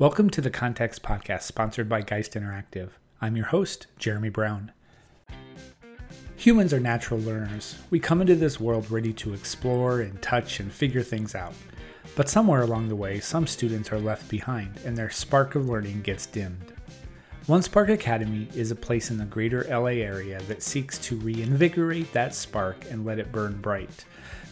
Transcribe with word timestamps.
Welcome 0.00 0.30
to 0.30 0.40
the 0.40 0.48
Context 0.48 1.02
Podcast, 1.02 1.42
sponsored 1.42 1.88
by 1.88 2.02
Geist 2.02 2.34
Interactive. 2.34 2.90
I'm 3.20 3.34
your 3.34 3.46
host, 3.46 3.88
Jeremy 3.98 4.28
Brown. 4.28 4.70
Humans 6.36 6.72
are 6.72 6.78
natural 6.78 7.18
learners. 7.18 7.74
We 7.90 7.98
come 7.98 8.20
into 8.20 8.36
this 8.36 8.60
world 8.60 8.88
ready 8.92 9.12
to 9.14 9.34
explore 9.34 10.00
and 10.00 10.22
touch 10.22 10.60
and 10.60 10.70
figure 10.70 11.02
things 11.02 11.34
out. 11.34 11.52
But 12.14 12.28
somewhere 12.28 12.62
along 12.62 12.88
the 12.88 12.94
way, 12.94 13.18
some 13.18 13.48
students 13.48 13.90
are 13.90 13.98
left 13.98 14.28
behind 14.28 14.78
and 14.84 14.96
their 14.96 15.10
spark 15.10 15.56
of 15.56 15.68
learning 15.68 16.02
gets 16.02 16.26
dimmed. 16.26 16.72
One 17.46 17.62
Spark 17.62 17.88
Academy 17.88 18.46
is 18.54 18.70
a 18.70 18.76
place 18.76 19.10
in 19.10 19.18
the 19.18 19.24
greater 19.24 19.66
LA 19.68 19.98
area 19.98 20.40
that 20.42 20.62
seeks 20.62 20.98
to 20.98 21.16
reinvigorate 21.16 22.12
that 22.12 22.36
spark 22.36 22.76
and 22.88 23.04
let 23.04 23.18
it 23.18 23.32
burn 23.32 23.60
bright. 23.60 24.04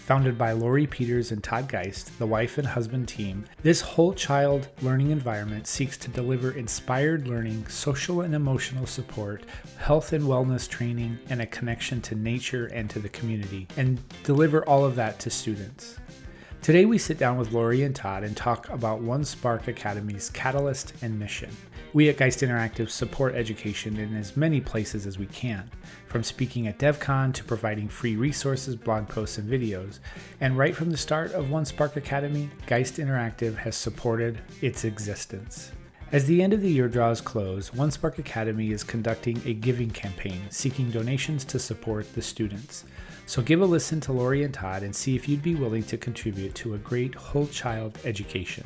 Founded 0.07 0.39
by 0.39 0.53
Lori 0.53 0.87
Peters 0.87 1.33
and 1.33 1.43
Todd 1.43 1.69
Geist, 1.69 2.17
the 2.21 2.29
wife 2.29 2.59
and 2.59 2.69
husband 2.69 3.09
team, 3.09 3.45
this 3.65 3.81
whole 3.81 4.15
child 4.15 4.69
learning 4.81 5.11
environment 5.11 5.67
seeks 5.67 5.97
to 5.97 6.09
deliver 6.09 6.53
inspired 6.53 7.27
learning, 7.27 7.67
social 7.67 8.21
and 8.21 8.33
emotional 8.33 8.87
support, 8.87 9.43
health 9.79 10.13
and 10.13 10.23
wellness 10.23 10.69
training, 10.69 11.19
and 11.29 11.43
a 11.43 11.47
connection 11.47 12.01
to 12.03 12.15
nature 12.15 12.67
and 12.67 12.89
to 12.89 13.01
the 13.01 13.09
community, 13.09 13.67
and 13.77 14.01
deliver 14.23 14.65
all 14.69 14.85
of 14.85 14.95
that 14.95 15.19
to 15.19 15.29
students. 15.29 15.97
Today, 16.63 16.85
we 16.85 16.99
sit 16.99 17.19
down 17.19 17.37
with 17.37 17.51
Lori 17.51 17.83
and 17.83 17.95
Todd 17.95 18.23
and 18.23 18.37
talk 18.37 18.69
about 18.69 19.01
One 19.01 19.25
Spark 19.25 19.67
Academy's 19.67 20.31
catalyst 20.31 20.93
and 21.03 21.19
mission. 21.19 21.51
We 21.93 22.09
at 22.09 22.17
Geist 22.17 22.41
Interactive 22.41 22.91
support 22.91 23.35
education 23.35 23.97
in 23.97 24.15
as 24.17 24.37
many 24.37 24.61
places 24.61 25.07
as 25.07 25.19
we 25.19 25.27
can, 25.27 25.71
from 26.09 26.23
speaking 26.23 26.67
at 26.67 26.79
DevCon 26.79 27.33
to 27.35 27.45
providing 27.45 27.89
free 27.89 28.17
resources, 28.17 28.77
blog 28.77 29.09
posts, 29.09 29.39
and 29.39 29.49
videos. 29.49 30.01
And 30.41 30.59
right 30.59 30.77
from 30.77 30.91
the 30.91 30.97
start 30.97 31.33
of 31.33 31.51
One 31.51 31.65
Spark 31.65 31.97
Academy, 31.97 32.51
Geist 32.67 32.97
Interactive 32.97 33.57
has 33.57 33.77
supported 33.77 34.39
its 34.61 34.85
existence. 34.85 35.73
As 36.13 36.25
the 36.27 36.43
end 36.43 36.53
of 36.53 36.61
the 36.61 36.71
year 36.71 36.89
draws 36.89 37.21
close, 37.21 37.73
One 37.73 37.91
Spark 37.91 38.19
Academy 38.19 38.71
is 38.71 38.85
conducting 38.85 39.41
a 39.45 39.55
giving 39.55 39.91
campaign 39.91 40.43
seeking 40.51 40.91
donations 40.91 41.45
to 41.47 41.59
support 41.59 42.13
the 42.15 42.23
students. 42.23 42.85
So 43.27 43.43
give 43.43 43.61
a 43.61 43.67
listen 43.67 44.01
to 44.03 44.13
Lori 44.13 44.45
and 44.45 44.55
Todd 44.55 44.83
and 44.83 44.95
see 44.95 45.17
if 45.17 45.29
you'd 45.29 45.43
be 45.43 45.57
willing 45.57 45.83
to 45.85 45.97
contribute 45.97 46.55
to 46.57 46.75
a 46.75 46.79
great 46.79 47.15
whole 47.15 47.49
child 47.49 47.99
education. 48.05 48.65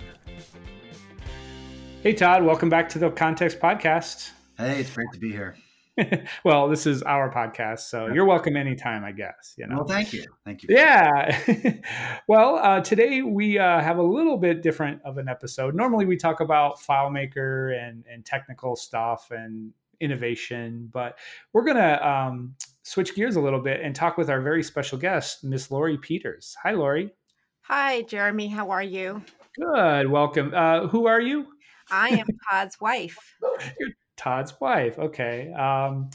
Hey, 2.03 2.15
Todd, 2.15 2.43
welcome 2.43 2.71
back 2.71 2.89
to 2.91 2.99
the 2.99 3.11
Context 3.11 3.61
Podcast. 3.61 4.31
Hey, 4.57 4.81
it's 4.81 4.91
great 4.91 5.13
to 5.13 5.19
be 5.19 5.31
here. 5.33 5.55
well, 6.47 6.67
this 6.67 6.87
is 6.87 7.03
our 7.03 7.31
podcast, 7.31 7.81
so 7.81 8.07
you're 8.07 8.25
welcome 8.25 8.57
anytime, 8.57 9.05
I 9.05 9.13
guess. 9.13 9.55
You 9.59 9.67
know. 9.67 9.77
Well, 9.77 9.85
thank 9.85 10.15
you, 10.15 10.25
thank 10.47 10.63
you. 10.63 10.71
Yeah. 10.71 11.75
well, 12.27 12.57
uh, 12.57 12.81
today 12.81 13.21
we 13.21 13.59
uh, 13.59 13.83
have 13.83 13.99
a 13.99 14.03
little 14.03 14.39
bit 14.39 14.63
different 14.63 15.03
of 15.05 15.19
an 15.19 15.29
episode. 15.29 15.75
Normally, 15.75 16.07
we 16.07 16.17
talk 16.17 16.41
about 16.41 16.81
FileMaker 16.81 17.79
and 17.79 18.03
and 18.11 18.25
technical 18.25 18.77
stuff 18.77 19.31
and 19.31 19.75
innovation, 20.01 20.89
but 20.91 21.19
we're 21.53 21.65
gonna 21.67 22.01
um, 22.03 22.55
switch 22.83 23.15
gears 23.15 23.37
a 23.37 23.43
little 23.43 23.61
bit 23.61 23.83
and 23.83 23.95
talk 23.95 24.17
with 24.17 24.31
our 24.31 24.41
very 24.41 24.63
special 24.63 24.97
guest, 24.97 25.45
Miss 25.45 25.71
Lori 25.71 25.99
Peters. 25.99 26.57
Hi, 26.63 26.71
Lori. 26.71 27.13
Hi, 27.61 28.01
Jeremy. 28.03 28.49
How 28.49 28.71
are 28.71 28.83
you? 28.83 29.23
Good. 29.55 30.09
Welcome. 30.09 30.55
Uh, 30.55 30.87
who 30.87 31.07
are 31.07 31.21
you? 31.21 31.47
I 31.91 32.09
am 32.11 32.27
Todd's 32.51 32.81
wife. 32.81 33.37
You're 33.79 33.91
Todd's 34.17 34.61
wife. 34.61 34.99
Okay. 34.99 35.53
Um, 35.53 36.11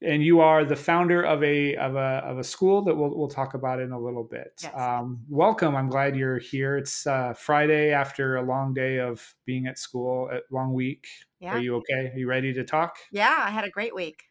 and 0.00 0.22
you 0.22 0.40
are 0.40 0.64
the 0.64 0.76
founder 0.76 1.22
of 1.22 1.42
a 1.42 1.74
of 1.76 1.96
a 1.96 2.22
of 2.24 2.38
a 2.38 2.44
school 2.44 2.82
that 2.84 2.96
we'll 2.96 3.16
we'll 3.16 3.28
talk 3.28 3.54
about 3.54 3.80
in 3.80 3.90
a 3.90 3.98
little 3.98 4.22
bit. 4.22 4.52
Yes. 4.62 4.72
Um, 4.74 5.20
welcome. 5.28 5.74
I'm 5.74 5.88
glad 5.88 6.16
you're 6.16 6.38
here. 6.38 6.76
It's 6.76 7.06
uh, 7.06 7.34
Friday 7.34 7.90
after 7.90 8.36
a 8.36 8.42
long 8.42 8.74
day 8.74 9.00
of 9.00 9.34
being 9.44 9.66
at 9.66 9.78
school, 9.78 10.30
a 10.32 10.38
long 10.54 10.72
week. 10.72 11.08
Yeah. 11.40 11.56
Are 11.56 11.58
you 11.58 11.76
okay? 11.76 12.10
Are 12.12 12.18
you 12.18 12.28
ready 12.28 12.52
to 12.54 12.64
talk? 12.64 12.96
Yeah, 13.10 13.34
I 13.36 13.50
had 13.50 13.64
a 13.64 13.70
great 13.70 13.94
week. 13.94 14.22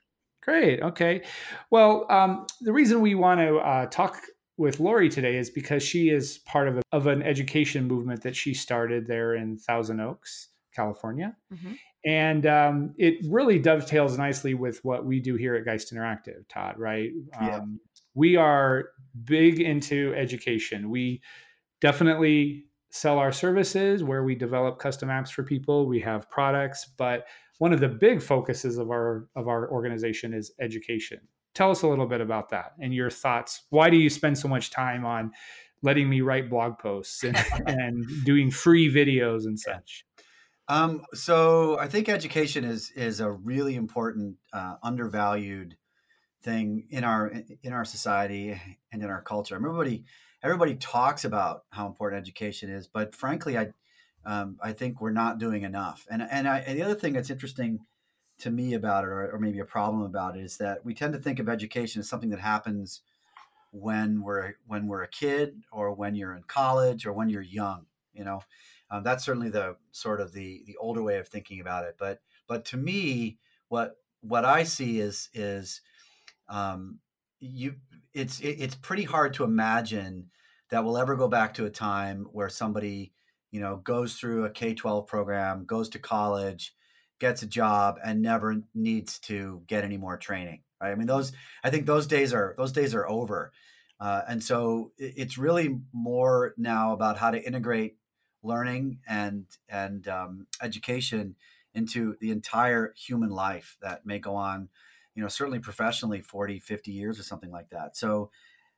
Great. 0.41 0.81
Okay. 0.81 1.23
Well, 1.71 2.05
um, 2.09 2.47
the 2.61 2.71
reason 2.71 3.01
we 3.01 3.15
want 3.15 3.41
to 3.41 3.57
uh, 3.57 3.85
talk 3.87 4.17
with 4.55 4.79
Lori 4.79 5.09
today 5.09 5.35
is 5.35 5.49
because 5.49 5.83
she 5.83 6.09
is 6.09 6.39
part 6.39 6.67
of, 6.67 6.77
a, 6.77 6.81
of 6.91 7.07
an 7.07 7.21
education 7.21 7.87
movement 7.87 8.23
that 8.23 8.35
she 8.35 8.53
started 8.53 9.05
there 9.07 9.35
in 9.35 9.57
Thousand 9.57 9.99
Oaks, 9.99 10.49
California. 10.77 11.35
Mhm. 11.51 11.77
And 12.05 12.45
um, 12.45 12.93
it 12.97 13.15
really 13.29 13.59
dovetails 13.59 14.17
nicely 14.17 14.53
with 14.53 14.79
what 14.85 15.05
we 15.05 15.19
do 15.19 15.35
here 15.35 15.55
at 15.55 15.65
Geist 15.65 15.93
Interactive, 15.93 16.47
Todd, 16.47 16.75
right? 16.77 17.11
Yeah. 17.41 17.57
Um, 17.57 17.81
we 18.13 18.37
are 18.37 18.89
big 19.25 19.59
into 19.59 20.13
education. 20.15 20.89
We 20.89 21.21
definitely 21.81 22.67
sell 22.89 23.17
our 23.17 23.31
services 23.31 24.03
where 24.03 24.23
we 24.23 24.35
develop 24.35 24.79
custom 24.79 25.09
apps 25.09 25.31
for 25.31 25.43
people. 25.43 25.85
We 25.85 25.99
have 25.99 26.29
products, 26.29 26.85
but 26.97 27.27
one 27.57 27.73
of 27.73 27.79
the 27.79 27.89
big 27.89 28.21
focuses 28.21 28.77
of 28.77 28.89
our 28.89 29.27
of 29.35 29.47
our 29.47 29.69
organization 29.69 30.33
is 30.33 30.53
education. 30.61 31.19
Tell 31.53 31.71
us 31.71 31.81
a 31.81 31.87
little 31.87 32.07
bit 32.07 32.21
about 32.21 32.49
that 32.49 32.73
and 32.79 32.93
your 32.93 33.09
thoughts. 33.09 33.63
Why 33.69 33.89
do 33.89 33.97
you 33.97 34.09
spend 34.09 34.37
so 34.37 34.47
much 34.47 34.69
time 34.71 35.05
on 35.05 35.31
letting 35.81 36.09
me 36.09 36.21
write 36.21 36.49
blog 36.49 36.77
posts 36.79 37.23
and, 37.23 37.37
and 37.67 38.05
doing 38.23 38.51
free 38.51 38.93
videos 38.93 39.45
and 39.45 39.59
such? 39.59 40.05
Um, 40.69 41.05
so 41.13 41.79
I 41.79 41.87
think 41.87 42.09
education 42.09 42.63
is 42.63 42.91
is 42.91 43.19
a 43.19 43.31
really 43.31 43.75
important, 43.75 44.37
uh, 44.51 44.75
undervalued 44.83 45.77
thing 46.41 46.87
in 46.89 47.03
our 47.03 47.31
in 47.63 47.73
our 47.73 47.85
society 47.85 48.61
and 48.91 49.01
in 49.01 49.09
our 49.09 49.21
culture. 49.21 49.55
Everybody 49.55 50.03
everybody 50.43 50.75
talks 50.75 51.25
about 51.25 51.63
how 51.71 51.87
important 51.87 52.21
education 52.21 52.69
is, 52.69 52.87
but 52.87 53.15
frankly, 53.15 53.57
I 53.57 53.69
um, 54.25 54.57
I 54.61 54.73
think 54.73 54.99
we're 54.99 55.11
not 55.11 55.39
doing 55.39 55.63
enough. 55.63 56.05
And 56.09 56.21
and, 56.21 56.47
I, 56.47 56.59
and 56.59 56.77
the 56.77 56.83
other 56.83 56.95
thing 56.95 57.13
that's 57.13 57.29
interesting 57.29 57.79
to 58.39 58.51
me 58.51 58.73
about 58.73 59.03
it, 59.03 59.07
or, 59.07 59.31
or 59.31 59.39
maybe 59.39 59.59
a 59.59 59.65
problem 59.65 60.03
about 60.03 60.37
it, 60.37 60.43
is 60.43 60.57
that 60.57 60.85
we 60.85 60.93
tend 60.93 61.13
to 61.13 61.19
think 61.19 61.39
of 61.39 61.49
education 61.49 62.01
as 62.01 62.09
something 62.09 62.29
that 62.29 62.39
happens 62.39 63.01
when 63.71 64.21
we're 64.21 64.55
when 64.67 64.87
we're 64.87 65.03
a 65.03 65.07
kid, 65.07 65.63
or 65.71 65.93
when 65.93 66.13
you're 66.13 66.35
in 66.35 66.43
college, 66.43 67.05
or 67.05 67.13
when 67.13 67.29
you're 67.29 67.41
young. 67.41 67.85
You 68.13 68.25
know, 68.25 68.41
um, 68.89 69.03
that's 69.03 69.25
certainly 69.25 69.49
the 69.49 69.75
sort 69.91 70.21
of 70.21 70.31
the 70.33 70.63
the 70.65 70.77
older 70.77 71.03
way 71.03 71.17
of 71.17 71.27
thinking 71.27 71.59
about 71.59 71.85
it. 71.85 71.95
But 71.97 72.21
but 72.47 72.65
to 72.65 72.77
me, 72.77 73.39
what 73.69 73.95
what 74.21 74.45
I 74.45 74.63
see 74.63 74.99
is 74.99 75.29
is 75.33 75.81
um, 76.49 76.99
you 77.39 77.75
it's 78.13 78.39
it, 78.39 78.57
it's 78.59 78.75
pretty 78.75 79.03
hard 79.03 79.33
to 79.35 79.43
imagine 79.43 80.31
that 80.69 80.83
we'll 80.83 80.97
ever 80.97 81.15
go 81.15 81.27
back 81.27 81.53
to 81.55 81.65
a 81.65 81.69
time 81.69 82.25
where 82.31 82.49
somebody 82.49 83.13
you 83.51 83.59
know 83.59 83.77
goes 83.77 84.15
through 84.15 84.45
a 84.45 84.49
K-12 84.49 85.07
program, 85.07 85.65
goes 85.65 85.89
to 85.89 85.99
college, 85.99 86.73
gets 87.19 87.41
a 87.41 87.47
job, 87.47 87.97
and 88.03 88.21
never 88.21 88.57
needs 88.73 89.19
to 89.19 89.63
get 89.67 89.83
any 89.83 89.97
more 89.97 90.17
training. 90.17 90.61
Right? 90.81 90.91
I 90.91 90.95
mean, 90.95 91.07
those 91.07 91.31
I 91.63 91.69
think 91.69 91.85
those 91.85 92.07
days 92.07 92.33
are 92.33 92.55
those 92.57 92.71
days 92.71 92.93
are 92.95 93.07
over. 93.07 93.51
Uh, 93.99 94.21
and 94.27 94.43
so 94.43 94.91
it- 94.97 95.13
it's 95.17 95.37
really 95.39 95.79
more 95.91 96.53
now 96.57 96.93
about 96.93 97.17
how 97.17 97.31
to 97.31 97.43
integrate 97.43 97.97
learning 98.47 98.99
and 99.07 99.45
and 99.69 100.07
um, 100.07 100.47
education 100.61 101.35
into 101.73 102.15
the 102.19 102.31
entire 102.31 102.93
human 102.97 103.29
life 103.29 103.77
that 103.81 104.05
may 104.05 104.17
go 104.17 104.35
on 104.35 104.69
you 105.13 105.21
know 105.21 105.27
certainly 105.27 105.59
professionally 105.59 106.21
40 106.21 106.59
50 106.59 106.91
years 106.91 107.19
or 107.19 107.23
something 107.23 107.51
like 107.51 107.69
that. 107.69 107.97
So 107.97 108.31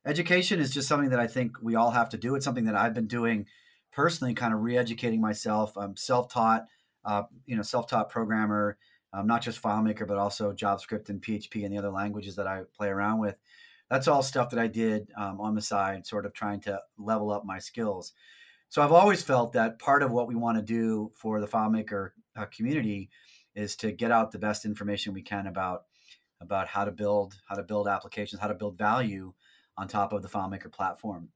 education 0.04 0.58
is 0.60 0.72
just 0.72 0.88
something 0.88 1.10
that 1.10 1.20
i 1.20 1.26
think 1.26 1.56
we 1.62 1.74
all 1.76 1.90
have 1.90 2.08
to 2.10 2.16
do. 2.16 2.34
It's 2.34 2.44
something 2.44 2.64
that 2.64 2.74
i've 2.74 2.94
been 2.94 3.06
doing 3.06 3.46
personally 3.92 4.34
kind 4.34 4.54
of 4.54 4.60
re-educating 4.60 5.20
myself. 5.20 5.76
I'm 5.76 5.96
self-taught 5.96 6.66
uh, 7.04 7.22
you 7.46 7.56
know 7.56 7.62
self-taught 7.62 8.10
programmer 8.10 8.76
um, 9.12 9.26
not 9.26 9.42
just 9.42 9.62
filemaker 9.62 10.06
but 10.06 10.18
also 10.18 10.52
javascript 10.52 11.08
and 11.08 11.20
php 11.22 11.64
and 11.64 11.72
the 11.72 11.78
other 11.78 11.90
languages 11.90 12.36
that 12.36 12.46
i 12.46 12.62
play 12.76 12.88
around 12.88 13.18
with. 13.18 13.38
That's 13.90 14.08
all 14.08 14.22
stuff 14.22 14.50
that 14.50 14.58
i 14.58 14.66
did 14.66 15.08
um, 15.16 15.40
on 15.40 15.54
the 15.54 15.62
side 15.62 16.06
sort 16.06 16.26
of 16.26 16.32
trying 16.32 16.60
to 16.62 16.80
level 16.98 17.30
up 17.30 17.44
my 17.44 17.58
skills 17.58 18.12
so 18.70 18.82
I've 18.82 18.92
always 18.92 19.22
felt 19.22 19.52
that 19.52 19.78
part 19.78 20.02
of 20.02 20.10
what 20.10 20.28
we 20.28 20.34
want 20.34 20.56
to 20.56 20.62
do 20.62 21.12
for 21.14 21.40
the 21.40 21.46
FileMaker 21.46 22.10
uh, 22.36 22.46
community 22.46 23.10
is 23.54 23.76
to 23.76 23.92
get 23.92 24.10
out 24.10 24.30
the 24.30 24.38
best 24.38 24.64
information 24.64 25.12
we 25.12 25.22
can 25.22 25.46
about 25.46 25.84
about 26.40 26.68
how 26.68 26.84
to 26.84 26.90
build 26.90 27.34
how 27.46 27.56
to 27.56 27.62
build 27.62 27.86
applications, 27.86 28.40
how 28.40 28.48
to 28.48 28.54
build 28.54 28.78
value 28.78 29.32
on 29.76 29.88
top 29.88 30.12
of 30.12 30.22
the 30.22 30.28
FileMaker 30.28 30.72
platform. 30.72 31.28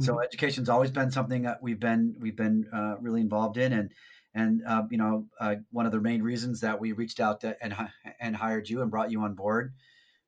So 0.00 0.20
education's 0.20 0.68
always 0.68 0.90
been 0.90 1.12
something 1.12 1.42
that 1.42 1.62
we've 1.62 1.78
been 1.78 2.16
we've 2.18 2.36
been 2.36 2.66
uh, 2.72 2.96
really 3.00 3.20
involved 3.20 3.56
in, 3.56 3.72
and 3.72 3.92
and 4.34 4.62
uh, 4.66 4.82
you 4.90 4.98
know 4.98 5.26
uh, 5.38 5.56
one 5.70 5.86
of 5.86 5.92
the 5.92 6.00
main 6.00 6.20
reasons 6.20 6.60
that 6.62 6.80
we 6.80 6.90
reached 6.90 7.20
out 7.20 7.40
to, 7.42 7.56
and 7.62 7.74
and 8.18 8.34
hired 8.34 8.68
you 8.68 8.82
and 8.82 8.90
brought 8.90 9.12
you 9.12 9.20
on 9.20 9.34
board 9.34 9.72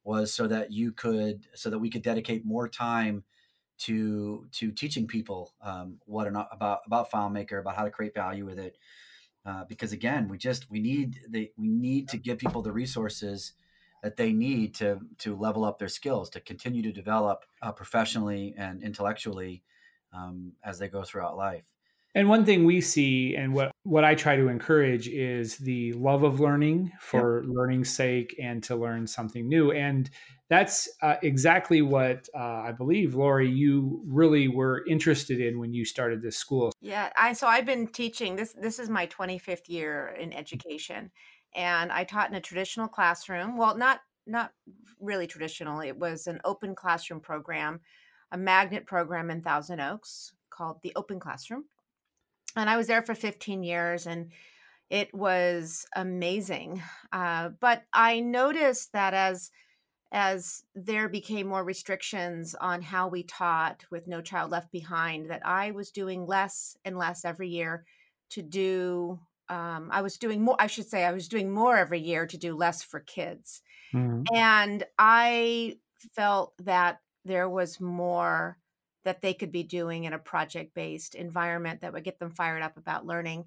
was 0.05 0.33
so 0.33 0.47
that 0.47 0.71
you 0.71 0.93
could 0.93 1.49
so 1.55 1.69
that 1.69 1.81
we 1.81 1.91
could 1.91 2.03
dedicate 2.03 2.47
more 2.47 2.69
time 2.69 3.25
to 3.79 4.47
to 4.53 4.71
teaching 4.73 5.07
people 5.07 5.53
um, 5.61 5.99
what 6.07 6.31
not 6.33 6.49
about 6.53 6.81
about 6.87 7.11
FileMaker, 7.11 7.61
about 7.61 7.77
how 7.77 7.85
to 7.85 7.91
create 7.91 8.15
value 8.15 8.45
with 8.45 8.59
it. 8.59 8.77
Uh, 9.45 9.65
because 9.69 9.93
again, 9.93 10.29
we 10.29 10.39
just 10.39 10.71
we 10.71 10.81
need 10.81 11.21
the 11.29 11.51
we 11.57 11.69
need 11.69 12.09
to 12.09 12.17
give 12.17 12.39
people 12.39 12.63
the 12.63 12.73
resources 12.73 13.53
that 14.03 14.17
they 14.17 14.33
need 14.33 14.75
to 14.75 15.01
to 15.19 15.37
level 15.37 15.65
up 15.65 15.79
their 15.79 15.89
skills, 15.89 16.31
to 16.31 16.41
continue 16.41 16.83
to 16.83 16.93
develop 16.93 17.45
uh, 17.63 17.73
professionally 17.73 18.55
and 18.59 18.83
intellectually 18.83 19.63
um, 20.13 20.53
as 20.65 20.79
they 20.79 20.89
go 20.89 21.03
throughout 21.03 21.37
life. 21.37 21.65
And 22.17 22.31
one 22.31 22.47
thing 22.47 22.65
we 22.65 22.81
see 22.81 23.37
and 23.37 23.53
what, 23.53 23.73
what 23.83 24.03
I 24.03 24.15
try 24.15 24.37
to 24.37 24.49
encourage 24.49 25.07
is 25.07 25.59
the 25.59 25.93
love 25.93 26.23
of 26.23 26.41
learning 26.41 26.93
for 26.99 27.43
yep. 27.43 27.53
learning's 27.55 27.95
sake 27.95 28.35
and 28.43 28.63
to 28.65 28.75
learn 28.75 29.07
something 29.07 29.47
new. 29.47 29.71
And 29.71 30.09
that's 30.49 30.89
uh, 31.03 31.17
exactly 31.23 31.83
what 31.83 32.29
uh, 32.35 32.39
I 32.39 32.73
believe, 32.73 33.15
Lori, 33.15 33.51
you 33.51 34.03
really 34.07 34.47
were 34.47 34.85
interested 34.87 35.41
in 35.41 35.59
when 35.59 35.73
you 35.73 35.85
started 35.85 36.23
this 36.23 36.37
school. 36.37 36.73
Yeah, 36.81 37.11
I 37.17 37.33
so 37.33 37.49
I've 37.49 37.67
been 37.67 37.89
teaching 37.89 38.37
this. 38.37 38.53
This 38.53 38.79
is 38.79 38.89
my 38.89 39.09
25th 39.09 39.69
year 39.69 40.17
in 40.19 40.33
education, 40.33 41.11
and 41.55 41.91
I 41.91 42.05
taught 42.05 42.31
in 42.31 42.37
a 42.37 42.41
traditional 42.41 42.87
classroom. 42.87 43.57
Well, 43.57 43.77
not 43.77 44.01
not 44.27 44.53
really 45.01 45.27
traditional. 45.27 45.81
It 45.81 45.99
was 45.99 46.29
an 46.29 46.41
open 46.45 46.77
classroom 46.77 47.21
program, 47.21 47.81
a 48.31 48.39
magnet 48.39 48.87
program 48.87 49.31
in 49.31 49.43
Thousand 49.43 49.81
Oaks 49.81 50.33
called 50.49 50.79
the 50.83 50.93
Open 50.95 51.19
Classroom, 51.19 51.65
and 52.55 52.71
I 52.71 52.77
was 52.77 52.87
there 52.87 53.03
for 53.03 53.15
15 53.15 53.63
years 53.63 54.07
and. 54.07 54.31
It 54.89 55.13
was 55.13 55.85
amazing. 55.97 56.81
Uh, 57.11 57.49
but 57.61 57.83
I 57.93 58.21
noticed 58.21 58.93
that 58.93 59.15
as 59.15 59.51
as 60.13 60.63
there 60.75 61.09
became 61.09 61.47
more 61.47 61.65
restrictions 61.65 62.55
on 62.55 62.83
how 62.83 63.09
we 63.09 63.23
taught 63.23 63.85
with 63.91 64.07
No 64.07 64.21
Child 64.21 64.51
Left 64.51 64.71
Behind, 64.71 65.31
that 65.31 65.45
I 65.45 65.73
was 65.73 65.91
doing 65.91 66.27
less 66.27 66.77
and 66.85 66.97
less 66.97 67.25
every 67.25 67.49
year 67.49 67.85
to 68.31 68.43
do. 68.43 69.19
Um, 69.49 69.89
I 69.93 70.03
was 70.03 70.17
doing 70.17 70.43
more, 70.43 70.57
I 70.59 70.67
should 70.67 70.89
say, 70.89 71.05
I 71.05 71.13
was 71.13 71.29
doing 71.29 71.51
more 71.51 71.77
every 71.77 72.01
year 72.01 72.27
to 72.27 72.37
do 72.37 72.57
less 72.57 72.83
for 72.83 73.01
kids. 73.01 73.63
Mm-hmm. 73.93 74.23
And 74.35 74.85
I 74.99 75.79
felt 76.15 76.55
that 76.59 77.01
there 77.25 77.49
was 77.49 77.81
more 77.81 78.59
that 79.05 79.23
they 79.23 79.35
could 79.35 79.53
be 79.53 79.63
doing 79.63 80.05
in 80.05 80.13
a 80.13 80.19
project 80.19 80.75
based 80.75 81.15
environment 81.15 81.81
that 81.81 81.93
would 81.93 82.05
get 82.05 82.19
them 82.19 82.31
fired 82.31 82.63
up 82.63 82.77
about 82.77 83.07
learning. 83.07 83.45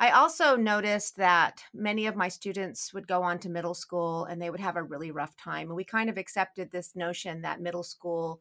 I 0.00 0.12
also 0.12 0.56
noticed 0.56 1.16
that 1.16 1.62
many 1.74 2.06
of 2.06 2.16
my 2.16 2.28
students 2.28 2.94
would 2.94 3.06
go 3.06 3.22
on 3.22 3.38
to 3.40 3.50
middle 3.50 3.74
school 3.74 4.24
and 4.24 4.40
they 4.40 4.48
would 4.48 4.58
have 4.58 4.76
a 4.76 4.82
really 4.82 5.10
rough 5.10 5.36
time. 5.36 5.68
And 5.68 5.76
we 5.76 5.84
kind 5.84 6.08
of 6.08 6.16
accepted 6.16 6.70
this 6.70 6.96
notion 6.96 7.42
that 7.42 7.60
middle 7.60 7.82
school 7.82 8.40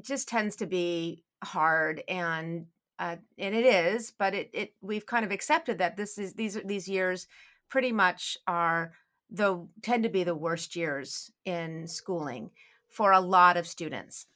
just 0.00 0.26
tends 0.26 0.56
to 0.56 0.66
be 0.66 1.22
hard 1.44 2.02
and 2.08 2.66
uh, 2.98 3.16
and 3.38 3.54
it 3.54 3.66
is, 3.66 4.12
but 4.18 4.34
it, 4.34 4.50
it 4.54 4.72
we've 4.80 5.04
kind 5.04 5.24
of 5.24 5.32
accepted 5.32 5.78
that 5.78 5.98
this 5.98 6.16
is 6.16 6.32
these 6.32 6.58
these 6.64 6.88
years 6.88 7.26
pretty 7.68 7.92
much 7.92 8.38
are 8.46 8.92
the 9.30 9.66
tend 9.82 10.04
to 10.04 10.08
be 10.08 10.24
the 10.24 10.34
worst 10.34 10.76
years 10.76 11.30
in 11.44 11.86
schooling 11.86 12.50
for 12.88 13.12
a 13.12 13.20
lot 13.20 13.58
of 13.58 13.66
students. 13.66 14.26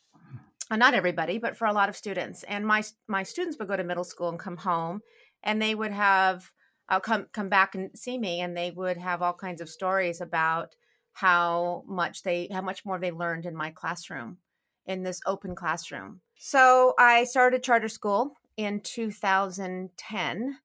Uh, 0.70 0.76
not 0.76 0.92
everybody, 0.92 1.38
but 1.38 1.56
for 1.56 1.66
a 1.66 1.72
lot 1.72 1.88
of 1.88 1.96
students. 1.96 2.42
And 2.42 2.66
my 2.66 2.82
my 3.06 3.22
students 3.22 3.58
would 3.58 3.68
go 3.68 3.76
to 3.76 3.84
middle 3.84 4.04
school 4.04 4.28
and 4.28 4.38
come 4.38 4.58
home 4.58 5.00
and 5.42 5.60
they 5.60 5.74
would 5.74 5.92
have 5.92 6.50
I'll 6.88 7.00
come 7.00 7.26
come 7.32 7.48
back 7.48 7.74
and 7.74 7.90
see 7.94 8.18
me 8.18 8.40
and 8.40 8.56
they 8.56 8.70
would 8.70 8.96
have 8.96 9.22
all 9.22 9.34
kinds 9.34 9.60
of 9.60 9.68
stories 9.68 10.20
about 10.20 10.74
how 11.12 11.84
much 11.86 12.22
they 12.22 12.48
how 12.52 12.62
much 12.62 12.84
more 12.84 12.98
they 12.98 13.10
learned 13.10 13.46
in 13.46 13.54
my 13.54 13.70
classroom 13.70 14.38
in 14.86 15.02
this 15.02 15.20
open 15.26 15.54
classroom. 15.54 16.20
So 16.36 16.94
I 16.98 17.24
started 17.24 17.62
charter 17.62 17.88
school 17.88 18.32
in 18.56 18.80
2010. 18.80 20.58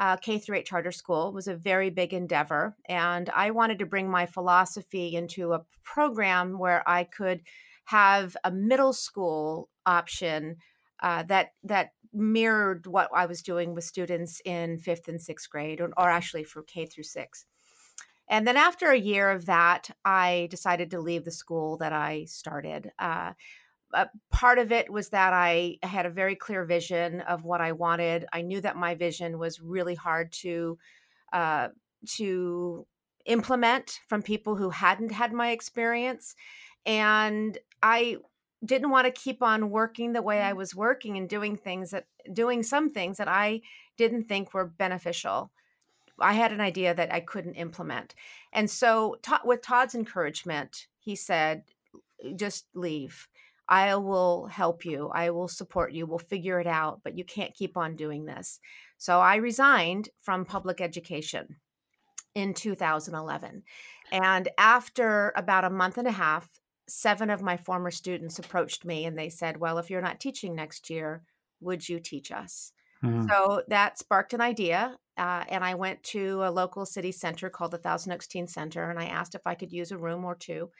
Uh, 0.00 0.16
K 0.16 0.38
through 0.38 0.58
8 0.58 0.64
charter 0.64 0.92
school 0.92 1.32
was 1.32 1.48
a 1.48 1.56
very 1.56 1.90
big 1.90 2.14
endeavor, 2.14 2.76
and 2.88 3.28
I 3.30 3.50
wanted 3.50 3.80
to 3.80 3.86
bring 3.86 4.08
my 4.08 4.26
philosophy 4.26 5.16
into 5.16 5.52
a 5.52 5.64
program 5.82 6.56
where 6.56 6.88
I 6.88 7.02
could 7.02 7.42
have 7.86 8.36
a 8.44 8.52
middle 8.52 8.92
school 8.92 9.68
option 9.84 10.58
uh, 11.02 11.24
that 11.24 11.54
that 11.64 11.94
mirrored 12.12 12.86
what 12.86 13.08
I 13.14 13.26
was 13.26 13.42
doing 13.42 13.74
with 13.74 13.84
students 13.84 14.40
in 14.44 14.78
fifth 14.78 15.08
and 15.08 15.20
sixth 15.20 15.48
grade, 15.50 15.80
or, 15.80 15.90
or 15.96 16.10
actually 16.10 16.44
for 16.44 16.62
K 16.62 16.86
through 16.86 17.04
six. 17.04 17.46
And 18.28 18.46
then 18.46 18.56
after 18.56 18.90
a 18.90 18.98
year 18.98 19.30
of 19.30 19.46
that, 19.46 19.90
I 20.04 20.48
decided 20.50 20.90
to 20.90 21.00
leave 21.00 21.24
the 21.24 21.30
school 21.30 21.78
that 21.78 21.92
I 21.92 22.26
started. 22.26 22.92
Uh, 22.98 23.32
part 24.30 24.58
of 24.58 24.70
it 24.70 24.90
was 24.90 25.08
that 25.10 25.32
I 25.32 25.78
had 25.82 26.04
a 26.04 26.10
very 26.10 26.36
clear 26.36 26.64
vision 26.64 27.22
of 27.22 27.44
what 27.44 27.62
I 27.62 27.72
wanted. 27.72 28.26
I 28.32 28.42
knew 28.42 28.60
that 28.60 28.76
my 28.76 28.94
vision 28.94 29.38
was 29.38 29.60
really 29.60 29.94
hard 29.94 30.32
to 30.32 30.78
uh, 31.32 31.68
to 32.16 32.86
implement 33.24 34.00
from 34.08 34.22
people 34.22 34.56
who 34.56 34.70
hadn't 34.70 35.12
had 35.12 35.32
my 35.32 35.50
experience, 35.50 36.34
and 36.84 37.56
I 37.82 38.18
didn't 38.64 38.90
want 38.90 39.06
to 39.06 39.20
keep 39.20 39.42
on 39.42 39.70
working 39.70 40.12
the 40.12 40.22
way 40.22 40.42
I 40.42 40.50
mm-hmm. 40.50 40.58
was 40.58 40.74
working 40.74 41.16
and 41.16 41.28
doing 41.28 41.56
things 41.56 41.90
that 41.90 42.06
doing 42.32 42.62
some 42.62 42.90
things 42.90 43.18
that 43.18 43.28
I 43.28 43.60
didn't 43.96 44.24
think 44.24 44.52
were 44.52 44.66
beneficial. 44.66 45.50
I 46.20 46.32
had 46.32 46.52
an 46.52 46.60
idea 46.60 46.94
that 46.94 47.12
I 47.12 47.20
couldn't 47.20 47.54
implement. 47.54 48.14
And 48.52 48.68
so 48.68 49.16
with 49.44 49.62
Todd's 49.62 49.94
encouragement, 49.94 50.88
he 50.98 51.14
said, 51.14 51.62
just 52.34 52.66
leave. 52.74 53.28
I 53.68 53.94
will 53.96 54.46
help 54.46 54.84
you. 54.84 55.10
I 55.14 55.30
will 55.30 55.46
support 55.46 55.92
you. 55.92 56.06
We'll 56.06 56.18
figure 56.18 56.58
it 56.58 56.66
out, 56.66 57.00
but 57.04 57.16
you 57.16 57.24
can't 57.24 57.54
keep 57.54 57.76
on 57.76 57.96
doing 57.96 58.24
this. 58.24 58.60
So 58.96 59.20
I 59.20 59.36
resigned 59.36 60.08
from 60.22 60.44
public 60.44 60.80
education 60.80 61.56
in 62.34 62.54
2011. 62.54 63.62
And 64.10 64.48
after 64.56 65.32
about 65.36 65.64
a 65.64 65.70
month 65.70 65.98
and 65.98 66.08
a 66.08 66.12
half, 66.12 66.48
seven 66.88 67.30
of 67.30 67.42
my 67.42 67.56
former 67.56 67.90
students 67.90 68.38
approached 68.38 68.84
me 68.84 69.04
and 69.04 69.16
they 69.16 69.28
said, 69.28 69.58
Well, 69.58 69.78
if 69.78 69.90
you're 69.90 70.00
not 70.00 70.20
teaching 70.20 70.54
next 70.54 70.90
year, 70.90 71.22
would 71.60 71.88
you 71.88 72.00
teach 72.00 72.32
us? 72.32 72.72
Mm-hmm. 73.04 73.28
So 73.28 73.62
that 73.68 73.98
sparked 73.98 74.34
an 74.34 74.40
idea. 74.40 74.96
Uh, 75.16 75.44
and 75.48 75.64
I 75.64 75.74
went 75.74 76.02
to 76.04 76.42
a 76.44 76.50
local 76.50 76.86
city 76.86 77.12
center 77.12 77.50
called 77.50 77.72
the 77.72 77.78
Thousand 77.78 78.12
Oaks 78.12 78.26
Teen 78.26 78.46
Center 78.46 78.90
and 78.90 78.98
I 78.98 79.06
asked 79.06 79.34
if 79.34 79.46
I 79.46 79.54
could 79.54 79.72
use 79.72 79.92
a 79.92 79.98
room 79.98 80.24
or 80.24 80.34
two. 80.34 80.70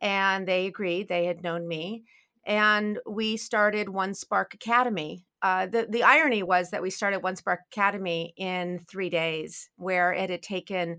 And 0.00 0.46
they 0.46 0.66
agreed, 0.66 1.08
they 1.08 1.26
had 1.26 1.42
known 1.42 1.66
me. 1.66 2.04
And 2.46 2.98
we 3.06 3.36
started 3.36 3.88
One 3.88 4.14
Spark 4.14 4.52
Academy. 4.52 5.24
Uh, 5.40 5.66
the, 5.66 5.86
the 5.88 6.02
irony 6.02 6.42
was 6.42 6.70
that 6.70 6.82
we 6.82 6.90
started 6.90 7.22
One 7.22 7.36
Spark 7.36 7.60
Academy 7.72 8.34
in 8.36 8.80
three 8.90 9.08
days, 9.08 9.70
where 9.76 10.12
it 10.12 10.28
had 10.28 10.42
taken 10.42 10.98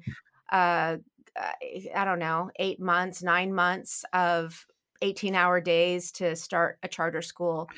uh, 0.52 0.98
Uh, 1.40 1.52
eh, 1.62 1.88
I 1.96 2.06
don't 2.06 2.20
know, 2.20 2.50
eight 2.58 2.80
months, 2.80 3.24
nine 3.24 3.54
months 3.54 4.06
of 4.14 4.66
18 5.02 5.36
hour 5.36 5.60
days 5.60 6.12
to 6.14 6.36
start 6.36 6.80
a 6.84 6.88
charter 6.88 7.22
school. 7.22 7.70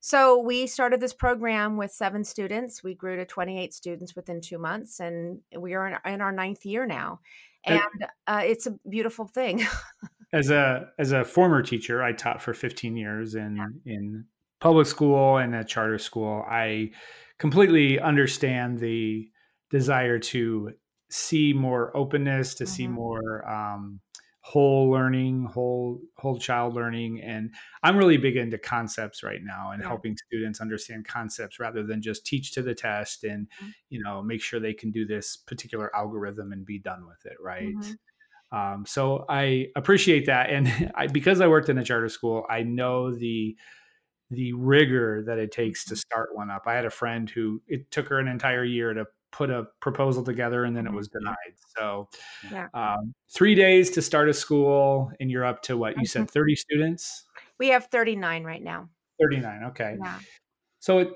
So 0.00 0.38
we 0.38 0.66
started 0.66 1.00
this 1.00 1.12
program 1.12 1.76
with 1.76 1.92
seven 1.92 2.24
students. 2.24 2.82
We 2.82 2.94
grew 2.94 3.16
to 3.16 3.26
28 3.26 3.74
students 3.74 4.16
within 4.16 4.40
two 4.40 4.58
months, 4.58 5.00
and 5.00 5.40
we 5.56 5.74
are 5.74 5.88
in, 5.88 6.12
in 6.12 6.20
our 6.22 6.32
ninth 6.32 6.64
year 6.64 6.86
now. 6.86 7.20
Eh 7.66 7.74
and 7.74 8.06
uh, 8.26 8.42
it's 8.42 8.66
a 8.66 8.78
beautiful 8.88 9.26
thing. 9.26 9.66
as 10.32 10.50
a 10.50 10.88
as 10.98 11.12
a 11.12 11.24
former 11.24 11.62
teacher, 11.62 12.02
I 12.02 12.12
taught 12.12 12.40
for 12.40 12.54
15 12.54 12.96
years 12.96 13.34
in 13.34 13.56
yeah. 13.84 13.94
in 13.94 14.24
public 14.60 14.86
school 14.86 15.36
and 15.36 15.54
a 15.54 15.64
charter 15.64 15.98
school. 15.98 16.44
I 16.48 16.92
completely 17.38 18.00
understand 18.00 18.78
the 18.78 19.28
desire 19.70 20.18
to 20.18 20.72
see 21.10 21.52
more 21.52 21.96
openness, 21.96 22.54
to 22.54 22.64
mm-hmm. 22.64 22.72
see 22.72 22.86
more 22.86 23.48
um, 23.48 24.00
whole 24.42 24.90
learning, 24.90 25.44
whole 25.44 26.00
whole 26.16 26.38
child 26.38 26.74
learning, 26.74 27.20
and 27.22 27.54
I'm 27.82 27.96
really 27.96 28.16
big 28.16 28.36
into 28.36 28.58
concepts 28.58 29.22
right 29.22 29.40
now 29.42 29.72
and 29.72 29.82
yeah. 29.82 29.88
helping 29.88 30.16
students 30.16 30.60
understand 30.60 31.06
concepts 31.06 31.60
rather 31.60 31.82
than 31.82 32.00
just 32.00 32.24
teach 32.24 32.52
to 32.52 32.62
the 32.62 32.74
test 32.74 33.24
and 33.24 33.46
mm-hmm. 33.46 33.70
you 33.90 34.02
know 34.02 34.22
make 34.22 34.42
sure 34.42 34.58
they 34.58 34.74
can 34.74 34.90
do 34.90 35.06
this 35.06 35.36
particular 35.36 35.94
algorithm 35.94 36.52
and 36.52 36.64
be 36.64 36.78
done 36.78 37.06
with 37.06 37.24
it, 37.30 37.36
right? 37.40 37.74
Mm-hmm. 37.74 37.92
Um, 38.52 38.84
so 38.86 39.24
I 39.28 39.68
appreciate 39.76 40.26
that, 40.26 40.50
and 40.50 40.92
I, 40.94 41.06
because 41.06 41.40
I 41.40 41.46
worked 41.46 41.68
in 41.68 41.78
a 41.78 41.84
charter 41.84 42.08
school, 42.08 42.46
I 42.48 42.62
know 42.62 43.14
the 43.14 43.56
the 44.30 44.52
rigor 44.52 45.24
that 45.26 45.38
it 45.38 45.52
takes 45.52 45.84
to 45.84 45.94
mm-hmm. 45.94 45.98
start 45.98 46.30
one 46.34 46.50
up. 46.50 46.62
I 46.66 46.74
had 46.74 46.86
a 46.86 46.90
friend 46.90 47.28
who 47.28 47.62
it 47.66 47.90
took 47.90 48.08
her 48.08 48.18
an 48.18 48.28
entire 48.28 48.64
year 48.64 48.94
to 48.94 49.06
put 49.32 49.50
a 49.50 49.66
proposal 49.80 50.24
together 50.24 50.64
and 50.64 50.76
then 50.76 50.86
it 50.86 50.88
mm-hmm. 50.88 50.96
was 50.96 51.08
denied. 51.08 51.36
So, 51.76 52.08
yeah. 52.50 52.68
um, 52.74 53.14
three 53.32 53.54
days 53.54 53.90
to 53.90 54.02
start 54.02 54.28
a 54.28 54.34
school, 54.34 55.10
and 55.20 55.30
you're 55.30 55.44
up 55.44 55.62
to 55.62 55.76
what 55.76 55.96
you 55.98 56.06
said, 56.06 56.30
30 56.30 56.56
students? 56.56 57.24
We 57.58 57.68
have 57.68 57.86
39 57.86 58.44
right 58.44 58.62
now. 58.62 58.88
39. 59.20 59.64
Okay. 59.68 59.96
Yeah. 60.02 60.18
So 60.80 60.98
it, 60.98 61.12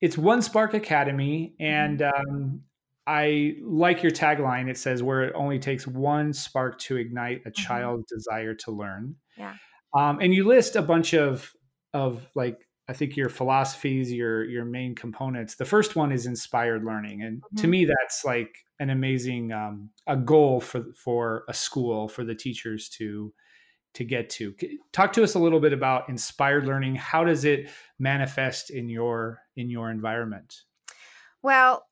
it's 0.00 0.16
One 0.16 0.42
Spark 0.42 0.74
Academy, 0.74 1.54
and 1.58 2.00
mm-hmm. 2.00 2.30
um, 2.30 2.62
I 3.06 3.56
like 3.62 4.02
your 4.02 4.12
tagline. 4.12 4.68
It 4.68 4.78
says, 4.78 5.02
where 5.02 5.22
it 5.24 5.32
only 5.34 5.58
takes 5.58 5.86
one 5.86 6.32
spark 6.32 6.78
to 6.80 6.96
ignite 6.96 7.42
a 7.44 7.50
mm-hmm. 7.50 7.62
child's 7.62 8.10
desire 8.10 8.54
to 8.54 8.70
learn. 8.70 9.16
Yeah. 9.36 9.54
Um, 9.96 10.20
and 10.20 10.32
you 10.32 10.46
list 10.46 10.76
a 10.76 10.82
bunch 10.82 11.14
of, 11.14 11.52
of 11.92 12.26
like 12.34 12.58
I 12.90 12.92
think 12.92 13.16
your 13.16 13.28
philosophies, 13.28 14.12
your 14.12 14.42
your 14.44 14.64
main 14.64 14.96
components. 14.96 15.54
The 15.54 15.64
first 15.64 15.94
one 15.94 16.10
is 16.10 16.26
inspired 16.26 16.84
learning, 16.84 17.22
and 17.22 17.40
mm-hmm. 17.40 17.56
to 17.58 17.68
me, 17.68 17.84
that's 17.84 18.24
like 18.24 18.52
an 18.80 18.90
amazing 18.90 19.52
um, 19.52 19.90
a 20.08 20.16
goal 20.16 20.60
for 20.60 20.86
for 20.96 21.44
a 21.48 21.54
school 21.54 22.08
for 22.08 22.24
the 22.24 22.34
teachers 22.34 22.88
to 22.98 23.32
to 23.94 24.02
get 24.02 24.28
to. 24.30 24.56
Talk 24.90 25.12
to 25.12 25.22
us 25.22 25.36
a 25.36 25.38
little 25.38 25.60
bit 25.60 25.72
about 25.72 26.08
inspired 26.08 26.66
learning. 26.66 26.96
How 26.96 27.22
does 27.22 27.44
it 27.44 27.70
manifest 28.00 28.70
in 28.70 28.88
your 28.88 29.38
in 29.54 29.70
your 29.70 29.88
environment? 29.92 30.52
Well, 31.42 31.86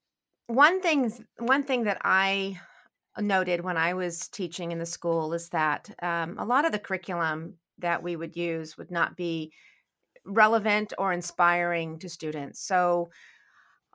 one 0.49 0.81
thing 0.81 1.13
one 1.39 1.63
thing 1.63 1.85
that 1.85 1.99
I 2.03 2.59
noted 3.21 3.61
when 3.61 3.77
I 3.77 3.95
was 3.95 4.27
teaching 4.27 4.73
in 4.73 4.81
the 4.81 4.87
school 4.87 5.33
is 5.33 5.49
that 5.51 5.95
um, 6.03 6.37
a 6.39 6.45
lot 6.45 6.65
of 6.65 6.73
the 6.73 6.81
curriculum 6.81 7.55
that 7.79 8.03
we 8.03 8.17
would 8.17 8.35
use 8.35 8.77
would 8.77 8.91
not 8.91 9.17
be 9.17 9.53
relevant 10.29 10.93
or 10.99 11.13
inspiring 11.13 11.99
to 11.99 12.09
students. 12.09 12.61
So 12.61 13.11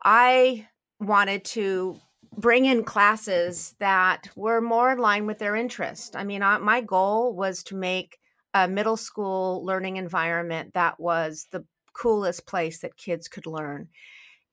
I 0.04 0.68
wanted 1.00 1.46
to 1.46 2.00
bring 2.38 2.66
in 2.66 2.84
classes 2.84 3.76
that 3.80 4.30
were 4.36 4.62
more 4.62 4.92
in 4.92 4.98
line 4.98 5.26
with 5.26 5.40
their 5.40 5.56
interest. 5.56 6.16
I 6.16 6.24
mean, 6.24 6.42
I, 6.42 6.58
my 6.58 6.82
goal 6.82 7.36
was 7.36 7.64
to 7.66 7.76
make 7.76 8.18
a 8.54 8.68
middle 8.68 8.98
school 8.98 9.64
learning 9.66 9.98
environment 9.98 10.74
that 10.74 11.00
was 11.00 11.48
the 11.52 11.66
coolest 11.94 12.46
place 12.46 12.80
that 12.80 12.98
kids 12.98 13.28
could 13.28 13.46
learn. 13.46 13.88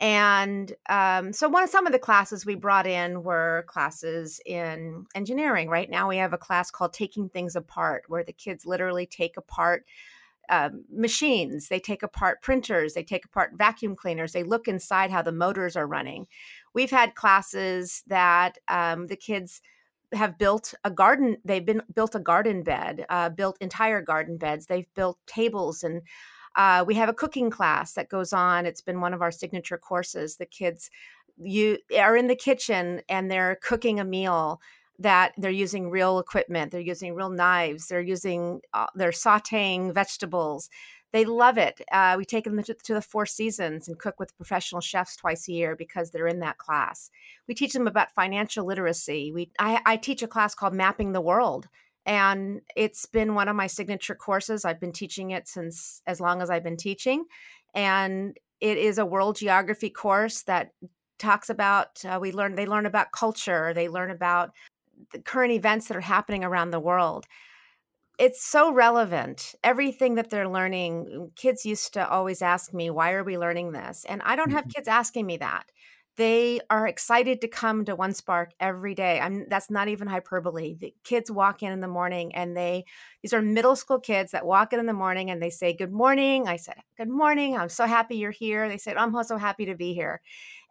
And 0.00 0.72
um, 0.88 1.32
so, 1.34 1.46
one 1.48 1.62
of 1.62 1.68
some 1.68 1.86
of 1.86 1.92
the 1.92 1.98
classes 1.98 2.46
we 2.46 2.54
brought 2.54 2.86
in 2.86 3.22
were 3.22 3.66
classes 3.68 4.40
in 4.46 5.04
engineering. 5.14 5.68
Right 5.68 5.90
now, 5.90 6.08
we 6.08 6.16
have 6.16 6.32
a 6.32 6.38
class 6.38 6.70
called 6.70 6.94
Taking 6.94 7.28
Things 7.28 7.54
Apart, 7.54 8.04
where 8.08 8.24
the 8.24 8.32
kids 8.32 8.64
literally 8.64 9.04
take 9.04 9.36
apart 9.36 9.84
uh, 10.50 10.70
machines, 10.92 11.68
they 11.68 11.80
take 11.80 12.02
apart 12.02 12.42
printers, 12.42 12.94
they 12.94 13.04
take 13.04 13.24
apart 13.24 13.52
vacuum 13.56 13.96
cleaners, 13.96 14.32
they 14.32 14.42
look 14.42 14.68
inside 14.68 15.10
how 15.10 15.22
the 15.22 15.32
motors 15.32 15.76
are 15.76 15.86
running. 15.86 16.26
We've 16.74 16.90
had 16.90 17.14
classes 17.14 18.02
that 18.08 18.58
um, 18.68 19.06
the 19.06 19.16
kids 19.16 19.62
have 20.12 20.38
built 20.38 20.74
a 20.84 20.90
garden. 20.90 21.36
They've 21.44 21.64
been 21.64 21.82
built 21.94 22.14
a 22.14 22.20
garden 22.20 22.62
bed, 22.62 23.06
uh, 23.08 23.28
built 23.28 23.56
entire 23.60 24.02
garden 24.02 24.38
beds. 24.38 24.66
They've 24.66 24.92
built 24.94 25.18
tables 25.26 25.82
and 25.84 26.02
uh, 26.56 26.84
we 26.86 26.96
have 26.96 27.08
a 27.08 27.14
cooking 27.14 27.48
class 27.48 27.92
that 27.92 28.08
goes 28.08 28.32
on. 28.32 28.66
It's 28.66 28.80
been 28.80 29.00
one 29.00 29.14
of 29.14 29.22
our 29.22 29.30
signature 29.30 29.78
courses. 29.78 30.36
The 30.36 30.46
kids 30.46 30.90
you 31.42 31.78
are 31.96 32.16
in 32.16 32.26
the 32.26 32.36
kitchen 32.36 33.02
and 33.08 33.30
they're 33.30 33.56
cooking 33.62 34.00
a 34.00 34.04
meal 34.04 34.60
that 35.00 35.32
they're 35.36 35.50
using 35.50 35.90
real 35.90 36.18
equipment. 36.18 36.70
They're 36.70 36.80
using 36.80 37.14
real 37.14 37.30
knives. 37.30 37.88
They're 37.88 38.00
using 38.00 38.60
uh, 38.72 38.86
they're 38.94 39.10
sautéing 39.10 39.92
vegetables. 39.92 40.70
They 41.12 41.24
love 41.24 41.58
it. 41.58 41.80
Uh, 41.90 42.14
we 42.16 42.24
take 42.24 42.44
them 42.44 42.62
to, 42.62 42.72
to, 42.72 42.94
the 42.94 43.02
Four 43.02 43.26
Seasons 43.26 43.88
and 43.88 43.98
cook 43.98 44.20
with 44.20 44.36
professional 44.36 44.80
chefs 44.80 45.16
twice 45.16 45.48
a 45.48 45.52
year 45.52 45.74
because 45.74 46.10
they're 46.10 46.28
in 46.28 46.38
that 46.40 46.58
class. 46.58 47.10
We 47.48 47.54
teach 47.54 47.72
them 47.72 47.88
about 47.88 48.12
financial 48.12 48.64
literacy. 48.64 49.32
We 49.32 49.50
I, 49.58 49.80
I 49.84 49.96
teach 49.96 50.22
a 50.22 50.28
class 50.28 50.54
called 50.54 50.74
Mapping 50.74 51.12
the 51.12 51.20
World 51.20 51.68
and 52.06 52.62
it's 52.76 53.06
been 53.06 53.34
one 53.34 53.48
of 53.48 53.56
my 53.56 53.66
signature 53.66 54.14
courses. 54.14 54.64
I've 54.64 54.80
been 54.80 54.92
teaching 54.92 55.30
it 55.30 55.48
since 55.48 56.02
as 56.06 56.20
long 56.20 56.42
as 56.42 56.50
I've 56.50 56.64
been 56.64 56.76
teaching, 56.76 57.24
and 57.74 58.36
it 58.60 58.78
is 58.78 58.98
a 58.98 59.06
world 59.06 59.36
geography 59.36 59.90
course 59.90 60.42
that 60.42 60.72
talks 61.18 61.50
about 61.50 62.02
uh, 62.04 62.18
we 62.20 62.32
learn 62.32 62.54
they 62.54 62.66
learn 62.66 62.86
about 62.86 63.12
culture, 63.12 63.72
they 63.74 63.88
learn 63.88 64.10
about 64.10 64.50
the 65.12 65.20
current 65.20 65.52
events 65.52 65.88
that 65.88 65.96
are 65.96 66.02
happening 66.02 66.44
around 66.44 66.70
the 66.70 66.80
world. 66.80 67.26
It's 68.18 68.44
so 68.44 68.72
relevant. 68.72 69.54
Everything 69.64 70.16
that 70.16 70.28
they're 70.28 70.48
learning, 70.48 71.30
kids 71.36 71.64
used 71.64 71.94
to 71.94 72.08
always 72.08 72.42
ask 72.42 72.74
me, 72.74 72.90
"Why 72.90 73.12
are 73.12 73.24
we 73.24 73.38
learning 73.38 73.72
this?" 73.72 74.04
And 74.08 74.20
I 74.22 74.36
don't 74.36 74.50
have 74.50 74.64
mm-hmm. 74.64 74.70
kids 74.72 74.88
asking 74.88 75.26
me 75.26 75.38
that 75.38 75.70
they 76.20 76.60
are 76.68 76.86
excited 76.86 77.40
to 77.40 77.48
come 77.48 77.82
to 77.82 77.96
one 77.96 78.12
spark 78.12 78.50
every 78.60 78.94
day 78.94 79.18
i'm 79.20 79.48
that's 79.48 79.70
not 79.70 79.88
even 79.88 80.06
hyperbole 80.06 80.74
the 80.74 80.94
kids 81.04 81.30
walk 81.30 81.62
in 81.62 81.72
in 81.72 81.80
the 81.80 81.88
morning 81.88 82.34
and 82.34 82.54
they 82.54 82.84
these 83.22 83.32
are 83.32 83.40
middle 83.40 83.74
school 83.74 83.98
kids 83.98 84.32
that 84.32 84.44
walk 84.44 84.74
in 84.74 84.80
in 84.80 84.84
the 84.84 84.92
morning 84.92 85.30
and 85.30 85.40
they 85.40 85.48
say 85.48 85.72
good 85.74 85.92
morning 85.92 86.46
i 86.46 86.56
said 86.56 86.74
good 86.98 87.08
morning 87.08 87.56
i'm 87.56 87.70
so 87.70 87.86
happy 87.86 88.16
you're 88.16 88.30
here 88.30 88.68
they 88.68 88.76
said 88.76 88.98
i'm 88.98 89.14
so 89.24 89.38
happy 89.38 89.64
to 89.64 89.74
be 89.74 89.94
here 89.94 90.20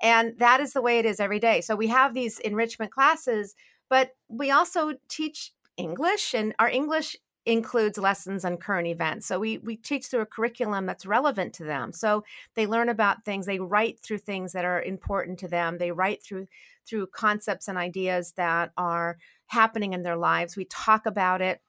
and 0.03 0.38
that 0.38 0.60
is 0.60 0.74
the 0.74 0.84
way 0.84 1.00
it 1.00 1.05
is 1.05 1.19
every 1.19 1.39
day 1.39 1.62
so 1.62 1.75
we 1.75 1.88
have 1.88 2.13
these 2.13 2.38
enrichment 2.39 2.91
classes 2.91 3.55
but 3.89 4.12
we 4.27 4.51
also 4.51 4.93
teach 5.08 5.51
english 5.77 6.34
and 6.34 6.53
our 6.60 6.69
english 6.69 7.15
includes 7.50 7.98
lessons 7.98 8.46
on 8.46 8.58
current 8.58 8.88
events. 8.88 9.25
So 9.25 9.39
we 9.39 9.58
we 9.60 9.75
teach 9.75 10.05
through 10.05 10.22
a 10.22 10.25
curriculum 10.25 10.86
that's 10.86 11.05
relevant 11.05 11.53
to 11.55 11.63
them. 11.63 11.91
So 11.91 12.24
they 12.55 12.67
learn 12.67 12.89
about 12.89 13.25
things, 13.25 13.46
they 13.46 13.60
write 13.60 14.00
through 14.00 14.19
things 14.19 14.53
that 14.53 14.65
are 14.65 14.81
important 14.81 15.39
to 15.39 15.48
them. 15.48 15.77
They 15.77 15.91
write 15.91 16.24
through 16.24 16.48
through 16.86 17.08
concepts 17.08 17.67
and 17.67 17.77
ideas 17.77 18.34
that 18.38 18.72
are 18.77 19.17
happening 19.48 19.93
in 19.93 20.03
their 20.03 20.17
lives. 20.17 20.55
We 20.55 20.65
talk 20.65 21.05
about 21.05 21.41
it. 21.41 21.62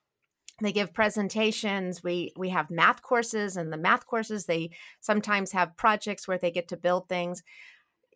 They 0.60 0.72
give 0.72 0.92
presentations. 0.92 2.02
We 2.02 2.32
we 2.36 2.50
have 2.50 2.70
math 2.70 3.02
courses 3.02 3.56
and 3.56 3.72
the 3.72 3.78
math 3.78 4.06
courses 4.06 4.44
they 4.44 4.70
sometimes 5.00 5.52
have 5.52 5.76
projects 5.76 6.28
where 6.28 6.38
they 6.38 6.50
get 6.50 6.68
to 6.68 6.76
build 6.76 7.08
things. 7.08 7.42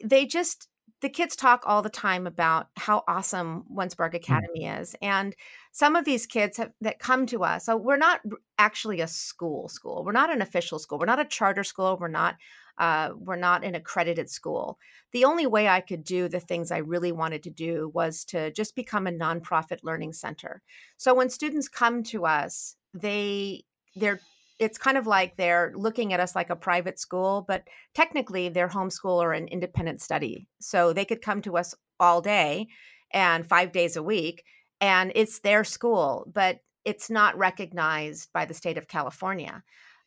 They 0.04 0.26
just 0.26 0.68
the 1.00 1.08
kids 1.08 1.36
talk 1.36 1.64
all 1.66 1.82
the 1.82 1.90
time 1.90 2.26
about 2.26 2.68
how 2.76 3.04
awesome 3.06 3.64
One 3.68 3.90
Spark 3.90 4.14
mm. 4.14 4.16
Academy 4.16 4.64
mm. 4.64 4.80
is. 4.80 4.96
And 5.02 5.36
some 5.72 5.96
of 5.96 6.04
these 6.04 6.26
kids 6.26 6.56
have, 6.56 6.72
that 6.80 6.98
come 6.98 7.26
to 7.26 7.44
us, 7.44 7.66
so 7.66 7.76
we're 7.76 7.96
not 7.96 8.20
actually 8.58 9.00
a 9.00 9.06
school 9.06 9.68
school. 9.68 10.02
We're 10.04 10.12
not 10.12 10.32
an 10.32 10.40
official 10.40 10.78
school. 10.78 10.98
We're 10.98 11.06
not 11.06 11.20
a 11.20 11.26
charter 11.26 11.64
school. 11.64 11.98
We're 12.00 12.08
not 12.08 12.36
uh, 12.78 13.10
we're 13.16 13.36
not 13.36 13.64
an 13.64 13.74
accredited 13.74 14.28
school. 14.28 14.78
The 15.12 15.24
only 15.24 15.46
way 15.46 15.68
I 15.68 15.80
could 15.80 16.02
do 16.02 16.28
the 16.28 16.40
things 16.40 16.70
I 16.70 16.78
really 16.78 17.12
wanted 17.12 17.44
to 17.44 17.50
do 17.50 17.90
was 17.94 18.24
to 18.26 18.50
just 18.50 18.74
become 18.74 19.06
a 19.06 19.12
nonprofit 19.12 19.78
learning 19.84 20.12
center. 20.14 20.60
So 20.96 21.14
when 21.14 21.30
students 21.30 21.68
come 21.68 22.02
to 22.04 22.24
us, 22.26 22.76
they 22.92 23.64
they're 23.94 24.20
it's 24.58 24.78
kind 24.78 24.96
of 24.96 25.06
like 25.06 25.36
they're 25.36 25.72
looking 25.74 26.12
at 26.12 26.20
us 26.20 26.34
like 26.34 26.50
a 26.50 26.56
private 26.56 26.98
school, 26.98 27.44
but 27.46 27.64
technically 27.94 28.48
they're 28.48 28.68
homeschool 28.68 29.22
or 29.22 29.32
an 29.32 29.48
independent 29.48 30.00
study. 30.00 30.48
So 30.60 30.92
they 30.92 31.04
could 31.04 31.22
come 31.22 31.42
to 31.42 31.56
us 31.56 31.74
all 31.98 32.20
day 32.20 32.68
and 33.12 33.46
five 33.46 33.72
days 33.72 33.96
a 33.96 34.02
week, 34.02 34.44
and 34.80 35.12
it's 35.14 35.40
their 35.40 35.64
school, 35.64 36.30
but 36.32 36.60
it's 36.84 37.10
not 37.10 37.36
recognized 37.38 38.32
by 38.32 38.44
the 38.44 38.54
state 38.54 38.78
of 38.78 38.88
California. 38.88 39.62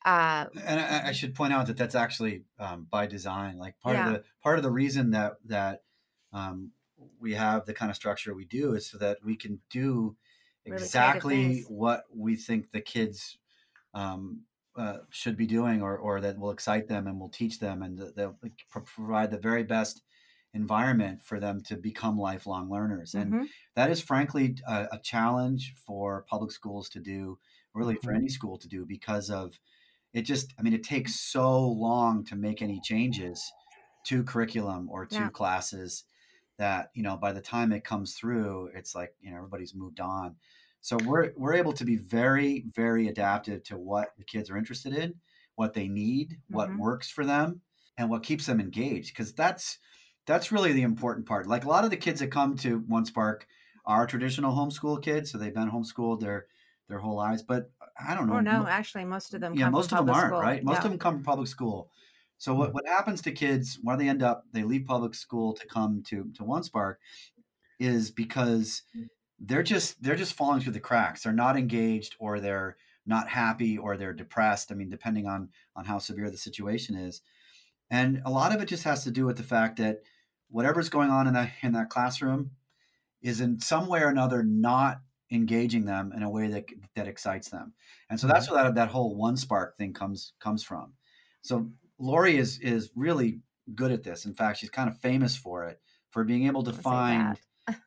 Uh, 0.06 0.46
and 0.64 0.80
I, 0.80 1.10
I, 1.10 1.12
should 1.12 1.36
point 1.36 1.52
out 1.52 1.68
that 1.68 1.76
that's 1.76 1.96
actually 1.96 2.44
um, 2.60 2.88
by 2.90 3.08
design. 3.08 3.58
Like 3.58 3.80
part 3.80 3.96
yeah. 3.96 4.08
of 4.08 4.14
the 4.14 4.24
part 4.42 4.58
of 4.58 4.64
the 4.64 4.72
reason 4.72 5.12
that 5.12 5.34
that 5.46 5.82
um, 6.32 6.72
we 7.20 7.34
have 7.34 7.66
the 7.66 7.74
kind 7.74 7.90
of 7.90 7.96
structure 7.96 8.34
we 8.34 8.46
do 8.46 8.74
is 8.74 8.90
so 8.90 8.98
that 9.00 9.18
we 9.26 9.36
can 9.36 9.60
do 9.70 10.16
exactly 10.66 11.66
what 11.68 12.04
we 12.14 12.36
think 12.36 12.72
the 12.72 12.80
kids 12.80 13.38
um, 13.94 14.42
uh, 14.78 14.98
should 15.10 15.36
be 15.36 15.48
doing 15.48 15.82
or, 15.82 15.98
or 15.98 16.22
that 16.22 16.38
will 16.38 16.52
excite 16.52 16.88
them 16.88 17.08
and 17.08 17.20
will 17.20 17.30
teach 17.30 17.60
them 17.60 17.82
and 17.82 18.00
they'll 18.16 18.38
provide 18.70 19.32
the 19.32 19.40
very 19.40 19.64
best 19.64 20.04
environment 20.54 21.22
for 21.24 21.40
them 21.40 21.62
to 21.62 21.76
become 21.76 22.18
lifelong 22.18 22.70
learners 22.70 23.14
and 23.14 23.34
mm-hmm. 23.34 23.46
that 23.76 23.90
is 23.90 24.02
frankly 24.02 24.56
a, 24.68 24.88
a, 24.94 25.00
challenge 25.00 25.74
for 25.86 26.26
public 26.30 26.52
schools 26.52 26.90
to 26.90 27.00
do 27.00 27.38
really 27.74 27.96
mm-hmm. 27.96 28.08
for 28.08 28.14
any 28.14 28.30
school 28.30 28.58
to 28.58 28.68
do 28.68 28.86
because 28.86 29.30
of 29.30 29.60
it 30.14 30.22
just 30.22 30.54
i 30.58 30.62
mean 30.62 30.74
it 30.74 30.84
takes 30.84 31.20
so 31.20 31.68
long 31.68 32.24
to 32.24 32.36
make 32.36 32.62
any 32.62 32.80
changes 32.82 33.52
to 34.06 34.24
curriculum 34.24 34.88
or 34.90 35.06
to 35.06 35.16
yeah. 35.16 35.30
classes 35.30 36.06
that 36.58 36.90
you 36.94 37.04
know 37.04 37.18
by 37.18 37.32
the 37.34 37.42
time 37.42 37.72
it 37.72 37.84
comes 37.84 38.14
through 38.14 38.70
it's 38.74 38.96
like 38.96 39.14
you 39.20 39.30
know 39.30 39.38
everybody's 39.38 39.76
moved 39.76 40.00
on 40.00 40.36
so 40.88 40.98
we're 41.04 41.34
we're 41.36 41.56
able 41.56 41.74
to 41.74 41.84
be 41.84 41.98
very 41.98 42.64
very 42.74 43.10
adaptive 43.10 43.62
to 43.66 43.78
what 43.78 44.14
the 44.18 44.24
kids 44.24 44.50
are 44.50 44.56
interested 44.56 44.94
in, 44.94 45.16
what 45.56 45.74
they 45.74 45.90
need, 45.90 46.30
mm-hmm. 46.30 46.56
what 46.56 46.78
works 46.78 47.10
for 47.10 47.26
them, 47.26 47.60
and 47.98 48.10
what 48.10 48.24
keeps 48.24 48.46
them 48.46 48.62
engaged. 48.62 49.10
Because 49.14 49.34
that's 49.34 49.80
that's 50.26 50.50
really 50.50 50.72
the 50.72 50.84
important 50.84 51.26
part. 51.26 51.46
Like 51.46 51.66
a 51.66 51.68
lot 51.68 51.84
of 51.84 51.90
the 51.90 51.98
kids 51.98 52.22
that 52.22 52.32
come 52.32 52.56
to 52.60 52.80
One 52.88 53.04
Spark 53.04 53.48
are 53.86 54.08
traditional 54.08 54.56
homeschool 54.56 55.04
kids, 55.04 55.30
so 55.30 55.38
they've 55.38 55.54
been 55.54 55.70
homeschooled 55.70 56.22
their 56.22 56.46
their 56.88 57.00
whole 57.00 57.18
lives. 57.18 57.44
But 57.44 57.70
I 58.02 58.16
don't 58.16 58.28
know. 58.28 58.36
Oh 58.36 58.40
no, 58.40 58.66
actually, 58.66 59.04
most 59.04 59.34
of 59.34 59.42
them. 59.42 59.56
Yeah, 59.56 59.70
most 59.70 59.92
of 59.92 59.98
them 59.98 60.10
aren't 60.10 60.30
school. 60.30 60.40
right. 60.40 60.64
Most 60.64 60.76
yeah. 60.76 60.84
of 60.86 60.90
them 60.92 61.00
come 61.00 61.16
from 61.16 61.24
public 61.26 61.50
school. 61.50 61.90
So 62.38 62.54
what, 62.54 62.74
what 62.74 62.88
happens 62.88 63.22
to 63.24 63.34
kids 63.34 63.78
where 63.84 63.98
they 63.98 64.08
end 64.08 64.24
up 64.24 64.46
they 64.54 64.64
leave 64.64 64.86
public 64.86 65.16
school 65.16 65.52
to 65.52 65.68
come 65.68 66.02
to 66.08 66.32
to 66.38 66.46
One 66.46 66.64
Spark 66.64 67.02
is 67.78 68.10
because 68.10 68.84
mm 68.96 69.10
they're 69.40 69.64
just 69.64 70.02
they're 70.02 70.16
just 70.16 70.34
falling 70.34 70.62
through 70.62 70.74
the 70.74 70.80
cracks. 70.80 71.24
They're 71.24 71.34
not 71.34 71.58
engaged 71.58 72.16
or 72.20 72.40
they're 72.40 72.78
not 73.06 73.30
happy 73.30 73.78
or 73.78 73.96
they're 73.96 74.14
depressed. 74.14 74.72
I 74.72 74.76
mean, 74.76 74.90
depending 74.90 75.28
on 75.28 75.50
on 75.76 75.86
how 75.86 76.00
severe 76.00 76.30
the 76.30 76.38
situation 76.38 76.96
is. 76.96 77.22
And 77.90 78.22
a 78.26 78.32
lot 78.32 78.54
of 78.54 78.62
it 78.62 78.68
just 78.68 78.84
has 78.84 79.04
to 79.04 79.12
do 79.12 79.26
with 79.26 79.38
the 79.38 79.44
fact 79.44 79.78
that 79.78 80.00
whatever's 80.50 80.90
going 80.90 81.10
on 81.10 81.28
in 81.28 81.34
that 81.34 81.52
in 81.62 81.74
that 81.74 81.90
classroom 81.90 82.52
is 83.22 83.42
in 83.42 83.60
some 83.60 83.88
way 83.88 84.02
or 84.02 84.10
another 84.10 84.44
not 84.44 85.00
engaging 85.32 85.86
them 85.86 86.14
in 86.16 86.24
a 86.24 86.30
way 86.30 86.48
that 86.48 86.66
that 86.96 87.08
excites 87.08 87.50
them. 87.50 87.74
And 88.10 88.20
so 88.20 88.28
that's 88.28 88.48
mm-hmm. 88.48 88.56
where 88.56 88.64
that, 88.66 88.76
that 88.76 88.90
whole 88.90 89.16
one 89.16 89.38
spark 89.38 89.78
thing 89.78 89.94
comes 89.94 90.34
comes 90.40 90.64
from. 90.64 90.94
So 91.42 91.70
Lori 92.00 92.38
is 92.38 92.60
is 92.60 92.92
really 92.96 93.40
good 93.76 93.92
at 93.92 94.04
this. 94.04 94.26
In 94.26 94.34
fact, 94.34 94.60
she's 94.60 94.70
kind 94.70 94.90
of 94.90 94.98
famous 95.00 95.36
for 95.36 95.66
it 95.66 95.80
for 96.10 96.24
being 96.24 96.48
able 96.48 96.64
to 96.64 96.74
find 96.74 97.38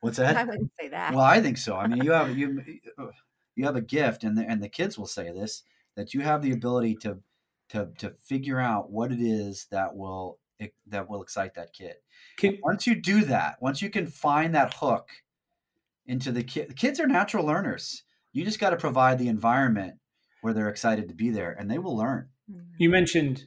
What's 0.01 0.17
that? 0.17 0.35
I 0.37 0.43
wouldn't 0.43 0.71
say 0.79 0.89
that. 0.89 1.13
Well, 1.13 1.23
I 1.23 1.41
think 1.41 1.57
so. 1.57 1.75
I 1.75 1.87
mean, 1.87 2.03
you 2.03 2.11
have 2.11 2.37
you 2.37 2.61
uh, 2.97 3.07
you 3.55 3.65
have 3.65 3.75
a 3.75 3.81
gift, 3.81 4.23
and 4.23 4.37
the, 4.37 4.45
and 4.47 4.61
the 4.63 4.69
kids 4.69 4.97
will 4.97 5.07
say 5.07 5.31
this 5.31 5.63
that 5.95 6.13
you 6.13 6.21
have 6.21 6.41
the 6.41 6.51
ability 6.51 6.95
to 7.01 7.19
to 7.69 7.89
to 7.97 8.13
figure 8.21 8.59
out 8.59 8.91
what 8.91 9.11
it 9.11 9.21
is 9.21 9.67
that 9.71 9.95
will 9.95 10.39
that 10.87 11.09
will 11.09 11.21
excite 11.21 11.55
that 11.55 11.73
kid. 11.73 11.95
Can, 12.37 12.59
once 12.61 12.85
you 12.85 12.95
do 12.95 13.25
that, 13.25 13.57
once 13.61 13.81
you 13.81 13.89
can 13.89 14.05
find 14.07 14.53
that 14.53 14.75
hook 14.75 15.09
into 16.05 16.31
the 16.31 16.43
kid, 16.43 16.75
kids 16.75 16.99
are 16.99 17.07
natural 17.07 17.45
learners. 17.45 18.03
You 18.31 18.45
just 18.45 18.59
got 18.59 18.69
to 18.69 18.77
provide 18.77 19.17
the 19.17 19.27
environment 19.27 19.95
where 20.41 20.53
they're 20.53 20.69
excited 20.69 21.07
to 21.09 21.15
be 21.15 21.29
there, 21.29 21.51
and 21.51 21.69
they 21.69 21.79
will 21.79 21.95
learn. 21.95 22.29
You 22.77 22.89
mentioned 22.89 23.45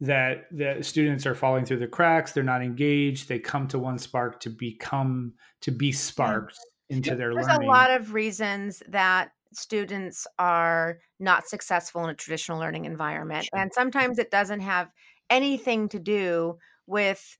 that 0.00 0.46
the 0.50 0.78
students 0.82 1.24
are 1.24 1.34
falling 1.34 1.64
through 1.64 1.78
the 1.78 1.86
cracks 1.86 2.32
they're 2.32 2.42
not 2.42 2.62
engaged 2.62 3.28
they 3.28 3.38
come 3.38 3.66
to 3.66 3.78
one 3.78 3.98
spark 3.98 4.38
to 4.40 4.50
become 4.50 5.32
to 5.60 5.70
be 5.70 5.92
sparked 5.92 6.54
mm-hmm. 6.54 6.96
into 6.96 7.16
their 7.16 7.32
learning. 7.32 7.46
There's 7.46 7.58
learning 7.58 7.68
a 7.68 7.72
lot 7.72 7.90
of 7.90 8.14
reasons 8.14 8.82
that 8.88 9.30
students 9.52 10.26
are 10.38 10.98
not 11.18 11.48
successful 11.48 12.04
in 12.04 12.10
a 12.10 12.14
traditional 12.14 12.58
learning 12.58 12.84
environment. 12.84 13.44
Sure. 13.44 13.60
And 13.60 13.72
sometimes 13.72 14.18
it 14.18 14.30
doesn't 14.30 14.60
have 14.60 14.90
anything 15.30 15.88
to 15.88 15.98
do 15.98 16.58
with 16.86 17.38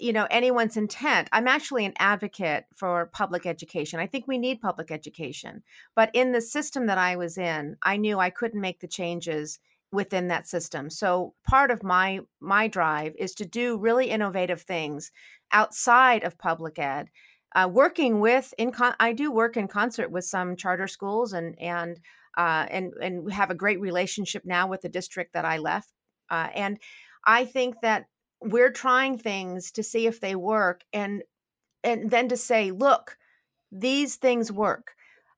you 0.00 0.12
know 0.12 0.26
anyone's 0.30 0.76
intent 0.76 1.28
i'm 1.32 1.48
actually 1.48 1.84
an 1.84 1.92
advocate 1.98 2.64
for 2.74 3.10
public 3.12 3.44
education 3.44 3.98
i 3.98 4.06
think 4.06 4.26
we 4.26 4.38
need 4.38 4.60
public 4.60 4.90
education 4.90 5.62
but 5.94 6.08
in 6.14 6.32
the 6.32 6.40
system 6.40 6.86
that 6.86 6.98
i 6.98 7.16
was 7.16 7.36
in 7.36 7.76
i 7.82 7.96
knew 7.96 8.18
i 8.18 8.30
couldn't 8.30 8.60
make 8.60 8.80
the 8.80 8.86
changes 8.86 9.58
within 9.92 10.28
that 10.28 10.46
system 10.46 10.90
so 10.90 11.34
part 11.48 11.70
of 11.70 11.82
my 11.82 12.20
my 12.40 12.68
drive 12.68 13.14
is 13.18 13.34
to 13.34 13.44
do 13.44 13.78
really 13.78 14.10
innovative 14.10 14.62
things 14.62 15.10
outside 15.52 16.22
of 16.24 16.38
public 16.38 16.78
ed 16.78 17.08
uh, 17.54 17.68
working 17.70 18.20
with 18.20 18.52
in 18.58 18.72
con- 18.72 18.94
I 19.00 19.12
do 19.12 19.32
work 19.32 19.56
in 19.56 19.68
concert 19.68 20.10
with 20.10 20.24
some 20.24 20.56
charter 20.56 20.86
schools 20.86 21.32
and 21.32 21.58
and 21.60 21.98
uh, 22.36 22.66
and 22.70 22.92
and 23.02 23.32
have 23.32 23.50
a 23.50 23.54
great 23.54 23.80
relationship 23.80 24.42
now 24.44 24.68
with 24.68 24.82
the 24.82 24.88
district 24.88 25.32
that 25.32 25.44
I 25.44 25.58
left. 25.58 25.92
Uh, 26.30 26.48
and 26.54 26.78
I 27.24 27.44
think 27.46 27.80
that 27.82 28.04
we're 28.40 28.70
trying 28.70 29.18
things 29.18 29.72
to 29.72 29.82
see 29.82 30.06
if 30.06 30.20
they 30.20 30.34
work, 30.34 30.82
and 30.92 31.22
and 31.82 32.10
then 32.10 32.28
to 32.28 32.36
say, 32.36 32.70
look, 32.70 33.16
these 33.72 34.16
things 34.16 34.52
work. 34.52 34.92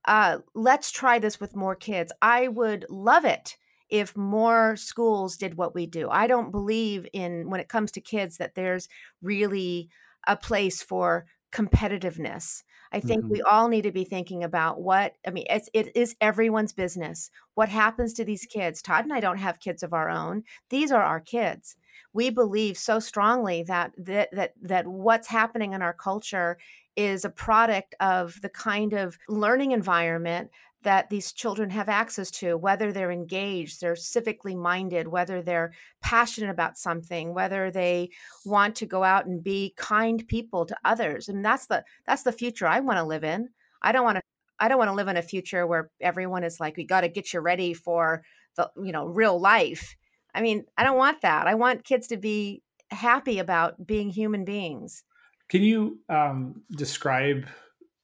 Uh, 0.05 0.39
let's 0.55 0.91
try 0.91 1.19
this 1.19 1.39
with 1.39 1.55
more 1.55 1.75
kids. 1.75 2.11
I 2.21 2.47
would 2.47 2.85
love 2.89 3.23
it 3.23 3.55
if 3.91 4.15
more 4.17 4.75
schools 4.77 5.37
did 5.37 5.55
what 5.55 5.75
we 5.75 5.85
do. 5.85 6.09
I 6.09 6.27
don't 6.27 6.51
believe 6.51 7.07
in 7.13 7.49
when 7.49 7.59
it 7.61 7.69
comes 7.69 7.91
to 7.93 8.01
kids 8.01 8.37
that 8.37 8.55
there's 8.55 8.89
really 9.21 9.89
a 10.27 10.37
place 10.37 10.81
for 10.81 11.25
competitiveness. 11.51 12.63
I 12.93 12.99
think 13.01 13.25
Mhm. 13.25 13.29
we 13.29 13.41
all 13.41 13.67
need 13.67 13.81
to 13.83 13.91
be 13.91 14.05
thinking 14.05 14.43
about 14.43 14.81
what 14.81 15.17
I 15.27 15.31
mean. 15.31 15.45
It's 15.49 15.69
it 15.73 15.95
is 15.95 16.15
everyone's 16.21 16.73
business. 16.73 17.29
What 17.55 17.69
happens 17.69 18.13
to 18.13 18.25
these 18.25 18.45
kids? 18.45 18.81
Todd 18.81 19.03
and 19.05 19.13
I 19.13 19.19
don't 19.19 19.37
have 19.37 19.59
kids 19.59 19.83
of 19.83 19.93
our 19.93 20.09
own. 20.09 20.43
These 20.69 20.91
are 20.91 21.03
our 21.03 21.19
kids. 21.19 21.75
We 22.13 22.29
believe 22.29 22.77
so 22.77 22.99
strongly 22.99 23.63
that 23.63 23.93
that 23.97 24.29
that 24.31 24.53
that 24.61 24.87
what's 24.87 25.27
happening 25.27 25.73
in 25.73 25.81
our 25.81 25.93
culture 25.93 26.57
is 26.95 27.23
a 27.25 27.29
product 27.29 27.95
of 27.99 28.41
the 28.41 28.49
kind 28.49 28.93
of 28.93 29.17
learning 29.29 29.71
environment 29.71 30.51
that 30.83 31.09
these 31.09 31.31
children 31.31 31.69
have 31.69 31.89
access 31.89 32.31
to, 32.31 32.57
whether 32.57 32.91
they're 32.91 33.11
engaged, 33.11 33.81
they're 33.81 33.93
civically 33.93 34.55
minded, 34.55 35.07
whether 35.07 35.41
they're 35.41 35.73
passionate 36.01 36.49
about 36.49 36.77
something, 36.77 37.33
whether 37.33 37.71
they 37.71 38.09
want 38.45 38.75
to 38.77 38.85
go 38.85 39.03
out 39.03 39.25
and 39.25 39.43
be 39.43 39.73
kind 39.77 40.27
people 40.27 40.65
to 40.65 40.75
others. 40.83 41.29
And 41.29 41.43
that's 41.45 41.67
the 41.67 41.83
that's 42.05 42.23
the 42.23 42.31
future 42.31 42.67
I 42.67 42.79
want 42.79 42.97
to 42.97 43.03
live 43.03 43.23
in. 43.23 43.49
I 43.81 43.91
don't 43.91 44.03
want 44.03 44.17
to 44.17 44.21
I 44.59 44.67
don't 44.67 44.77
want 44.77 44.89
to 44.89 44.95
live 44.95 45.07
in 45.07 45.17
a 45.17 45.23
future 45.23 45.65
where 45.65 45.89
everyone 45.99 46.43
is 46.43 46.59
like, 46.59 46.77
we 46.77 46.85
got 46.85 47.01
to 47.01 47.09
get 47.09 47.33
you 47.33 47.39
ready 47.39 47.73
for 47.73 48.23
the, 48.55 48.69
you 48.77 48.91
know, 48.91 49.07
real 49.07 49.39
life. 49.39 49.95
I 50.35 50.41
mean, 50.41 50.65
I 50.77 50.83
don't 50.83 50.97
want 50.97 51.21
that. 51.21 51.47
I 51.47 51.55
want 51.55 51.83
kids 51.83 52.07
to 52.07 52.17
be 52.17 52.61
happy 52.91 53.39
about 53.39 53.85
being 53.87 54.09
human 54.09 54.45
beings. 54.45 55.03
Can 55.49 55.63
you 55.63 55.99
um, 56.09 56.61
describe 56.77 57.45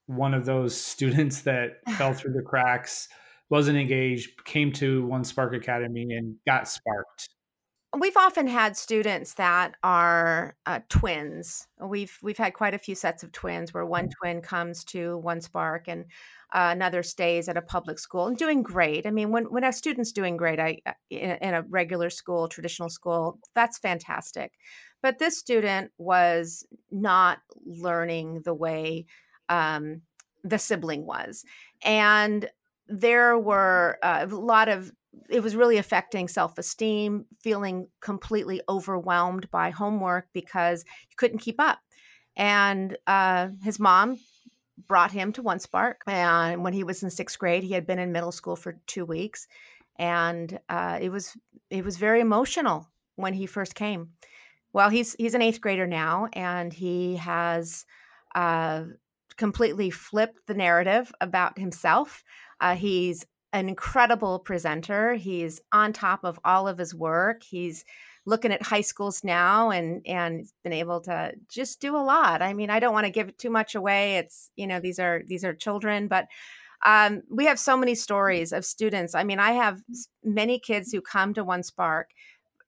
one 0.08 0.34
of 0.34 0.44
those 0.44 0.76
students 0.76 1.40
that 1.42 1.78
fell 1.96 2.12
through 2.12 2.32
the 2.32 2.42
cracks, 2.42 3.08
wasn't 3.50 3.78
engaged, 3.78 4.44
came 4.44 4.72
to 4.72 5.06
One 5.06 5.24
Spark 5.24 5.54
Academy 5.54 6.08
and 6.10 6.36
got 6.46 6.68
sparked? 6.68 7.28
We've 7.98 8.16
often 8.18 8.46
had 8.46 8.76
students 8.76 9.34
that 9.34 9.74
are 9.82 10.54
uh, 10.66 10.80
twins. 10.90 11.66
We've 11.80 12.14
we've 12.22 12.36
had 12.36 12.52
quite 12.52 12.74
a 12.74 12.78
few 12.78 12.94
sets 12.94 13.22
of 13.22 13.32
twins 13.32 13.72
where 13.72 13.86
one 13.86 14.10
twin 14.10 14.42
comes 14.42 14.84
to 14.86 15.16
One 15.16 15.40
Spark 15.40 15.88
and 15.88 16.04
uh, 16.52 16.68
another 16.72 17.02
stays 17.02 17.48
at 17.48 17.56
a 17.56 17.62
public 17.62 17.98
school 17.98 18.26
and 18.26 18.36
doing 18.36 18.62
great. 18.62 19.06
I 19.06 19.10
mean, 19.10 19.30
when 19.30 19.44
when 19.44 19.64
a 19.64 19.72
student's 19.72 20.12
doing 20.12 20.36
great, 20.36 20.60
I 20.60 20.78
uh, 20.84 20.92
in, 21.08 21.38
in 21.40 21.54
a 21.54 21.62
regular 21.62 22.10
school, 22.10 22.46
traditional 22.46 22.90
school, 22.90 23.38
that's 23.54 23.78
fantastic. 23.78 24.52
But 25.02 25.18
this 25.18 25.38
student 25.38 25.90
was 25.96 26.66
not 26.90 27.38
learning 27.64 28.42
the 28.44 28.54
way 28.54 29.06
um, 29.48 30.02
the 30.44 30.58
sibling 30.58 31.06
was, 31.06 31.44
and 31.82 32.48
there 32.88 33.38
were 33.38 33.98
uh, 34.02 34.26
a 34.28 34.34
lot 34.34 34.68
of 34.68 34.92
it 35.30 35.42
was 35.42 35.56
really 35.56 35.78
affecting 35.78 36.28
self-esteem 36.28 37.26
feeling 37.42 37.88
completely 38.00 38.60
overwhelmed 38.68 39.50
by 39.50 39.70
homework 39.70 40.28
because 40.32 40.84
you 41.10 41.16
couldn't 41.16 41.38
keep 41.38 41.56
up 41.58 41.78
and 42.36 42.96
uh, 43.06 43.48
his 43.62 43.78
mom 43.78 44.18
brought 44.86 45.10
him 45.10 45.32
to 45.32 45.42
one 45.42 45.58
spark 45.58 46.02
and 46.06 46.62
when 46.62 46.72
he 46.72 46.84
was 46.84 47.02
in 47.02 47.10
sixth 47.10 47.38
grade 47.38 47.64
he 47.64 47.72
had 47.72 47.86
been 47.86 47.98
in 47.98 48.12
middle 48.12 48.32
school 48.32 48.56
for 48.56 48.78
two 48.86 49.04
weeks 49.04 49.48
and 49.98 50.58
uh, 50.68 50.98
it 51.00 51.10
was 51.10 51.36
it 51.70 51.84
was 51.84 51.96
very 51.96 52.20
emotional 52.20 52.88
when 53.16 53.34
he 53.34 53.46
first 53.46 53.74
came. 53.74 54.10
Well 54.72 54.88
he's 54.88 55.14
he's 55.14 55.34
an 55.34 55.42
eighth 55.42 55.60
grader 55.60 55.86
now 55.86 56.28
and 56.32 56.72
he 56.72 57.16
has 57.16 57.84
uh, 58.34 58.84
completely 59.38 59.88
flipped 59.88 60.46
the 60.46 60.54
narrative 60.54 61.10
about 61.20 61.58
himself 61.58 62.24
uh, 62.60 62.74
he's 62.74 63.24
an 63.52 63.68
incredible 63.68 64.38
presenter. 64.38 65.14
He's 65.14 65.60
on 65.72 65.92
top 65.92 66.24
of 66.24 66.38
all 66.44 66.68
of 66.68 66.78
his 66.78 66.94
work. 66.94 67.42
He's 67.42 67.84
looking 68.26 68.52
at 68.52 68.62
high 68.62 68.82
schools 68.82 69.24
now 69.24 69.70
and 69.70 70.06
and 70.06 70.46
been 70.62 70.72
able 70.72 71.00
to 71.02 71.32
just 71.48 71.80
do 71.80 71.96
a 71.96 71.98
lot. 71.98 72.42
I 72.42 72.52
mean, 72.52 72.68
I 72.68 72.78
don't 72.78 72.92
want 72.92 73.06
to 73.06 73.12
give 73.12 73.28
it 73.28 73.38
too 73.38 73.50
much 73.50 73.74
away. 73.74 74.16
It's 74.16 74.50
you 74.56 74.66
know 74.66 74.80
these 74.80 74.98
are 74.98 75.22
these 75.26 75.44
are 75.44 75.54
children, 75.54 76.08
but 76.08 76.26
um, 76.84 77.22
we 77.30 77.46
have 77.46 77.58
so 77.58 77.76
many 77.76 77.94
stories 77.94 78.52
of 78.52 78.64
students. 78.64 79.14
I 79.14 79.24
mean, 79.24 79.40
I 79.40 79.52
have 79.52 79.82
many 80.22 80.58
kids 80.58 80.92
who 80.92 81.00
come 81.00 81.34
to 81.34 81.42
One 81.42 81.62
Spark 81.62 82.10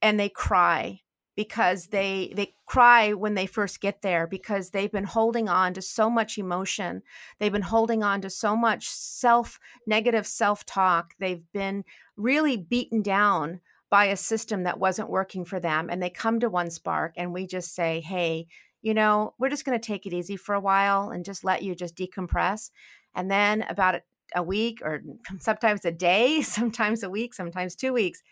and 0.03 0.19
they 0.19 0.29
cry 0.29 1.01
because 1.41 1.87
they 1.87 2.31
they 2.37 2.53
cry 2.67 3.15
when 3.15 3.33
they 3.33 3.47
first 3.47 3.81
get 3.81 4.03
there 4.03 4.27
because 4.27 4.69
they've 4.69 4.93
been 4.93 5.05
holding 5.05 5.49
on 5.49 5.73
to 5.73 5.81
so 5.81 6.11
much 6.11 6.37
emotion. 6.37 7.03
They've 7.39 7.51
been 7.51 7.63
holding 7.63 8.03
on 8.03 8.21
to 8.21 8.29
so 8.29 8.55
much 8.55 8.91
self 8.91 9.59
negative 9.87 10.27
self-talk. 10.27 11.15
They've 11.19 11.43
been 11.55 11.85
really 12.15 12.59
beaten 12.59 13.01
down 13.01 13.61
by 13.89 14.05
a 14.05 14.19
system 14.19 14.65
that 14.65 14.79
wasn't 14.79 15.09
working 15.09 15.47
for 15.47 15.59
them 15.59 15.89
and 15.89 16.03
they 16.03 16.11
come 16.11 16.41
to 16.41 16.51
one 16.51 16.69
spark 16.69 17.15
and 17.17 17.33
we 17.33 17.47
just 17.47 17.75
say 17.75 18.01
hey 18.01 18.47
you 18.83 18.93
know 18.93 19.33
we're 19.39 19.49
just 19.49 19.65
going 19.65 19.81
to 19.81 19.87
take 19.87 20.05
it 20.05 20.13
easy 20.13 20.37
for 20.37 20.55
a 20.55 20.61
while 20.61 21.09
and 21.09 21.25
just 21.25 21.43
let 21.43 21.63
you 21.63 21.75
just 21.75 21.97
decompress. 21.97 22.71
And 23.15 23.31
then 23.31 23.63
about 23.63 24.03
a 24.37 24.43
week 24.43 24.81
or 24.83 25.03
sometimes 25.39 25.87
a 25.87 25.91
day 25.91 26.43
sometimes 26.59 27.03
a 27.03 27.09
week 27.09 27.33
sometimes 27.33 27.75
two 27.75 27.95
weeks 27.95 28.23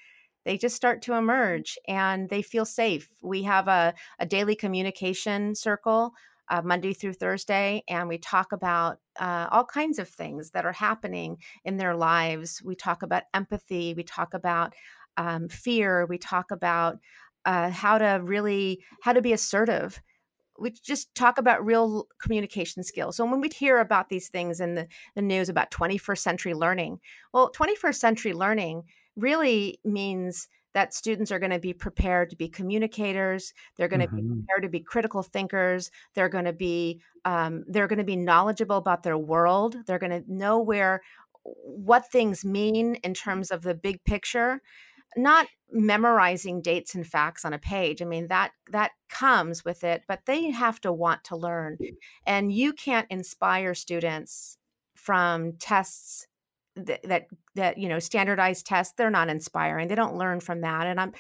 they 0.49 0.57
just 0.57 0.75
start 0.75 1.03
to 1.03 1.13
emerge 1.13 1.77
and 1.87 2.31
they 2.31 2.41
feel 2.41 2.65
safe. 2.65 3.13
We 3.21 3.43
have 3.43 3.69
a, 3.69 3.93
a 4.19 4.25
daily 4.25 4.57
communication 4.57 5.55
circle 5.55 6.15
uh, 6.49 6.63
Monday 6.63 6.95
through 6.95 7.13
Thursday, 7.13 7.85
and 7.87 8.09
we 8.09 8.17
talk 8.17 8.53
about 8.53 8.97
uh, 9.21 9.49
all 9.51 9.67
kinds 9.67 9.99
of 9.99 10.09
things 10.09 10.53
that 10.53 10.65
are 10.65 10.73
happening 10.73 11.37
in 11.67 11.77
their 11.77 11.95
lives. 11.95 12.63
We 12.65 12.77
talk 12.77 13.03
about 13.03 13.25
empathy, 13.35 13.93
we 13.93 14.05
talk 14.05 14.33
about 14.33 14.73
um, 15.19 15.51
fear, 15.51 16.07
we 16.07 16.17
talk 16.17 16.51
about 16.51 16.97
uh, 17.45 17.69
how 17.69 17.99
to 17.99 18.19
really 18.25 18.83
how 19.03 19.13
to 19.13 19.21
be 19.21 19.35
assertive 19.35 20.01
we 20.61 20.71
just 20.71 21.15
talk 21.15 21.39
about 21.39 21.65
real 21.65 22.09
communication 22.21 22.83
skills. 22.83 23.17
So 23.17 23.25
when 23.25 23.41
we 23.41 23.49
hear 23.49 23.79
about 23.79 24.09
these 24.09 24.29
things 24.29 24.61
in 24.61 24.75
the, 24.75 24.89
the 25.15 25.23
news 25.23 25.49
about 25.49 25.71
21st 25.71 26.19
century 26.19 26.55
learning, 26.55 26.99
well, 27.33 27.53
21st 27.53 27.95
century 27.95 28.33
learning 28.33 28.83
really 29.19 29.81
means 29.85 30.49
that 30.75 30.95
students 30.95 31.33
are 31.33 31.39
going 31.39 31.51
to 31.51 31.59
be 31.59 31.73
prepared 31.73 32.31
to 32.31 32.37
be 32.37 32.49
communicators 32.49 33.53
they're 33.77 33.89
going 33.89 34.01
to 34.01 34.09
Mhm. 34.09 34.17
be 34.17 34.23
prepared 34.23 34.63
to 34.63 34.69
be 34.69 34.81
critical 34.81 35.23
thinkers 35.23 35.91
they're 36.15 36.29
going 36.29 36.45
to 36.45 36.53
be 36.53 37.01
um, 37.25 37.65
they're 37.69 37.89
going 37.89 37.99
to 37.99 38.05
be 38.05 38.17
knowledgeable 38.17 38.77
about 38.77 39.03
their 39.03 39.19
world 39.19 39.77
they're 39.87 39.99
going 39.99 40.23
to 40.23 40.33
know 40.33 40.59
where 40.59 41.03
what 41.45 42.11
things 42.11 42.45
mean 42.45 42.97
in 42.97 43.15
terms 43.15 43.51
of 43.51 43.63
the 43.63 43.75
big 43.75 44.03
picture 44.05 44.61
not 45.17 45.49
memorizing 45.73 46.63
dates 46.63 46.95
and 46.95 47.07
facts 47.07 47.45
on 47.45 47.53
a 47.55 47.59
page 47.59 48.03
i 48.03 48.05
mean 48.05 48.29
that 48.29 48.53
that 48.71 48.93
comes 49.09 49.65
with 49.65 49.85
it 49.85 50.03
but 50.09 50.21
they 50.27 50.51
have 50.51 50.81
to 50.81 50.93
want 50.93 51.25
to 51.25 51.37
learn 51.37 51.79
and 52.27 52.53
you 52.53 52.73
can't 52.73 53.07
inspire 53.11 53.75
students 53.75 54.59
from 54.97 55.53
tests 55.59 56.27
that, 56.87 57.27
that 57.55 57.79
you 57.79 57.89
know 57.89 57.99
standardized 57.99 58.67
tests 58.67 58.95
they're 58.97 59.11
not 59.11 59.29
inspiring 59.29 59.89
they 59.89 59.95
don't 59.95 60.17
learn 60.17 60.41
from 60.41 60.61
that 60.63 60.87
and 60.87 61.01
i'm 61.01 61.13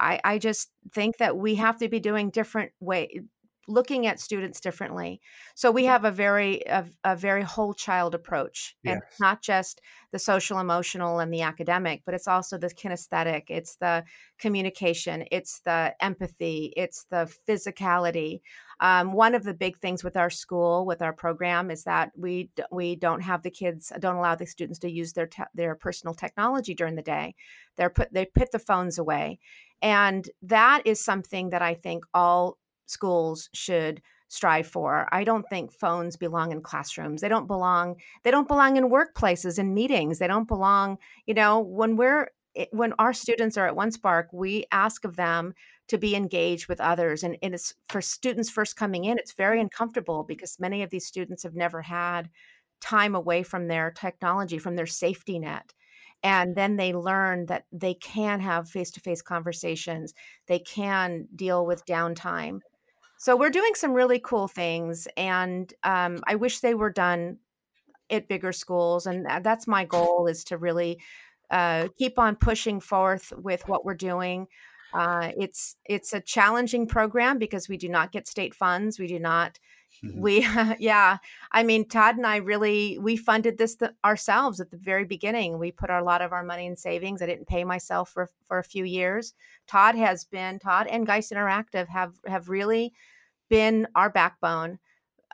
I, 0.00 0.20
I 0.22 0.38
just 0.38 0.70
think 0.92 1.16
that 1.16 1.36
we 1.36 1.56
have 1.56 1.78
to 1.78 1.88
be 1.88 1.98
doing 1.98 2.30
different 2.30 2.70
way 2.78 3.22
looking 3.68 4.06
at 4.06 4.18
students 4.18 4.60
differently. 4.60 5.20
So 5.54 5.70
we 5.70 5.84
have 5.84 6.04
a 6.04 6.10
very 6.10 6.62
a, 6.66 6.86
a 7.04 7.14
very 7.14 7.42
whole 7.42 7.74
child 7.74 8.14
approach, 8.14 8.76
and 8.86 9.00
Yes. 9.00 9.18
not 9.20 9.42
just 9.42 9.80
the 10.10 10.18
social, 10.18 10.58
emotional, 10.58 11.18
and 11.20 11.32
the 11.32 11.42
academic, 11.42 12.02
but 12.06 12.14
it's 12.14 12.26
also 12.28 12.56
the 12.58 12.68
kinesthetic, 12.68 13.44
it's 13.48 13.76
the 13.76 14.04
communication, 14.38 15.24
it's 15.30 15.60
the 15.60 15.94
empathy, 16.00 16.72
it's 16.76 17.04
the 17.10 17.32
physicality. 17.48 18.40
Um, 18.80 19.12
one 19.12 19.34
of 19.34 19.44
the 19.44 19.54
big 19.54 19.76
things 19.78 20.02
with 20.04 20.16
our 20.16 20.30
school, 20.30 20.86
with 20.86 21.02
our 21.02 21.12
program, 21.12 21.70
is 21.70 21.84
that 21.84 22.12
we 22.16 22.50
we 22.70 22.96
don't 22.96 23.20
have 23.20 23.42
the 23.42 23.50
kids, 23.50 23.92
don't 23.98 24.16
allow 24.16 24.34
the 24.34 24.46
students 24.46 24.78
to 24.80 24.90
use 24.90 25.12
their 25.12 25.26
te- 25.26 25.42
their 25.54 25.74
personal 25.74 26.14
technology 26.14 26.74
during 26.74 26.94
the 26.94 27.02
day. 27.02 27.34
They're 27.76 27.90
put 27.90 28.12
they 28.12 28.24
put 28.26 28.50
the 28.52 28.58
phones 28.58 28.98
away, 28.98 29.40
and 29.82 30.28
that 30.42 30.82
is 30.86 31.00
something 31.04 31.50
that 31.50 31.62
I 31.62 31.74
think 31.74 32.04
all 32.14 32.58
schools 32.90 33.48
should 33.52 34.02
strive 34.28 34.66
for. 34.66 35.08
I 35.10 35.24
don't 35.24 35.48
think 35.48 35.72
phones 35.72 36.16
belong 36.16 36.52
in 36.52 36.60
classrooms. 36.60 37.20
They 37.20 37.28
don't 37.28 37.46
belong 37.46 37.96
they 38.22 38.30
don't 38.30 38.48
belong 38.48 38.76
in 38.76 38.90
workplaces 38.90 39.58
and 39.58 39.74
meetings. 39.74 40.18
They 40.18 40.26
don't 40.26 40.48
belong, 40.48 40.98
you 41.26 41.34
know, 41.34 41.60
when 41.60 41.96
we're 41.96 42.28
eh, 42.54 42.66
when 42.70 42.92
our 42.98 43.12
students 43.12 43.56
are 43.56 43.66
at 43.66 43.76
One 43.76 43.90
Spark, 43.90 44.28
we 44.32 44.66
ask 44.70 45.04
of 45.04 45.16
them 45.16 45.54
to 45.88 45.98
be 45.98 46.14
engaged 46.14 46.68
with 46.68 46.80
others. 46.80 47.22
And, 47.22 47.38
and 47.42 47.54
it's 47.54 47.74
for 47.88 48.02
students 48.02 48.50
first 48.50 48.76
coming 48.76 49.06
in, 49.06 49.18
it's 49.18 49.32
very 49.32 49.60
uncomfortable 49.60 50.22
because 50.22 50.60
many 50.60 50.82
of 50.82 50.90
these 50.90 51.06
students 51.06 51.42
have 51.42 51.54
never 51.54 51.80
had 51.80 52.28
time 52.80 53.14
away 53.14 53.42
from 53.42 53.66
their 53.66 53.90
technology, 53.90 54.58
from 54.58 54.76
their 54.76 54.86
safety 54.86 55.38
net. 55.38 55.72
And 56.22 56.56
then 56.56 56.76
they 56.76 56.92
learn 56.92 57.46
that 57.46 57.64
they 57.72 57.94
can 57.94 58.40
have 58.40 58.68
face 58.68 58.90
to 58.92 59.00
face 59.00 59.22
conversations, 59.22 60.14
they 60.46 60.58
can 60.58 61.28
deal 61.34 61.64
with 61.64 61.86
downtime 61.86 62.60
so 63.18 63.36
we're 63.36 63.50
doing 63.50 63.72
some 63.74 63.92
really 63.92 64.20
cool 64.20 64.48
things, 64.48 65.08
and 65.16 65.72
um, 65.82 66.20
I 66.26 66.36
wish 66.36 66.60
they 66.60 66.74
were 66.74 66.90
done 66.90 67.38
at 68.10 68.28
bigger 68.28 68.52
schools. 68.52 69.06
And 69.06 69.26
that's 69.42 69.66
my 69.66 69.84
goal 69.84 70.26
is 70.26 70.44
to 70.44 70.56
really 70.56 71.00
uh, 71.50 71.88
keep 71.98 72.18
on 72.18 72.36
pushing 72.36 72.80
forth 72.80 73.32
with 73.36 73.66
what 73.68 73.84
we're 73.84 73.94
doing. 73.94 74.46
Uh, 74.94 75.32
it's 75.36 75.76
it's 75.84 76.14
a 76.14 76.20
challenging 76.20 76.86
program 76.86 77.38
because 77.38 77.68
we 77.68 77.76
do 77.76 77.88
not 77.88 78.12
get 78.12 78.26
state 78.26 78.54
funds. 78.54 78.98
We 78.98 79.06
do 79.06 79.18
not. 79.18 79.58
Mhm. 80.04 80.20
We 80.20 80.40
yeah. 80.78 81.18
I 81.52 81.62
mean, 81.62 81.88
Todd 81.88 82.16
and 82.16 82.26
I 82.26 82.36
really 82.36 82.98
we 82.98 83.16
funded 83.16 83.58
this 83.58 83.76
th- 83.76 83.92
ourselves 84.04 84.60
at 84.60 84.70
the 84.70 84.76
very 84.76 85.04
beginning. 85.04 85.58
We 85.58 85.72
put 85.72 85.90
a 85.90 86.02
lot 86.02 86.22
of 86.22 86.32
our 86.32 86.44
money 86.44 86.66
in 86.66 86.76
savings. 86.76 87.20
I 87.22 87.26
didn't 87.26 87.48
pay 87.48 87.64
myself 87.64 88.10
for 88.10 88.30
for 88.44 88.58
a 88.58 88.64
few 88.64 88.84
years. 88.84 89.34
Todd 89.66 89.94
has 89.96 90.24
been 90.24 90.58
Todd 90.58 90.86
and 90.88 91.06
Geist 91.06 91.32
Interactive 91.32 91.88
have 91.88 92.14
have 92.26 92.48
really 92.48 92.92
been 93.50 93.88
our 93.94 94.10
backbone 94.10 94.78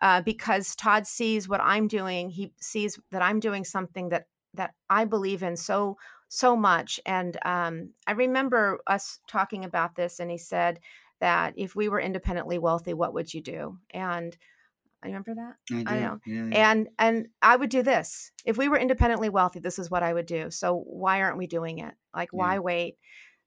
uh, 0.03 0.21
because 0.23 0.75
Todd 0.77 1.07
sees 1.07 1.49
what 1.49 1.61
I'm 1.63 1.89
doing. 1.89 2.31
He 2.31 2.53
sees 2.61 2.99
that 3.11 3.23
I'm 3.23 3.41
doing 3.41 3.65
something 3.65 4.09
that 4.11 4.27
that 4.55 4.75
I 4.91 5.05
believe 5.05 5.43
in 5.43 5.57
so 5.57 5.97
so 6.29 6.57
much. 6.57 7.01
And 7.07 7.39
um, 7.45 7.91
I 8.07 8.13
remember 8.13 8.81
us 8.87 9.21
talking 9.29 9.65
about 9.65 9.95
this, 9.97 10.21
and 10.21 10.31
he 10.31 10.39
said 10.39 10.81
that 11.25 11.55
if 11.57 11.75
we 11.75 11.89
were 11.89 11.99
independently 12.01 12.59
wealthy, 12.59 12.93
what 12.93 13.15
would 13.15 13.33
you 13.33 13.41
do? 13.41 13.79
And 13.95 14.37
I 15.03 15.07
remember 15.07 15.35
that. 15.35 15.55
I 15.73 15.95
I 15.95 16.01
know. 16.01 16.19
Yeah, 16.27 16.45
yeah. 16.45 16.71
And 16.71 16.89
and 16.99 17.29
I 17.41 17.57
would 17.57 17.71
do 17.71 17.83
this. 17.83 18.31
If 18.45 18.59
we 18.59 18.69
were 18.69 18.77
independently 18.77 19.31
wealthy, 19.31 19.59
this 19.59 19.79
is 19.79 19.91
what 19.91 20.03
I 20.03 20.13
would 20.13 20.27
do. 20.27 20.51
So 20.51 20.85
why 20.87 21.23
aren't 21.23 21.39
we 21.39 21.47
doing 21.47 21.79
it? 21.79 21.95
Like 22.15 22.29
Yeah. 22.31 22.39
why 22.39 22.59
wait? 22.59 22.99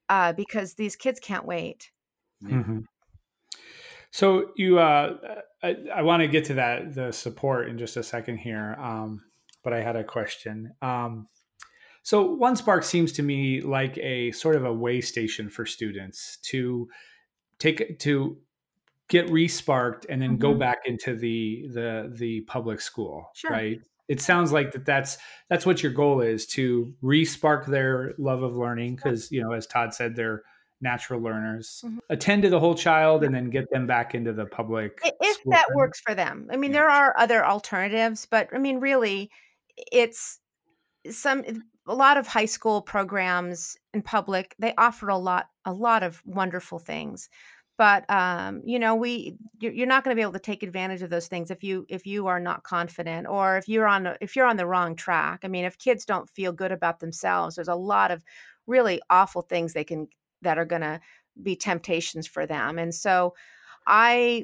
Uh, 0.09 0.33
because 0.33 0.73
these 0.73 0.95
kids 0.95 1.19
can't 1.19 1.45
wait. 1.45 1.91
Yeah. 2.41 2.63
Mhm. 2.63 2.83
So 4.09 4.51
you, 4.55 4.79
uh, 4.79 5.17
I, 5.61 5.75
I 5.93 6.01
want 6.01 6.21
to 6.21 6.27
get 6.27 6.45
to 6.45 6.55
that 6.55 6.95
the 6.95 7.11
support 7.11 7.69
in 7.69 7.77
just 7.77 7.95
a 7.95 8.01
second 8.03 8.37
here, 8.37 8.75
um, 8.79 9.21
but 9.63 9.73
I 9.73 9.81
had 9.81 9.95
a 9.95 10.03
question. 10.03 10.73
Um, 10.81 11.27
so 12.01 12.23
One 12.23 12.55
Spark 12.55 12.83
seems 12.83 13.11
to 13.13 13.21
me 13.21 13.61
like 13.61 13.97
a 13.99 14.31
sort 14.31 14.55
of 14.55 14.65
a 14.65 14.73
way 14.73 15.01
station 15.01 15.49
for 15.49 15.65
students 15.65 16.37
to 16.49 16.87
take 17.59 17.99
to 17.99 18.37
get 19.09 19.27
resparked 19.27 20.05
and 20.09 20.21
then 20.21 20.37
go 20.37 20.53
Mhm. 20.53 20.59
back 20.59 20.79
into 20.85 21.15
the 21.15 21.67
the 21.73 22.11
the 22.15 22.41
public 22.41 22.81
school, 22.81 23.29
Sure. 23.35 23.51
right? 23.51 23.81
It 24.07 24.21
sounds 24.21 24.51
like 24.51 24.71
that 24.73 24.85
that's 24.85 25.17
that's 25.49 25.65
what 25.65 25.81
your 25.83 25.91
goal 25.91 26.21
is 26.21 26.45
to 26.47 26.93
respark 27.03 27.65
their 27.67 28.13
love 28.17 28.43
of 28.43 28.55
learning 28.55 28.95
because 28.97 29.31
you 29.31 29.41
know 29.41 29.51
as 29.53 29.65
Todd 29.67 29.93
said 29.93 30.15
they're 30.15 30.43
natural 30.81 31.19
learners. 31.21 31.83
Mhm. 31.85 31.99
Attend 32.09 32.43
to 32.43 32.49
the 32.49 32.59
whole 32.59 32.75
child 32.75 33.23
and 33.23 33.33
then 33.33 33.49
get 33.49 33.67
them 33.71 33.87
back 33.87 34.13
into 34.13 34.31
the 34.31 34.45
public 34.45 34.99
if 35.03 35.43
that 35.45 35.65
works 35.73 35.99
for 36.01 36.13
them. 36.13 36.47
I 36.51 36.57
mean, 36.57 36.71
Yeah. 36.71 36.81
there 36.81 36.89
are 36.91 37.17
other 37.17 37.43
alternatives, 37.45 38.27
but 38.27 38.47
I 38.53 38.59
mean, 38.59 38.79
really, 38.79 39.31
it's 39.91 40.39
some 41.09 41.43
a 41.87 41.95
lot 41.95 42.17
of 42.17 42.27
high 42.27 42.45
school 42.45 42.81
programs 42.81 43.77
in 43.93 44.01
public. 44.01 44.55
They 44.59 44.73
offer 44.77 45.09
a 45.09 45.17
lot, 45.17 45.47
a 45.65 45.73
lot 45.73 46.03
of 46.03 46.21
wonderful 46.25 46.79
things, 46.79 47.29
but 47.77 48.09
um, 48.09 48.61
you 48.65 48.79
know, 48.79 48.95
we 48.95 49.37
you're 49.59 49.87
not 49.87 50.03
going 50.03 50.15
to 50.15 50.19
be 50.19 50.23
able 50.23 50.33
to 50.33 50.39
take 50.39 50.63
advantage 50.63 51.01
of 51.01 51.09
those 51.09 51.27
things 51.27 51.51
if 51.51 51.63
you 51.63 51.85
if 51.89 52.05
you 52.05 52.27
are 52.27 52.39
not 52.39 52.63
confident 52.63 53.27
or 53.27 53.57
if 53.57 53.67
you're 53.67 53.87
on 53.87 54.15
if 54.21 54.35
you're 54.35 54.47
on 54.47 54.57
the 54.57 54.65
wrong 54.67 54.95
track. 54.95 55.41
I 55.43 55.47
mean, 55.47 55.65
if 55.65 55.77
kids 55.77 56.05
don't 56.05 56.29
feel 56.29 56.51
good 56.51 56.71
about 56.71 56.99
themselves, 56.99 57.55
there's 57.55 57.67
a 57.67 57.75
lot 57.75 58.11
of 58.11 58.23
really 58.65 59.01
awful 59.09 59.41
things 59.43 59.73
they 59.73 59.83
can 59.83 60.07
that 60.41 60.57
are 60.57 60.65
going 60.65 60.81
to 60.81 60.99
be 61.41 61.55
temptations 61.55 62.27
for 62.27 62.45
them, 62.45 62.77
and 62.79 62.93
so. 62.93 63.33
I 63.89 64.43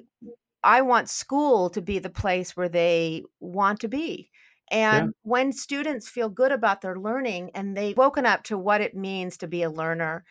I 0.64 0.82
want 0.82 1.10
school 1.10 1.70
to 1.72 1.82
be 1.82 2.00
the 2.00 2.10
place 2.10 2.56
where 2.56 2.70
they 2.70 3.24
want 3.40 3.82
to 3.82 3.88
be. 3.88 4.30
And 4.72 5.14
when 5.24 5.52
students 5.52 6.10
feel 6.10 6.30
good 6.30 6.52
about 6.52 6.82
their 6.82 6.98
learning 6.98 7.52
and 7.54 7.76
they've 7.76 7.98
woken 7.98 8.26
up 8.26 8.44
to 8.46 8.58
what 8.58 8.82
it 8.82 8.96
means 8.96 9.38
to 9.38 9.48
be 9.48 9.64
a 9.64 9.70
learner, 9.70 10.24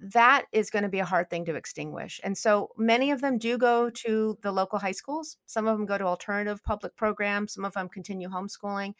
that 0.00 0.46
is 0.52 0.70
going 0.70 0.82
to 0.82 0.88
be 0.88 1.00
a 1.00 1.04
hard 1.04 1.28
thing 1.28 1.44
to 1.44 1.54
extinguish. 1.54 2.20
And 2.24 2.36
so 2.36 2.70
many 2.78 3.10
of 3.10 3.20
them 3.20 3.38
do 3.38 3.58
go 3.58 3.90
to 3.90 4.38
the 4.42 4.52
local 4.52 4.78
high 4.78 4.92
schools. 4.92 5.36
Some 5.46 5.66
of 5.66 5.76
them 5.76 5.86
go 5.86 5.98
to 5.98 6.04
alternative 6.04 6.62
public 6.64 6.96
programs. 6.96 7.52
Some 7.52 7.64
of 7.64 7.74
them 7.74 7.88
continue 7.88 8.28
homeschooling. 8.28 8.94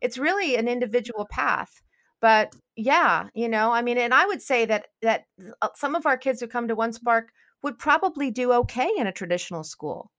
It's 0.00 0.18
really 0.18 0.56
an 0.56 0.68
individual 0.68 1.26
path. 1.30 1.82
But 2.20 2.54
yeah, 2.74 3.28
you 3.34 3.48
know, 3.48 3.70
I 3.70 3.82
mean, 3.82 3.98
and 3.98 4.14
I 4.14 4.26
would 4.26 4.42
say 4.42 4.64
that 4.64 4.86
that 5.02 5.26
uh, 5.62 5.68
some 5.74 5.94
of 5.94 6.06
our 6.06 6.16
kids 6.16 6.40
who 6.40 6.48
come 6.48 6.68
to 6.68 6.74
One 6.74 6.92
Spark 6.92 7.30
would 7.62 7.78
probably 7.78 8.30
do 8.30 8.52
okay 8.52 8.90
in 8.96 9.06
a 9.06 9.12
traditional 9.12 9.62
school 9.62 10.10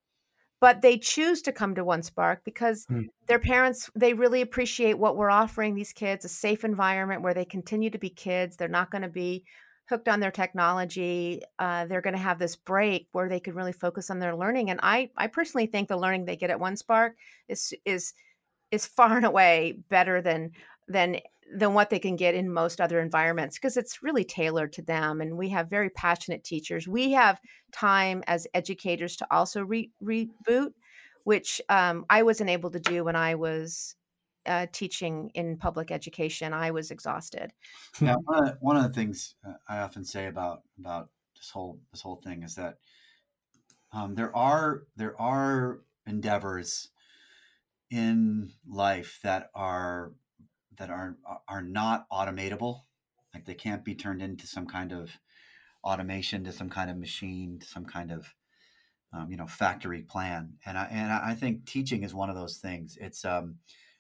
but 0.60 0.82
they 0.82 0.98
choose 0.98 1.42
to 1.44 1.52
come 1.52 1.76
to 1.76 1.84
one 1.84 2.04
spark 2.04 2.44
because 2.44 2.88
Hmm. 2.88 3.04
their 3.28 3.40
parents 3.40 3.90
they 3.96 4.14
really 4.14 4.42
appreciate 4.42 4.96
what 4.96 5.16
we're 5.16 5.30
offering 5.30 5.76
these 5.76 5.94
kids 5.94 6.26
a 6.26 6.30
safe 6.30 6.64
environment 6.64 7.22
where 7.22 7.34
they 7.34 7.46
continue 7.46 7.90
to 7.90 7.98
be 8.00 8.10
kids 8.10 8.56
they're 8.58 8.68
not 8.68 8.92
going 8.92 9.02
to 9.04 9.10
be 9.10 9.46
hooked 9.90 10.08
on 10.08 10.20
their 10.20 10.32
technology 10.32 11.42
uh, 11.60 11.86
they're 11.86 12.02
going 12.02 12.16
to 12.16 12.20
have 12.20 12.40
this 12.40 12.56
break 12.56 13.08
where 13.12 13.30
they 13.30 13.40
can 13.40 13.56
really 13.56 13.72
focus 13.74 14.10
on 14.10 14.20
their 14.20 14.36
learning 14.36 14.70
and 14.70 14.80
i 14.84 15.10
i 15.18 15.28
personally 15.28 15.68
think 15.68 15.88
the 15.88 15.98
learning 15.98 16.26
they 16.26 16.36
get 16.36 16.50
at 16.50 16.60
one 16.60 16.76
spark 16.76 17.16
is 17.48 17.74
is 17.86 18.14
is 18.72 18.86
far 18.86 19.18
and 19.18 19.26
away 19.26 19.80
better 19.90 20.22
than 20.22 20.52
than 20.88 21.20
than 21.56 21.74
what 21.74 21.90
they 21.90 22.00
can 22.00 22.16
get 22.16 22.36
in 22.36 22.52
most 22.52 22.80
other 22.80 23.00
environments 23.00 23.58
because 23.58 23.78
it's 23.78 24.04
really 24.04 24.24
tailored 24.24 24.74
to 24.74 24.82
them 24.82 25.22
and 25.22 25.38
we 25.38 25.50
have 25.50 25.70
very 25.70 25.90
passionate 25.90 26.44
teachers. 26.44 26.88
We 26.88 27.12
have 27.14 27.40
time 27.72 28.24
as 28.28 28.48
educators 28.54 29.16
to 29.18 29.28
also 29.32 29.64
re- 29.64 29.92
reboot 30.04 30.74
which 31.26 31.62
um, 31.68 32.06
i 32.10 32.24
wasn't 32.24 32.50
able 32.50 32.72
to 32.72 32.80
do 32.80 33.04
when 33.04 33.16
i 33.16 33.36
was 33.36 33.96
uh, 34.46 34.66
teaching 34.72 35.32
in 35.36 35.58
public 35.58 35.92
education. 35.92 36.54
I 36.54 36.72
was 36.72 36.92
exhausted. 36.92 37.52
Yeah, 38.02 38.16
one 38.24 38.48
of, 38.48 38.58
one 38.60 38.78
of 38.78 38.84
the 38.84 38.90
things 38.90 39.36
uh, 39.48 39.54
I 39.68 39.80
often 39.80 40.04
say 40.04 40.28
about 40.28 40.64
about 40.80 41.10
this 41.36 41.50
whole 41.50 41.80
this 41.92 42.02
whole 42.02 42.18
thing 42.18 42.44
is 42.44 42.56
that 42.56 42.78
um, 43.92 44.16
there 44.16 44.36
are 44.36 44.84
there 44.96 45.20
are 45.22 45.82
endeavors 46.06 46.90
in 47.92 48.52
life 48.68 49.20
that 49.24 49.50
are 49.54 50.14
that 50.80 50.92
are 50.92 51.18
are 51.50 51.64
not 51.64 52.10
automatable, 52.12 52.84
like 53.36 53.46
they 53.46 53.56
can't 53.56 53.86
be 53.86 53.96
turned 53.96 54.24
into 54.24 54.48
some 54.48 54.68
kind 54.68 54.94
of 54.94 55.20
automation, 55.84 56.44
to 56.46 56.54
some 56.54 56.70
kind 56.70 56.90
of 56.92 56.98
machine, 56.98 57.60
to 57.60 57.68
some 57.68 57.86
kind 57.86 58.12
of 58.12 58.36
um, 59.14 59.32
you 59.32 59.38
know 59.38 59.48
factory 59.48 60.04
plan. 60.04 60.58
And 60.66 60.78
I 60.78 60.86
and 60.86 61.12
I 61.12 61.36
think 61.36 61.66
teaching 61.66 62.04
is 62.04 62.14
one 62.14 62.30
of 62.30 62.36
those 62.36 62.58
things. 62.58 62.98
It's 63.00 63.26
um, 63.26 63.60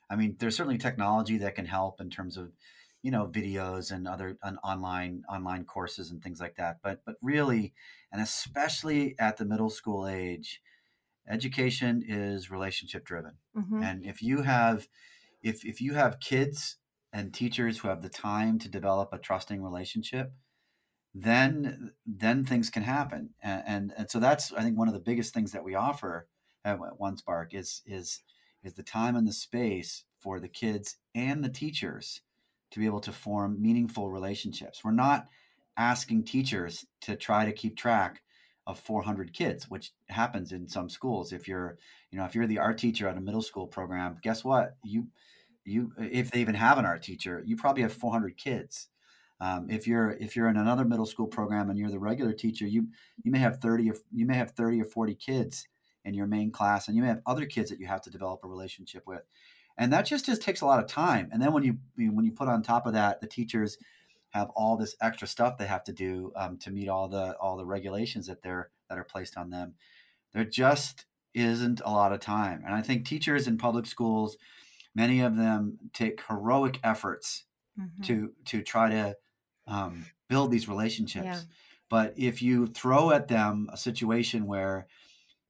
I 0.09 0.15
mean, 0.15 0.35
there's 0.39 0.55
certainly 0.55 0.77
technology 0.77 1.37
that 1.39 1.55
can 1.55 1.65
help 1.65 2.01
in 2.01 2.09
terms 2.09 2.37
of 2.37 2.53
you 3.01 3.11
know 3.11 3.27
videos 3.27 3.91
and 3.91 4.07
other 4.07 4.37
on 4.43 4.57
online 4.59 5.23
online 5.29 5.65
courses 5.65 6.11
and 6.11 6.21
things 6.21 6.41
like 6.41 6.55
that 6.55 6.79
but 6.83 6.99
but 7.05 7.15
really 7.21 7.73
and 8.11 8.21
especially 8.21 9.17
at 9.19 9.37
the 9.37 9.45
middle 9.45 9.69
school 9.69 10.05
age 10.05 10.61
education 11.27 12.03
is 12.05 12.51
relationship 12.51 13.05
driven 13.05 13.37
Mhm. 13.53 13.81
and 13.81 14.05
if 14.05 14.21
you 14.21 14.41
have 14.41 14.87
if 15.41 15.65
if 15.65 15.82
you 15.82 15.93
have 15.93 16.19
kids 16.19 16.78
and 17.13 17.34
teachers 17.34 17.78
who 17.78 17.88
have 17.88 18.02
the 18.02 18.10
time 18.10 18.60
to 18.60 18.69
develop 18.69 19.10
a 19.13 19.17
trusting 19.17 19.63
relationship 19.63 20.32
then 21.13 21.91
then 22.06 22.45
things 22.45 22.69
can 22.69 22.84
happen. 22.84 23.30
And, 23.41 23.63
and, 23.65 23.93
and 23.97 24.12
so 24.12 24.19
that's 24.19 24.54
I 24.54 24.62
think 24.62 24.78
one 24.78 24.88
of 24.88 24.93
the 24.93 24.99
biggest 24.99 25.34
things 25.34 25.52
that 25.52 25.63
we 25.63 25.75
offer 25.75 26.28
at 26.65 26.78
One 26.97 27.17
Spark 27.17 27.54
is 27.54 27.82
is 27.86 28.21
is 28.63 28.73
the 28.73 28.84
time 28.84 29.15
and 29.15 29.28
the 29.28 29.34
space 29.34 30.04
for 30.19 30.39
the 30.39 30.49
kids 30.49 30.97
and 31.15 31.43
the 31.43 31.49
teachers 31.49 32.21
to 32.71 32.80
be 32.80 32.86
able 32.86 32.99
to 32.99 33.12
form 33.12 33.62
meaningful 33.62 34.12
relationships. 34.12 34.84
We're 34.84 34.91
not 34.91 35.28
asking 35.78 36.25
teachers 36.25 36.86
to 37.02 37.15
try 37.15 37.45
to 37.45 37.54
keep 37.54 37.78
track 37.78 38.21
of 38.69 38.79
400 38.79 39.34
kids, 39.34 39.67
which 39.67 39.93
happens 40.10 40.51
in 40.51 40.67
some 40.67 40.89
schools. 40.89 41.34
If 41.34 41.47
you're, 41.47 41.79
you 42.12 42.19
know, 42.19 42.25
if 42.25 42.36
you're 42.36 42.45
the 42.45 42.60
art 42.60 42.77
teacher 42.77 43.08
at 43.08 43.17
a 43.17 43.21
middle 43.21 43.41
school 43.41 43.65
program, 43.65 44.19
guess 44.21 44.43
what? 44.43 44.75
You, 44.84 45.08
you, 45.65 45.91
if 45.97 46.29
they 46.29 46.39
even 46.39 46.53
have 46.53 46.77
an 46.77 46.86
art 46.86 47.01
teacher, 47.01 47.41
you 47.43 47.55
probably 47.58 47.82
have 47.82 47.91
400 47.91 48.38
kids. 48.38 48.89
Um, 49.41 49.69
if 49.71 49.88
you're 49.88 50.12
if 50.12 50.36
you're 50.36 50.49
in 50.49 50.58
another 50.58 50.86
middle 50.86 51.05
school 51.05 51.25
program 51.25 51.69
and 51.69 51.79
you're 51.79 51.89
the 51.89 51.97
regular 51.97 52.34
teacher, 52.34 52.67
you 52.67 52.89
you 53.23 53.32
may 53.32 53.39
have 53.39 53.58
30 53.58 53.89
or 53.89 53.95
you 54.13 54.25
may 54.25 54.36
have 54.36 54.51
30 54.51 54.82
or 54.82 54.86
40 54.86 55.15
kids 55.15 55.65
in 56.05 56.13
your 56.13 56.27
main 56.27 56.51
class, 56.51 56.88
and 56.88 56.95
you 56.95 57.01
may 57.01 57.08
have 57.08 57.21
other 57.25 57.45
kids 57.45 57.69
that 57.71 57.79
you 57.79 57.88
have 57.88 58.01
to 58.01 58.12
develop 58.12 58.41
a 58.43 58.47
relationship 58.47 59.03
with 59.08 59.23
and 59.79 59.93
that 59.93 60.05
just 60.05 60.25
just 60.25 60.41
takes 60.41 60.62
a 60.62 60.65
lot 60.65 60.77
of 60.77 60.88
time 60.88 61.29
and 61.32 61.41
then 61.41 61.53
when 61.53 61.63
you 61.63 61.77
when 61.95 62.25
you 62.25 62.32
put 62.32 62.47
on 62.47 62.62
top 62.62 62.86
of 62.86 62.93
that 62.93 63.21
the 63.21 63.27
teachers 63.27 63.77
have 64.31 64.49
all 64.55 64.77
this 64.77 64.95
extra 65.01 65.27
stuff 65.27 65.57
they 65.57 65.65
have 65.65 65.83
to 65.83 65.93
do 65.93 66.31
um, 66.35 66.57
to 66.57 66.71
meet 66.71 66.89
all 66.89 67.07
the 67.07 67.35
all 67.37 67.57
the 67.57 67.65
regulations 67.65 68.27
that 68.27 68.41
they're 68.41 68.69
that 68.89 68.97
are 68.97 69.03
placed 69.03 69.37
on 69.37 69.49
them 69.49 69.73
there 70.33 70.43
just 70.45 71.05
isn't 71.33 71.81
a 71.85 71.91
lot 71.91 72.13
of 72.13 72.19
time 72.19 72.63
and 72.65 72.73
i 72.73 72.81
think 72.81 73.05
teachers 73.05 73.47
in 73.47 73.57
public 73.57 73.85
schools 73.85 74.37
many 74.95 75.21
of 75.21 75.37
them 75.37 75.77
take 75.93 76.21
heroic 76.27 76.79
efforts 76.83 77.45
mm-hmm. 77.79 78.01
to 78.01 78.31
to 78.45 78.61
try 78.61 78.89
to 78.89 79.15
um, 79.67 80.05
build 80.27 80.51
these 80.51 80.67
relationships 80.67 81.25
yeah. 81.25 81.39
but 81.89 82.13
if 82.17 82.41
you 82.41 82.67
throw 82.67 83.11
at 83.11 83.27
them 83.27 83.69
a 83.71 83.77
situation 83.77 84.47
where 84.47 84.87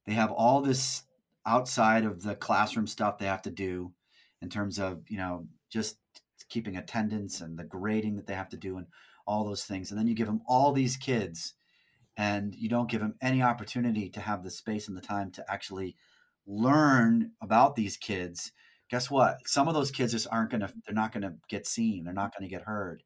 they 0.06 0.12
have 0.12 0.30
all 0.30 0.60
this 0.60 1.04
outside 1.46 2.04
of 2.04 2.22
the 2.22 2.34
classroom 2.34 2.86
stuff 2.86 3.18
they 3.18 3.26
have 3.26 3.42
to 3.42 3.50
do 3.50 3.92
in 4.42 4.48
terms 4.48 4.78
of 4.78 5.02
you 5.08 5.16
know 5.16 5.46
just 5.70 5.96
keeping 6.48 6.76
attendance 6.76 7.40
and 7.40 7.58
the 7.58 7.64
grading 7.64 8.16
that 8.16 8.26
they 8.26 8.34
have 8.34 8.48
to 8.50 8.56
do 8.56 8.76
and 8.76 8.86
all 9.26 9.44
those 9.44 9.64
things. 9.64 9.90
And 9.90 9.98
then 9.98 10.06
you 10.06 10.14
give 10.14 10.26
them 10.26 10.42
all 10.46 10.72
these 10.72 10.96
kids 10.96 11.54
and 12.16 12.54
you 12.54 12.68
don't 12.68 12.90
give 12.90 13.00
them 13.00 13.14
any 13.20 13.42
opportunity 13.42 14.08
to 14.10 14.20
have 14.20 14.42
the 14.42 14.50
space 14.50 14.88
and 14.88 14.96
the 14.96 15.02
time 15.02 15.30
to 15.32 15.44
actually 15.50 15.96
learn 16.46 17.32
about 17.40 17.76
these 17.76 17.96
kids. 17.96 18.52
Guess 18.90 19.10
what? 19.10 19.38
Some 19.46 19.68
of 19.68 19.74
those 19.74 19.90
kids 19.90 20.12
just 20.12 20.26
aren't 20.30 20.50
gonna 20.50 20.72
they're 20.84 20.94
not 20.94 21.12
gonna 21.12 21.36
get 21.48 21.66
seen. 21.66 22.04
They're 22.04 22.12
not 22.12 22.34
gonna 22.36 22.50
get 22.50 22.62
heard. 22.62 23.02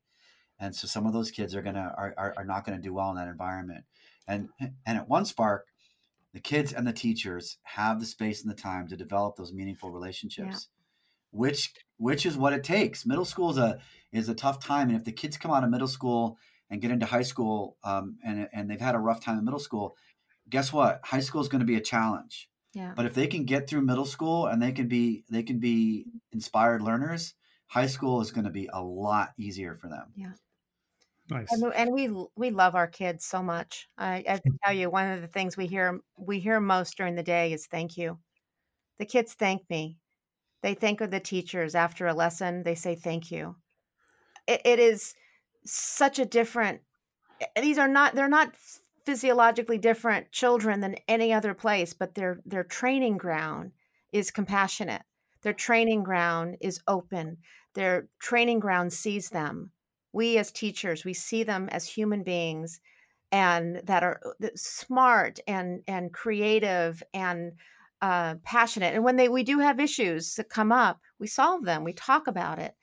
And 0.59 0.75
so 0.75 0.87
some 0.87 1.07
of 1.07 1.13
those 1.13 1.31
kids 1.31 1.55
are 1.55 1.63
gonna 1.63 1.95
are, 1.97 2.15
are, 2.17 2.35
are 2.39 2.45
not 2.45 2.65
gonna 2.65 2.81
do 2.81 2.95
well 2.95 3.11
in 3.11 3.17
that 3.17 3.29
environment. 3.29 3.85
And 4.27 4.49
and 4.61 4.99
at 4.99 5.09
one 5.09 5.27
spark 5.27 5.67
the 6.33 6.41
kids 6.41 6.73
and 6.73 6.87
the 6.87 6.93
teachers 6.93 7.59
have 7.63 8.01
the 8.01 8.07
space 8.07 8.43
and 8.43 8.51
the 8.51 8.61
time 8.61 8.89
to 8.89 8.97
develop 8.97 9.37
those 9.37 9.53
meaningful 9.53 9.91
relationships 9.91 10.69
which 11.35 11.75
which 11.97 12.27
is 12.27 12.37
what 12.37 12.53
it 12.53 12.65
takes. 12.65 13.05
Middle 13.05 13.25
school 13.25 13.51
is 13.51 13.59
a 13.59 13.79
is 14.13 14.29
a 14.29 14.35
tough 14.35 14.65
time, 14.65 14.89
and 14.89 14.97
if 14.97 15.05
the 15.05 15.13
kids 15.13 15.37
come 15.37 15.51
out 15.51 15.65
of 15.65 15.71
middle 15.71 15.89
school 15.89 16.39
and 16.71 16.81
get 16.81 16.91
into 16.91 17.07
high 17.07 17.23
school, 17.23 17.77
um, 17.83 18.19
and 18.25 18.49
and 18.53 18.71
they've 18.71 18.81
had 18.81 18.95
a 18.95 18.99
rough 18.99 19.21
time 19.21 19.39
in 19.39 19.45
middle 19.45 19.61
school, 19.61 19.97
guess 20.49 20.73
what? 20.73 21.01
High 21.05 21.21
school 21.21 21.41
is 21.41 21.49
going 21.49 21.61
to 21.61 21.67
be 21.67 21.77
a 21.77 21.81
challenge. 21.81 22.49
Yeah. 22.73 22.93
But 22.97 23.07
if 23.07 23.15
they 23.15 23.27
can 23.27 23.45
get 23.45 23.69
through 23.69 23.83
middle 23.83 24.07
school 24.07 24.47
and 24.47 24.63
they 24.63 24.73
can 24.73 24.89
be 24.89 25.25
they 25.29 25.43
can 25.43 25.59
be 25.59 26.07
inspired 26.33 26.83
learners, 26.83 27.35
high 27.67 27.87
school 27.87 28.21
is 28.21 28.31
going 28.31 28.45
to 28.45 28.51
be 28.51 28.69
a 28.73 28.83
lot 28.83 29.33
easier 29.37 29.75
for 29.75 29.89
them. 29.89 30.13
Yeah. 30.17 30.33
Nice. 31.31 31.51
And, 31.51 31.73
and 31.75 31.93
we 31.93 32.11
we 32.37 32.51
love 32.51 32.75
our 32.75 32.87
kids 32.87 33.25
so 33.25 33.43
much. 33.43 33.89
I, 33.99 34.25
I 34.29 34.39
can 34.39 34.59
tell 34.65 34.75
you, 34.75 34.91
one 34.91 35.11
of 35.11 35.21
the 35.21 35.29
things 35.29 35.57
we 35.57 35.67
hear 35.67 36.01
we 36.17 36.39
hear 36.39 36.61
most 36.61 36.97
during 36.97 37.17
the 37.17 37.23
day 37.23 37.53
is 37.53 37.67
"thank 37.67 37.97
you." 37.97 38.19
The 38.99 39.07
kids 39.07 39.35
thank 39.35 39.69
me 39.69 39.99
they 40.65 40.73
thank 40.73 40.99
the 40.99 41.21
teachers 41.21 41.75
after 41.75 42.07
a 42.07 42.15
lesson. 42.15 42.63
They 42.63 42.75
say 42.75 42.95
thank 42.95 43.31
you. 43.31 43.57
it, 44.47 44.63
it 44.65 44.79
is 44.79 45.15
such 45.67 46.19
a 46.19 46.25
different. 46.25 46.81
Eh, 47.39 47.61
these 47.61 47.77
are 47.77 47.87
not. 47.87 48.15
They're 48.15 48.29
not 48.29 48.55
physiologically 49.05 49.77
different 49.77 50.33
children 50.33 50.81
than 50.81 50.97
any 51.07 51.35
other 51.35 51.53
place, 51.53 51.93
but 51.93 52.15
their 52.15 52.41
their 52.47 52.65
training 52.65 53.19
ground 53.19 53.73
is 54.11 54.31
compassionate. 54.31 55.03
Their 55.43 55.53
training 55.53 56.03
ground 56.03 56.57
is 56.63 56.81
open. 56.89 57.37
Their 57.75 58.09
training 58.19 58.61
ground 58.61 58.95
sees 58.95 59.29
them. 59.29 59.71
We 60.15 60.39
as 60.39 60.51
teachers, 60.51 61.05
we 61.05 61.13
see 61.13 61.43
them 61.43 61.69
as 61.73 61.87
human 61.87 62.23
beings 62.23 62.81
and 63.31 63.83
that 63.85 64.03
are 64.03 64.19
uh, 64.25 64.49
smart 64.57 65.41
and 65.47 65.83
and 65.87 66.11
creative 66.11 67.03
and 67.13 67.53
uh, 68.05 68.35
passionate. 68.45 68.95
And 68.95 69.03
when 69.03 69.17
they 69.17 69.31
we 69.31 69.45
do 69.45 69.61
have 69.61 69.81
issues 69.81 70.35
that 70.35 70.51
come 70.51 70.71
up, 70.71 71.01
we 71.19 71.27
solve 71.27 71.65
them. 71.65 71.85
We 71.85 71.95
talk 71.95 72.27
about 72.27 72.59
it. 72.59 72.75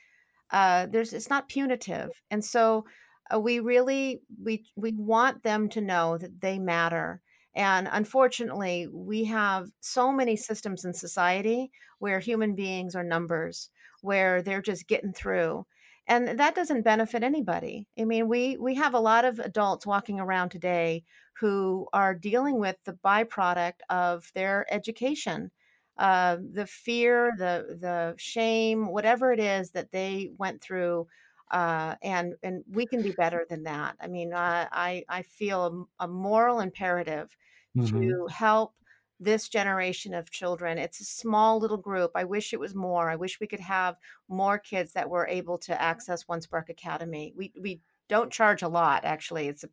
Uh, 0.49 0.87
there's 0.87 1.13
it's 1.13 1.29
not 1.29 1.47
punitive, 1.47 2.09
and 2.31 2.43
so 2.43 2.85
uh, 3.31 3.39
we 3.39 3.59
really 3.59 4.21
we 4.43 4.65
we 4.75 4.93
want 4.93 5.43
them 5.43 5.69
to 5.69 5.79
know 5.79 6.17
that 6.17 6.41
they 6.41 6.57
matter. 6.57 7.21
And 7.53 7.87
unfortunately, 7.91 8.87
we 8.91 9.25
have 9.25 9.67
so 9.79 10.11
many 10.11 10.35
systems 10.35 10.85
in 10.85 10.93
society 10.95 11.69
where 11.99 12.19
human 12.19 12.55
beings 12.55 12.95
are 12.95 13.03
numbers, 13.03 13.69
where 14.01 14.41
they're 14.41 14.63
just 14.63 14.87
getting 14.87 15.13
through 15.13 15.67
and 16.07 16.39
that 16.39 16.55
doesn't 16.55 16.81
benefit 16.81 17.23
anybody 17.23 17.87
i 17.99 18.03
mean 18.03 18.27
we 18.27 18.57
we 18.57 18.75
have 18.75 18.93
a 18.93 18.99
lot 18.99 19.23
of 19.23 19.39
adults 19.39 19.85
walking 19.85 20.19
around 20.19 20.49
today 20.49 21.03
who 21.39 21.87
are 21.93 22.13
dealing 22.13 22.59
with 22.59 22.77
the 22.85 22.97
byproduct 23.03 23.79
of 23.89 24.31
their 24.33 24.65
education 24.71 25.51
uh, 25.97 26.37
the 26.53 26.65
fear 26.65 27.31
the 27.37 27.77
the 27.79 28.13
shame 28.17 28.87
whatever 28.91 29.31
it 29.31 29.39
is 29.39 29.71
that 29.71 29.91
they 29.91 30.31
went 30.37 30.61
through 30.61 31.07
uh, 31.51 31.95
and 32.01 32.33
and 32.43 32.63
we 32.71 32.85
can 32.85 33.01
be 33.01 33.11
better 33.11 33.45
than 33.49 33.63
that 33.63 33.95
i 34.01 34.07
mean 34.07 34.33
uh, 34.33 34.67
i 34.71 35.03
i 35.09 35.21
feel 35.21 35.87
a, 35.99 36.05
a 36.05 36.07
moral 36.07 36.59
imperative 36.59 37.35
mm-hmm. 37.77 38.01
to 38.01 38.27
help 38.27 38.73
this 39.21 39.47
generation 39.47 40.15
of 40.15 40.31
children. 40.31 40.79
It's 40.79 40.99
a 40.99 41.05
small 41.05 41.59
little 41.59 41.77
group. 41.77 42.11
I 42.15 42.23
wish 42.23 42.53
it 42.53 42.59
was 42.59 42.73
more. 42.73 43.09
I 43.09 43.15
wish 43.15 43.39
we 43.39 43.45
could 43.45 43.59
have 43.59 43.95
more 44.27 44.57
kids 44.57 44.93
that 44.93 45.09
were 45.09 45.27
able 45.27 45.59
to 45.59 45.79
access 45.79 46.27
One 46.27 46.41
Spark 46.41 46.69
Academy. 46.69 47.31
We 47.37 47.53
we 47.61 47.81
don't 48.09 48.31
charge 48.31 48.63
a 48.63 48.67
lot 48.67 49.05
actually. 49.05 49.47
It's 49.47 49.63
a, 49.63 49.69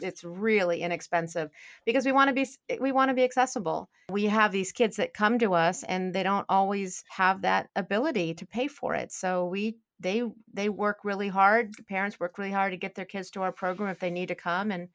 it's 0.00 0.24
really 0.24 0.82
inexpensive 0.82 1.50
because 1.84 2.06
we 2.06 2.12
want 2.12 2.28
to 2.28 2.34
be 2.34 2.46
eh, 2.68 2.76
we 2.80 2.92
want 2.92 3.08
to 3.10 3.14
be 3.14 3.24
accessible. 3.24 3.90
We 4.10 4.24
have 4.26 4.52
these 4.52 4.72
kids 4.72 4.96
that 4.96 5.14
come 5.14 5.38
to 5.38 5.54
us 5.54 5.82
and 5.84 6.14
they 6.14 6.22
don't 6.22 6.46
always 6.48 7.04
have 7.08 7.42
that 7.42 7.68
ability 7.76 8.34
to 8.34 8.46
pay 8.46 8.68
for 8.68 8.94
it. 8.94 9.12
So 9.12 9.46
we 9.46 9.76
they 9.98 10.22
they 10.52 10.68
work 10.68 10.98
really 11.04 11.28
hard. 11.28 11.74
The 11.76 11.82
parents 11.82 12.18
work 12.18 12.38
really 12.38 12.52
hard 12.52 12.72
to 12.72 12.78
get 12.78 12.94
their 12.94 13.04
kids 13.04 13.30
to 13.32 13.42
our 13.42 13.52
program 13.52 13.90
if 13.90 13.98
they 13.98 14.10
need 14.10 14.28
to 14.28 14.34
come 14.34 14.70
and 14.70 14.88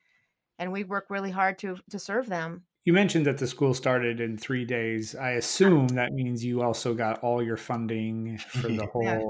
and 0.57 0.71
we 0.71 0.83
work 0.83 1.07
really 1.09 1.31
hard 1.31 1.59
to 1.59 1.77
to 1.89 1.99
serve 1.99 2.27
them. 2.27 2.63
You 2.85 2.93
mentioned 2.93 3.25
that 3.25 3.39
the 3.39 3.47
school 3.47 3.73
started 3.73 4.19
in 4.19 4.37
three 4.37 4.63
days. 4.63 5.15
I 5.15 5.31
assume 5.31 5.87
that 5.89 6.13
means 6.13 6.45
you 6.45 6.61
also 6.61 6.93
got 6.93 7.23
all 7.23 7.41
your 7.41 7.57
funding 7.57 8.37
for 8.37 8.67
the 8.67 8.85
whole 8.93 9.03
yeah. 9.03 9.21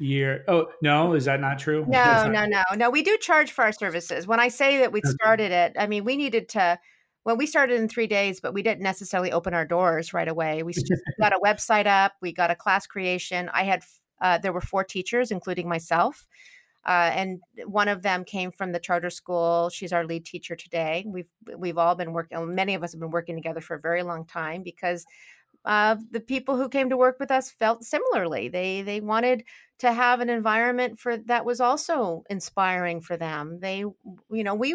Year. 0.00 0.44
Oh 0.48 0.66
no, 0.82 1.14
is 1.14 1.26
that 1.26 1.40
not 1.40 1.58
true? 1.58 1.84
No, 1.88 2.28
no, 2.28 2.46
no, 2.46 2.62
no. 2.74 2.90
We 2.90 3.02
do 3.02 3.16
charge 3.18 3.52
for 3.52 3.64
our 3.64 3.72
services. 3.72 4.26
When 4.26 4.40
I 4.40 4.48
say 4.48 4.78
that 4.78 4.92
we 4.92 5.00
started 5.04 5.52
it, 5.52 5.76
I 5.78 5.86
mean 5.86 6.04
we 6.04 6.16
needed 6.16 6.48
to. 6.50 6.78
When 7.22 7.36
we 7.36 7.46
started 7.46 7.78
in 7.78 7.88
three 7.88 8.06
days, 8.06 8.40
but 8.40 8.54
we 8.54 8.62
didn't 8.62 8.80
necessarily 8.80 9.30
open 9.30 9.52
our 9.52 9.66
doors 9.66 10.14
right 10.14 10.26
away. 10.26 10.62
We 10.62 10.72
got 11.20 11.34
a 11.34 11.38
website 11.44 11.86
up. 11.86 12.14
We 12.22 12.32
got 12.32 12.50
a 12.50 12.54
class 12.54 12.86
creation. 12.86 13.50
I 13.52 13.64
had 13.64 13.82
uh, 14.22 14.38
there 14.38 14.52
were 14.52 14.62
four 14.62 14.84
teachers, 14.84 15.30
including 15.30 15.68
myself. 15.68 16.26
Uh, 16.86 17.10
and 17.14 17.40
one 17.66 17.88
of 17.88 18.02
them 18.02 18.24
came 18.24 18.50
from 18.50 18.72
the 18.72 18.78
charter 18.78 19.10
school. 19.10 19.68
She's 19.68 19.92
our 19.92 20.04
lead 20.04 20.24
teacher 20.24 20.56
today. 20.56 21.04
We've 21.06 21.28
we've 21.58 21.76
all 21.76 21.94
been 21.94 22.12
working. 22.12 22.54
Many 22.54 22.74
of 22.74 22.82
us 22.82 22.92
have 22.92 23.00
been 23.00 23.10
working 23.10 23.36
together 23.36 23.60
for 23.60 23.76
a 23.76 23.80
very 23.80 24.02
long 24.02 24.24
time 24.24 24.62
because 24.62 25.04
uh, 25.64 25.96
the 26.10 26.20
people 26.20 26.56
who 26.56 26.68
came 26.68 26.90
to 26.90 26.96
work 26.96 27.18
with 27.20 27.30
us 27.30 27.50
felt 27.50 27.84
similarly. 27.84 28.48
They 28.48 28.82
they 28.82 29.00
wanted 29.00 29.44
to 29.80 29.92
have 29.92 30.20
an 30.20 30.30
environment 30.30 30.98
for 30.98 31.16
that 31.16 31.44
was 31.44 31.60
also 31.60 32.22
inspiring 32.30 33.00
for 33.00 33.16
them. 33.16 33.60
They 33.60 33.78
you 33.78 34.44
know 34.44 34.54
we 34.54 34.74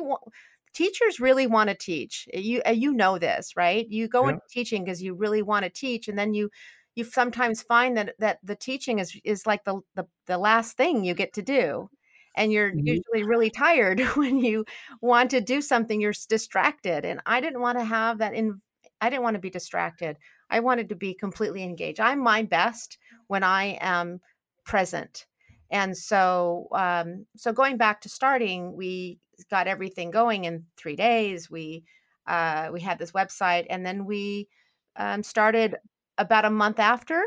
teachers 0.73 1.19
really 1.19 1.47
want 1.47 1.69
to 1.69 1.75
teach. 1.75 2.27
You 2.33 2.61
uh, 2.67 2.71
you 2.71 2.93
know 2.93 3.17
this 3.17 3.53
right? 3.55 3.87
You 3.89 4.07
go 4.07 4.23
yeah. 4.23 4.33
into 4.33 4.41
teaching 4.49 4.83
because 4.83 5.01
you 5.01 5.15
really 5.15 5.41
want 5.41 5.63
to 5.63 5.69
teach, 5.69 6.07
and 6.07 6.17
then 6.17 6.33
you 6.33 6.49
you 6.95 7.03
sometimes 7.03 7.61
find 7.61 7.97
that 7.97 8.15
that 8.19 8.39
the 8.43 8.55
teaching 8.55 8.99
is 8.99 9.19
is 9.23 9.45
like 9.45 9.63
the 9.63 9.81
the, 9.95 10.05
the 10.27 10.37
last 10.37 10.77
thing 10.77 11.03
you 11.03 11.13
get 11.13 11.33
to 11.33 11.41
do 11.41 11.89
and 12.37 12.51
you're 12.51 12.69
mm-hmm. 12.69 12.87
usually 12.87 13.23
really 13.23 13.49
tired 13.49 13.99
when 14.15 14.37
you 14.39 14.65
want 15.01 15.31
to 15.31 15.41
do 15.41 15.61
something 15.61 15.99
you're 15.99 16.13
distracted 16.29 17.05
and 17.05 17.21
i 17.25 17.39
didn't 17.39 17.61
want 17.61 17.77
to 17.77 17.83
have 17.83 18.19
that 18.19 18.33
in 18.33 18.61
i 19.01 19.09
didn't 19.09 19.23
want 19.23 19.35
to 19.35 19.41
be 19.41 19.49
distracted 19.49 20.17
i 20.49 20.59
wanted 20.59 20.89
to 20.89 20.95
be 20.95 21.13
completely 21.13 21.63
engaged 21.63 21.99
i'm 21.99 22.19
my 22.19 22.41
best 22.43 22.97
when 23.27 23.43
i 23.43 23.77
am 23.81 24.19
present 24.65 25.25
And 25.71 25.97
so, 25.97 26.67
um, 26.73 27.25
so 27.35 27.51
going 27.51 27.77
back 27.77 28.01
to 28.01 28.09
starting, 28.09 28.75
we 28.77 29.19
got 29.49 29.67
everything 29.67 30.11
going 30.11 30.45
in 30.45 30.65
three 30.77 30.95
days. 30.95 31.49
We 31.49 31.83
uh, 32.27 32.69
we 32.73 32.81
had 32.81 32.99
this 32.99 33.11
website, 33.11 33.65
and 33.69 33.85
then 33.85 34.05
we 34.05 34.47
um, 34.95 35.23
started 35.23 35.75
about 36.17 36.45
a 36.45 36.49
month 36.49 36.79
after 36.79 37.23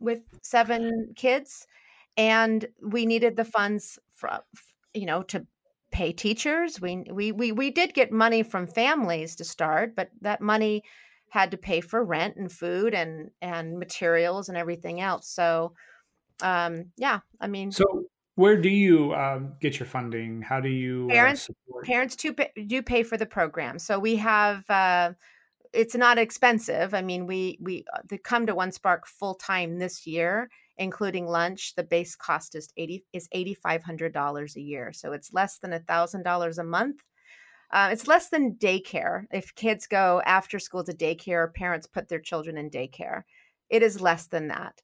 with 0.00 0.22
seven 0.42 1.12
kids, 1.16 1.66
and 2.16 2.66
we 2.82 3.06
needed 3.06 3.36
the 3.36 3.44
funds 3.44 3.98
from 4.14 4.40
you 4.94 5.06
know 5.06 5.22
to 5.24 5.46
pay 5.90 6.12
teachers. 6.12 6.80
We 6.80 7.04
we 7.10 7.32
we 7.32 7.52
we 7.52 7.70
did 7.70 7.94
get 7.94 8.12
money 8.12 8.42
from 8.42 8.66
families 8.66 9.36
to 9.36 9.44
start, 9.44 9.94
but 9.96 10.10
that 10.22 10.40
money 10.40 10.82
had 11.32 11.50
to 11.50 11.56
pay 11.56 11.80
for 11.80 12.04
rent 12.04 12.36
and 12.36 12.52
food 12.52 12.92
and 12.92 13.30
and 13.40 13.78
materials 13.78 14.50
and 14.50 14.58
everything 14.58 15.00
else. 15.00 15.28
So 15.28 15.72
um 16.42 16.92
yeah, 16.98 17.20
I 17.40 17.46
mean 17.46 17.72
So 17.72 17.84
where 18.34 18.60
do 18.60 18.68
you 18.68 19.14
um, 19.14 19.54
get 19.60 19.78
your 19.78 19.86
funding? 19.86 20.42
How 20.42 20.60
do 20.60 20.68
you 20.68 21.08
uh, 21.10 21.14
parents 21.14 21.42
support? 21.42 21.86
parents 21.86 22.16
do 22.16 22.34
pay, 22.34 22.50
do 22.66 22.82
pay 22.82 23.02
for 23.02 23.16
the 23.16 23.24
program. 23.24 23.78
So 23.78 23.98
we 23.98 24.16
have 24.16 24.68
uh 24.68 25.12
it's 25.72 25.94
not 25.94 26.18
expensive. 26.18 26.92
I 26.92 27.00
mean, 27.00 27.26
we 27.26 27.58
we 27.62 27.84
uh, 27.94 28.00
they 28.06 28.18
come 28.18 28.46
to 28.46 28.54
One 28.54 28.72
Spark 28.72 29.06
full 29.06 29.34
time 29.34 29.78
this 29.78 30.06
year, 30.06 30.50
including 30.76 31.26
lunch. 31.26 31.74
The 31.76 31.82
base 31.82 32.14
cost 32.14 32.54
is 32.54 32.68
eighty 32.76 33.04
is 33.14 33.26
eighty 33.32 33.54
five 33.54 33.82
hundred 33.82 34.12
dollars 34.12 34.54
a 34.56 34.60
year, 34.60 34.92
so 34.92 35.12
it's 35.12 35.32
less 35.32 35.58
than 35.58 35.72
a 35.72 35.80
thousand 35.80 36.24
dollars 36.24 36.58
a 36.58 36.64
month. 36.64 37.00
Uh, 37.72 37.88
it's 37.92 38.06
less 38.06 38.28
than 38.28 38.54
daycare. 38.56 39.24
If 39.32 39.54
kids 39.54 39.86
go 39.86 40.22
after 40.26 40.58
school 40.58 40.84
to 40.84 40.92
daycare, 40.92 41.52
parents 41.54 41.86
put 41.86 42.08
their 42.08 42.20
children 42.20 42.58
in 42.58 42.70
daycare, 42.70 43.22
it 43.70 43.82
is 43.82 44.00
less 44.00 44.26
than 44.26 44.48
that. 44.48 44.82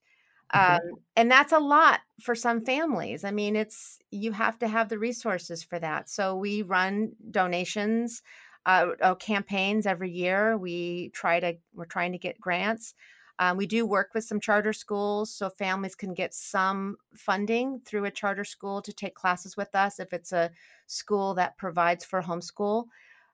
Um, 0.51 0.79
and 1.15 1.29
that's 1.29 1.51
a 1.51 1.59
lot 1.59 1.99
for 2.19 2.33
some 2.33 2.65
families. 2.65 3.23
I 3.23 3.29
mean, 3.31 3.55
it's 3.55 3.99
you 4.09 4.31
have 4.31 4.57
to 4.59 4.67
have 4.67 4.89
the 4.89 4.97
resources 4.97 5.63
for 5.63 5.77
that. 5.79 6.09
So 6.09 6.35
we 6.35 6.63
run 6.63 7.11
donations, 7.29 8.23
uh, 8.65 8.87
uh, 9.01 9.15
campaigns 9.15 9.85
every 9.85 10.09
year. 10.11 10.57
We 10.57 11.11
try 11.13 11.39
to 11.39 11.53
we're 11.75 11.85
trying 11.85 12.13
to 12.13 12.17
get 12.17 12.41
grants. 12.41 12.95
Um, 13.39 13.55
we 13.55 13.65
do 13.65 13.85
work 13.85 14.09
with 14.13 14.25
some 14.25 14.39
charter 14.41 14.73
schools 14.73 15.33
so 15.33 15.49
families 15.49 15.95
can 15.95 16.13
get 16.13 16.33
some 16.33 16.97
funding 17.15 17.79
through 17.85 18.03
a 18.05 18.11
charter 18.11 18.43
school 18.43 18.81
to 18.81 18.91
take 18.91 19.15
classes 19.15 19.55
with 19.55 19.73
us 19.75 19.99
if 19.99 20.11
it's 20.13 20.33
a 20.33 20.51
school 20.87 21.33
that 21.35 21.57
provides 21.57 22.03
for 22.03 22.21
homeschool 22.21 22.85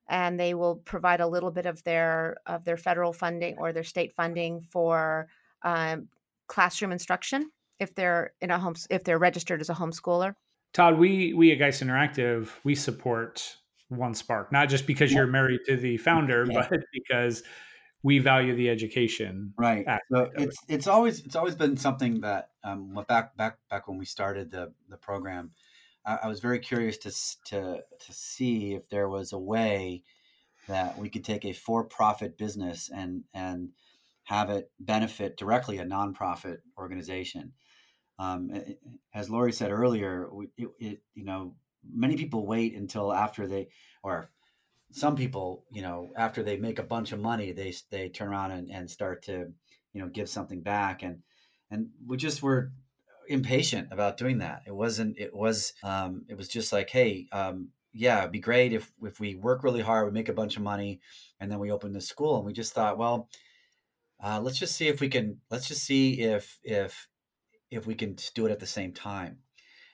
and 0.07 0.39
they 0.39 0.53
will 0.53 0.75
provide 0.75 1.21
a 1.21 1.27
little 1.27 1.49
bit 1.49 1.65
of 1.65 1.83
their 1.83 2.37
of 2.45 2.63
their 2.65 2.77
federal 2.77 3.11
funding 3.13 3.57
or 3.57 3.73
their 3.73 3.83
state 3.83 4.13
funding 4.13 4.61
for 4.61 5.27
um, 5.63 6.07
classroom 6.47 6.91
instruction 6.91 7.49
if 7.79 7.95
they're 7.95 8.33
in 8.41 8.51
a 8.51 8.59
home 8.59 8.75
if 8.91 9.03
they're 9.03 9.17
registered 9.17 9.59
as 9.59 9.69
a 9.69 9.73
homeschooler 9.73 10.35
Todd, 10.73 10.99
we 10.99 11.33
we 11.33 11.51
at 11.53 11.57
Geist 11.57 11.81
Interactive, 11.81 12.49
we 12.65 12.75
support 12.75 13.57
One 13.87 14.13
Spark, 14.13 14.51
not 14.51 14.67
just 14.69 14.85
because 14.85 15.09
Yeah. 15.11 15.19
you're 15.19 15.27
married 15.27 15.61
to 15.67 15.77
the 15.77 15.95
founder, 15.97 16.45
Yeah. 16.47 16.67
but 16.69 16.79
because 16.93 17.43
we 18.05 18.19
value 18.19 18.55
the 18.55 18.69
education. 18.69 19.51
Right. 19.57 19.83
So 20.11 20.25
of 20.25 20.27
it. 20.35 20.41
it's 20.43 20.57
it's 20.67 20.87
always 20.87 21.25
it's 21.25 21.35
always 21.35 21.55
been 21.55 21.75
something 21.75 22.21
that 22.21 22.49
um, 22.63 23.03
back 23.07 23.35
back 23.35 23.57
back 23.67 23.87
when 23.87 23.97
we 23.97 24.05
started 24.05 24.51
the 24.51 24.73
the 24.89 24.97
program, 24.97 25.53
I, 26.05 26.19
I 26.23 26.27
was 26.27 26.39
very 26.39 26.59
curious 26.59 26.97
to 26.99 27.11
to 27.49 27.81
to 28.05 28.13
see 28.13 28.75
if 28.75 28.87
there 28.89 29.09
was 29.09 29.33
a 29.33 29.39
way 29.39 30.03
that 30.67 30.99
we 30.99 31.09
could 31.09 31.25
take 31.25 31.45
a 31.45 31.53
for 31.53 31.83
profit 31.83 32.37
business 32.37 32.91
and 32.93 33.23
and 33.33 33.69
have 34.25 34.51
it 34.51 34.69
benefit 34.79 35.35
directly 35.35 35.79
a 35.79 35.83
nonprofit 35.83 36.57
organization. 36.77 37.53
Um, 38.19 38.51
a- 38.53 38.77
as 39.15 39.31
Lori 39.31 39.51
said 39.51 39.71
earlier, 39.71 40.29
it, 40.57 40.69
it 40.79 41.01
you 41.15 41.25
know 41.25 41.55
many 41.83 42.17
people 42.17 42.45
wait 42.45 42.75
until 42.75 43.11
after 43.11 43.47
they 43.47 43.69
or 44.03 44.29
some 44.95 45.17
people, 45.17 45.65
you 45.73 45.81
know, 45.81 46.09
after 46.15 46.41
they 46.41 46.55
make 46.55 46.79
a 46.79 46.83
bunch 46.83 47.11
of 47.11 47.19
money, 47.19 47.51
they 47.51 47.73
they 47.91 48.07
turn 48.07 48.29
around 48.29 48.51
and, 48.51 48.71
and 48.71 48.89
start 48.89 49.23
to, 49.23 49.51
you 49.91 50.01
know, 50.01 50.07
give 50.07 50.29
something 50.29 50.61
back, 50.61 51.03
and 51.03 51.19
and 51.69 51.89
we 52.07 52.15
just 52.15 52.41
were 52.41 52.71
impatient 53.27 53.89
about 53.91 54.15
doing 54.15 54.37
that. 54.37 54.61
It 54.65 54.73
wasn't. 54.73 55.17
It 55.19 55.35
was. 55.35 55.73
Um, 55.83 56.23
it 56.29 56.37
was 56.37 56.47
just 56.47 56.71
like, 56.71 56.89
hey, 56.89 57.27
um, 57.33 57.71
yeah, 57.91 58.19
it'd 58.19 58.31
be 58.31 58.39
great 58.39 58.71
if 58.71 58.89
if 59.03 59.19
we 59.19 59.35
work 59.35 59.65
really 59.65 59.81
hard, 59.81 60.05
we 60.05 60.13
make 60.13 60.29
a 60.29 60.33
bunch 60.33 60.55
of 60.55 60.63
money, 60.63 61.01
and 61.41 61.51
then 61.51 61.59
we 61.59 61.71
open 61.71 61.91
the 61.91 61.99
school. 61.99 62.37
And 62.37 62.45
we 62.45 62.53
just 62.53 62.71
thought, 62.71 62.97
well, 62.97 63.27
uh, 64.23 64.39
let's 64.41 64.57
just 64.57 64.77
see 64.77 64.87
if 64.87 65.01
we 65.01 65.09
can. 65.09 65.41
Let's 65.51 65.67
just 65.67 65.83
see 65.83 66.21
if 66.21 66.57
if 66.63 67.09
if 67.69 67.85
we 67.85 67.95
can 67.95 68.15
do 68.33 68.45
it 68.45 68.51
at 68.53 68.61
the 68.61 68.65
same 68.65 68.93
time. 68.93 69.39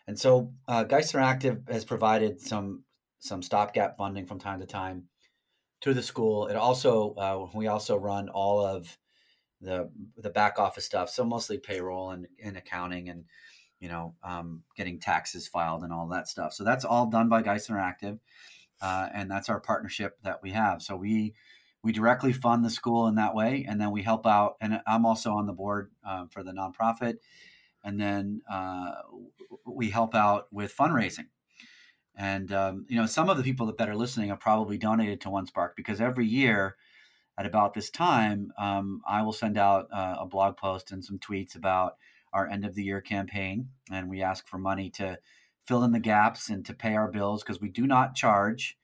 And 0.06 0.20
so, 0.20 0.54
uh, 0.68 0.84
Geist 0.84 1.14
Interactive 1.14 1.68
has 1.72 1.86
provided 1.86 2.40
some 2.40 2.84
some 3.21 3.41
stopgap 3.43 3.97
funding 3.97 4.25
from 4.25 4.39
time 4.39 4.60
to 4.60 4.65
time 4.65 5.03
to 5.81 5.93
the 5.93 6.03
school. 6.03 6.47
It 6.47 6.55
also 6.55 7.13
uh, 7.15 7.47
we 7.53 7.67
also 7.67 7.95
run 7.95 8.29
all 8.29 8.65
of 8.65 8.97
the 9.62 9.89
the 10.17 10.29
back 10.29 10.60
office 10.60 10.86
stuff, 10.86 11.10
so 11.10 11.23
mostly 11.23 11.57
payroll 11.57 12.12
and, 12.12 12.27
and 12.43 12.57
accounting 12.57 13.10
and 13.10 13.25
you 13.79 13.88
know 13.89 14.15
um, 14.23 14.63
getting 14.75 14.99
taxes 14.99 15.47
filed 15.47 15.84
and 15.84 15.93
all 15.93 16.07
that 16.10 16.27
stuff. 16.27 16.53
So 16.53 16.63
that's 16.63 16.84
all 16.84 17.05
done 17.05 17.29
by 17.29 17.43
Geist 17.43 17.69
Interactive, 17.69 18.19
uh, 18.81 19.07
and 19.13 19.29
that's 19.29 19.49
our 19.49 19.62
partnership 19.62 20.17
that 20.23 20.41
we 20.41 20.51
have. 20.51 20.81
So 20.81 20.95
we 20.95 21.36
we 21.84 21.91
directly 21.91 22.34
fund 22.34 22.65
the 22.65 22.69
school 22.71 23.07
in 23.07 23.15
that 23.15 23.36
way, 23.36 23.65
and 23.69 23.79
then 23.79 23.91
we 23.91 24.01
help 24.01 24.25
out. 24.25 24.55
And 24.62 24.81
I'm 24.88 25.05
also 25.05 25.34
on 25.34 25.45
the 25.45 25.53
board 25.53 25.91
um, 26.03 26.27
for 26.29 26.43
the 26.43 26.51
nonprofit, 26.51 27.17
and 27.84 27.99
then 27.99 28.41
uh, 28.51 28.93
we 29.65 29.91
help 29.91 30.15
out 30.15 30.47
with 30.51 30.75
fundraising. 30.75 31.27
And 32.21 32.53
um, 32.53 32.86
you 32.88 32.97
know, 32.97 33.07
some 33.07 33.31
of 33.31 33.38
the 33.38 33.43
people 33.43 33.73
that, 33.73 33.89
are 33.89 33.95
listening 33.95 34.29
have 34.29 34.39
probably 34.39 34.77
donated 34.77 35.21
to 35.21 35.31
One 35.31 35.47
Spark 35.47 35.75
because 35.75 35.99
every 35.99 36.27
year 36.27 36.75
at 37.36 37.47
about 37.47 37.73
this 37.73 37.89
time, 37.89 38.53
um, 38.60 39.01
I 39.07 39.23
will 39.23 39.34
send 39.34 39.57
out 39.57 39.88
uh, 39.91 40.17
a 40.19 40.27
blog 40.27 40.55
post 40.55 40.91
and 40.91 41.03
some 41.03 41.17
tweets 41.17 41.55
about 41.55 41.95
our 42.31 42.47
end 42.47 42.63
of 42.63 42.75
the 42.75 42.84
year 42.84 43.01
campaign, 43.01 43.69
and 43.91 44.07
we 44.07 44.21
ask 44.21 44.47
for 44.47 44.60
money 44.60 44.91
to 44.91 45.17
fill 45.65 45.84
in 45.84 45.93
the 45.93 45.99
gaps 45.99 46.47
and 46.47 46.63
to 46.67 46.75
pay 46.75 46.95
our 46.95 47.07
bills 47.07 47.41
because 47.41 47.60
we 47.60 47.69
do 47.69 47.88
not 47.88 48.13
charge 48.13 48.77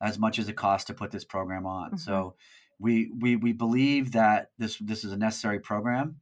as 0.00 0.16
much 0.16 0.38
as 0.38 0.48
it 0.48 0.54
costs 0.54 0.86
to 0.86 0.94
put 0.94 1.10
this 1.10 1.24
program 1.24 1.66
on. 1.66 1.92
Mhm. 1.92 1.98
So 1.98 2.36
we 2.78 3.10
we 3.18 3.34
we 3.34 3.52
believe 3.52 4.12
that 4.12 4.52
this 4.58 4.78
this 4.78 5.02
is 5.02 5.10
a 5.10 5.16
necessary 5.16 5.58
program, 5.58 6.20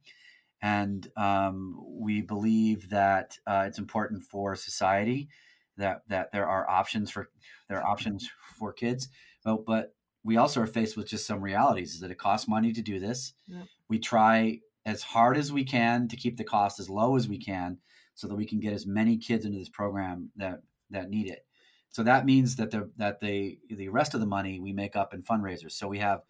and 0.63 1.11
um, 1.15 1.79
we 1.85 2.21
believe 2.21 2.89
that 2.89 3.37
uh, 3.45 3.65
it's 3.67 3.77
important 3.77 4.23
for 4.23 4.55
society 4.55 5.29
that 5.77 6.01
that 6.07 6.31
there 6.31 6.47
are 6.47 6.69
options 6.69 7.11
for 7.11 7.29
there 7.69 7.79
are 7.79 7.87
options 7.87 8.29
for 8.57 8.73
kids, 8.73 9.09
but 9.43 9.65
but 9.65 9.93
we 10.23 10.37
also 10.37 10.61
are 10.61 10.67
faced 10.67 10.97
with 10.97 11.07
just 11.07 11.27
some 11.27 11.41
realities 11.41 11.93
is 11.93 11.99
that 11.99 12.11
it 12.11 12.17
costs 12.17 12.47
money 12.47 12.73
to 12.73 12.81
do 12.81 12.99
this. 12.99 13.33
Yep. 13.47 13.63
We 13.87 13.99
try 13.99 14.59
as 14.85 15.03
hard 15.03 15.37
as 15.37 15.51
we 15.51 15.63
can 15.63 16.07
to 16.07 16.15
keep 16.15 16.37
the 16.37 16.43
cost 16.43 16.79
as 16.79 16.89
low 16.89 17.15
as 17.15 17.27
we 17.27 17.37
can 17.37 17.77
so 18.15 18.27
that 18.27 18.35
we 18.35 18.45
can 18.45 18.59
get 18.59 18.73
as 18.73 18.87
many 18.87 19.17
kids 19.17 19.45
into 19.45 19.59
this 19.59 19.69
program 19.69 20.31
that 20.37 20.61
that 20.89 21.09
need 21.09 21.29
it. 21.29 21.45
So 21.89 22.03
that 22.03 22.25
means 22.25 22.55
that 22.57 22.71
the 22.71 22.89
that 22.97 23.19
the 23.19 23.59
the 23.69 23.89
rest 23.89 24.13
of 24.13 24.19
the 24.19 24.25
money 24.25 24.59
we 24.59 24.73
make 24.73 24.95
up 24.95 25.13
in 25.13 25.23
fundraisers. 25.23 25.73
So 25.73 25.87
we 25.87 25.99
have 25.99 26.21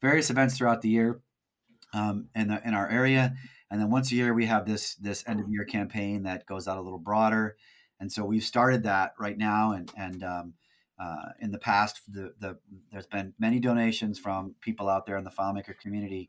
various 0.00 0.30
events 0.30 0.56
throughout 0.56 0.82
the 0.82 0.88
year 0.88 1.20
um, 1.92 2.28
in 2.34 2.48
the, 2.48 2.66
in 2.66 2.74
our 2.74 2.88
area, 2.88 3.34
and 3.70 3.80
then 3.80 3.90
once 3.90 4.12
a 4.12 4.14
year 4.14 4.32
we 4.32 4.46
have 4.46 4.66
this 4.66 4.94
this 4.96 5.24
end 5.26 5.40
of 5.40 5.48
year 5.48 5.64
campaign 5.64 6.22
that 6.22 6.46
goes 6.46 6.68
out 6.68 6.78
a 6.78 6.82
little 6.82 6.98
broader. 6.98 7.56
And 8.04 8.12
so 8.12 8.22
we've 8.22 8.44
started 8.44 8.82
that 8.82 9.14
right 9.18 9.38
now, 9.38 9.72
and 9.72 9.90
and 9.96 10.22
um, 10.22 10.54
uh, 11.00 11.30
in 11.40 11.52
the 11.52 11.58
past, 11.58 12.02
the, 12.06 12.34
the 12.38 12.58
there's 12.92 13.06
been 13.06 13.32
many 13.38 13.58
donations 13.58 14.18
from 14.18 14.56
people 14.60 14.90
out 14.90 15.06
there 15.06 15.16
in 15.16 15.24
the 15.24 15.30
FileMaker 15.30 15.78
community 15.78 16.28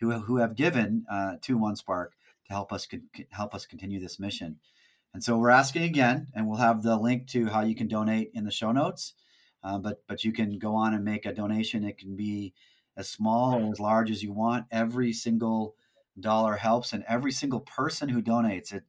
who 0.00 0.10
who 0.10 0.38
have 0.38 0.56
given 0.56 1.04
uh, 1.08 1.34
to 1.42 1.56
OneSpark 1.56 2.08
to 2.48 2.52
help 2.52 2.72
us 2.72 2.86
con- 2.86 3.06
help 3.30 3.54
us 3.54 3.66
continue 3.66 4.00
this 4.00 4.18
mission. 4.18 4.56
And 5.14 5.22
so 5.22 5.38
we're 5.38 5.50
asking 5.50 5.84
again, 5.84 6.26
and 6.34 6.48
we'll 6.48 6.58
have 6.58 6.82
the 6.82 6.96
link 6.96 7.28
to 7.28 7.46
how 7.46 7.60
you 7.60 7.76
can 7.76 7.86
donate 7.86 8.32
in 8.34 8.44
the 8.44 8.50
show 8.50 8.72
notes. 8.72 9.14
Uh, 9.62 9.78
but 9.78 10.02
but 10.08 10.24
you 10.24 10.32
can 10.32 10.58
go 10.58 10.74
on 10.74 10.92
and 10.92 11.04
make 11.04 11.24
a 11.24 11.32
donation. 11.32 11.84
It 11.84 11.98
can 11.98 12.16
be 12.16 12.52
as 12.96 13.08
small 13.08 13.54
or 13.54 13.70
as 13.70 13.78
large 13.78 14.10
as 14.10 14.24
you 14.24 14.32
want. 14.32 14.66
Every 14.72 15.12
single 15.12 15.76
dollar 16.18 16.56
helps, 16.56 16.92
and 16.92 17.04
every 17.06 17.30
single 17.30 17.60
person 17.60 18.08
who 18.08 18.20
donates 18.20 18.72
it 18.72 18.82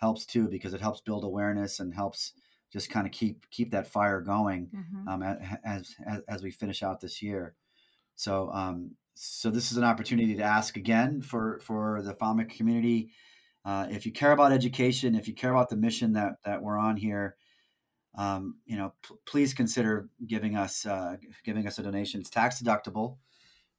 helps 0.00 0.26
too 0.26 0.48
because 0.48 0.74
it 0.74 0.80
helps 0.80 1.00
build 1.00 1.24
awareness 1.24 1.80
and 1.80 1.94
helps 1.94 2.34
just 2.72 2.90
kind 2.90 3.06
of 3.06 3.12
keep 3.12 3.48
keep 3.50 3.70
that 3.72 3.86
fire 3.86 4.20
going 4.20 4.72
Mhm. 4.74 5.08
um, 5.08 5.22
as, 5.22 5.96
as 6.04 6.22
as 6.28 6.42
we 6.42 6.50
finish 6.50 6.82
out 6.82 7.00
this 7.00 7.22
year. 7.22 7.56
So 8.16 8.52
um, 8.52 8.96
so 9.14 9.50
this 9.50 9.72
is 9.72 9.78
an 9.78 9.84
opportunity 9.84 10.36
to 10.36 10.42
ask 10.42 10.76
again 10.76 11.22
for 11.22 11.60
for 11.60 12.02
the 12.02 12.14
FileMaker 12.14 12.50
community. 12.56 13.12
Uh, 13.64 13.86
if 13.90 14.06
you 14.06 14.12
care 14.12 14.32
about 14.32 14.52
education, 14.52 15.14
if 15.14 15.28
you 15.28 15.34
care 15.34 15.52
about 15.52 15.70
the 15.70 15.76
mission 15.76 16.12
that 16.14 16.42
that 16.44 16.62
we're 16.62 16.78
on 16.78 16.96
here, 16.96 17.36
um, 18.16 18.60
you 18.64 18.76
know, 18.76 18.94
p- 19.02 19.14
please 19.26 19.54
consider 19.54 20.10
giving 20.26 20.56
us 20.56 20.84
uh, 20.86 21.16
giving 21.44 21.66
us 21.66 21.78
a 21.78 21.82
donation. 21.82 22.20
It's 22.20 22.30
tax 22.30 22.60
deductible, 22.60 23.18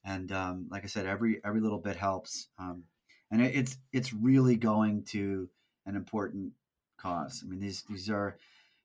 and 0.03 0.31
um, 0.31 0.67
like 0.71 0.83
I 0.83 0.87
said, 0.87 1.05
every 1.07 1.43
every 1.45 1.61
little 1.61 1.79
bit 1.79 1.97
helps. 1.97 2.49
Um, 2.59 2.85
and 3.31 3.41
it, 3.41 3.55
it's 3.55 3.77
it's 3.93 4.13
really 4.13 4.57
going 4.57 5.05
to 5.05 5.49
an 5.91 5.97
important 5.97 6.53
cause. 6.97 7.43
I 7.43 7.49
mean, 7.49 7.59
these 7.59 7.83
these 7.83 8.09
are 8.09 8.37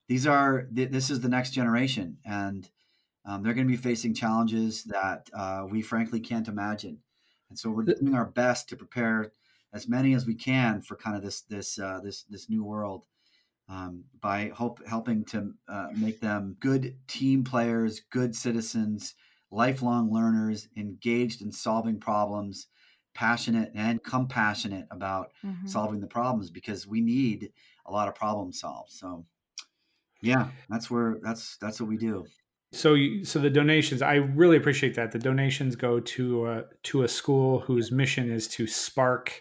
these 0.08 0.26
are 0.26 0.66
this 0.70 1.10
is 1.10 1.20
the 1.20 1.28
next 1.28 1.50
generation, 1.52 2.18
and 2.24 2.68
um, 3.24 3.42
they're 3.42 3.54
going 3.54 3.66
to 3.66 3.70
be 3.70 3.76
facing 3.76 4.14
challenges 4.14 4.84
that 4.84 5.30
uh, 5.34 5.66
we 5.70 5.82
frankly 5.82 6.20
can't 6.20 6.48
imagine. 6.48 6.98
And 7.48 7.58
so 7.58 7.70
we're 7.70 7.84
doing 7.84 8.14
our 8.14 8.24
best 8.26 8.68
to 8.68 8.76
prepare 8.76 9.32
as 9.72 9.88
many 9.88 10.14
as 10.14 10.26
we 10.26 10.34
can 10.34 10.80
for 10.80 10.96
kind 10.96 11.16
of 11.16 11.22
this 11.22 11.42
this 11.42 11.78
uh, 11.78 12.00
this 12.02 12.24
this 12.24 12.50
new 12.50 12.64
world 12.64 13.04
um, 13.68 14.04
by 14.20 14.50
hope, 14.54 14.80
helping 14.86 15.24
to 15.26 15.54
uh, 15.68 15.88
make 15.96 16.20
them 16.20 16.56
good 16.60 16.96
team 17.08 17.44
players, 17.44 18.00
good 18.10 18.34
citizens, 18.34 19.14
lifelong 19.50 20.12
learners, 20.12 20.68
engaged 20.76 21.42
in 21.42 21.52
solving 21.52 21.98
problems, 21.98 22.68
passionate 23.16 23.72
and 23.74 24.02
compassionate 24.04 24.86
about 24.90 25.32
mm-hmm. 25.44 25.66
solving 25.66 26.00
the 26.00 26.06
problems 26.06 26.50
because 26.50 26.86
we 26.86 27.00
need 27.00 27.50
a 27.86 27.92
lot 27.92 28.08
of 28.08 28.14
problems 28.14 28.60
solved. 28.60 28.92
So, 28.92 29.24
yeah, 30.20 30.48
that's 30.68 30.90
where 30.90 31.18
that's 31.22 31.56
that's 31.56 31.80
what 31.80 31.88
we 31.88 31.96
do. 31.96 32.26
So, 32.72 32.94
you, 32.94 33.24
so 33.24 33.38
the 33.38 33.48
donations, 33.48 34.02
I 34.02 34.16
really 34.16 34.58
appreciate 34.58 34.94
that. 34.96 35.12
The 35.12 35.18
donations 35.18 35.76
go 35.76 35.98
to 35.98 36.46
a, 36.46 36.64
to 36.84 37.04
a 37.04 37.08
school 37.08 37.60
whose 37.60 37.90
mission 37.90 38.30
is 38.30 38.48
to 38.48 38.66
spark 38.66 39.40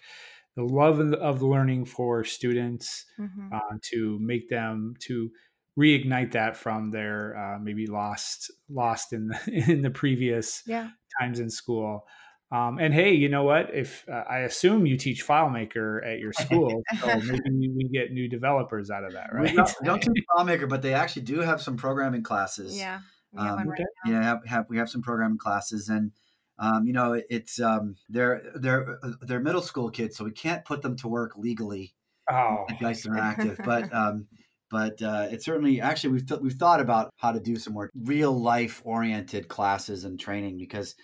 the 0.56 0.64
love 0.64 1.00
of 1.00 1.42
learning 1.42 1.86
for 1.86 2.24
students, 2.24 3.06
mm-hmm. 3.20 3.54
uh, 3.54 3.78
to 3.92 4.18
make 4.22 4.48
them 4.48 4.94
to 5.02 5.30
reignite 5.78 6.32
that 6.32 6.56
from 6.56 6.92
their 6.92 7.36
uh, 7.38 7.60
maybe 7.60 7.88
lost 7.88 8.52
lost 8.70 9.12
in 9.12 9.28
the, 9.28 9.40
in 9.72 9.82
the 9.82 9.90
previous 9.90 10.64
yeah. 10.66 10.90
times 11.20 11.40
in 11.40 11.50
school. 11.50 12.06
Um, 12.52 12.78
and 12.78 12.94
hey, 12.94 13.14
you 13.14 13.28
know 13.28 13.44
what? 13.44 13.74
If 13.74 14.06
uh, 14.08 14.24
I 14.30 14.40
assume 14.40 14.86
you 14.86 14.98
teach 14.98 15.26
FileMaker 15.26 16.06
at 16.06 16.20
your 16.20 16.32
school, 16.40 16.84
so 17.00 17.08
maybe 17.08 17.74
we 17.76 17.90
get 17.92 18.12
new 18.12 18.30
developers 18.30 18.92
out 18.92 19.04
of 19.04 19.14
that, 19.14 19.34
right? 19.34 19.50
We 19.50 19.56
don't, 19.56 19.76
we 19.82 19.86
don't 19.86 20.02
teach 20.02 20.24
FileMaker, 20.38 20.70
but 20.70 20.82
they 20.82 20.94
actually 20.94 21.24
do 21.24 21.40
have 21.40 21.62
some 21.62 21.76
programming 21.76 22.24
classes. 22.24 22.78
Yeah, 22.78 23.00
um, 23.36 23.68
right 23.68 23.82
yeah, 24.06 24.24
have, 24.24 24.46
have, 24.46 24.66
we 24.70 24.78
have 24.78 24.90
some 24.90 25.02
programming 25.02 25.40
classes, 25.40 25.90
and 25.90 26.12
um, 26.60 26.86
you 26.86 26.94
know, 26.94 27.20
it's 27.30 27.60
um, 27.60 27.96
they're 28.10 28.44
they're 28.56 29.00
they're 29.22 29.40
middle 29.40 29.64
school 29.64 29.90
kids, 29.90 30.16
so 30.16 30.24
we 30.24 30.32
can't 30.32 30.64
put 30.66 30.84
them 30.84 30.96
to 30.98 31.08
work 31.08 31.34
legally 31.38 31.96
oh. 32.32 32.66
at 32.70 32.80
Geist 32.80 33.06
Interactive, 33.06 33.58
but. 33.66 33.94
Um, 33.94 34.28
but 34.72 35.00
uh, 35.04 35.28
it 35.32 35.44
certainly 35.44 35.80
actually 35.80 36.14
we've, 36.14 36.26
th- 36.26 36.42
we've 36.42 36.54
thought 36.54 36.82
about 36.82 37.14
how 37.18 37.32
to 37.32 37.40
do 37.40 37.56
some 37.56 37.74
more 37.74 37.92
real 37.96 38.38
life 38.38 38.82
oriented 38.84 39.48
classes 39.48 40.04
and 40.04 40.20
training 40.20 40.58
because 40.58 40.96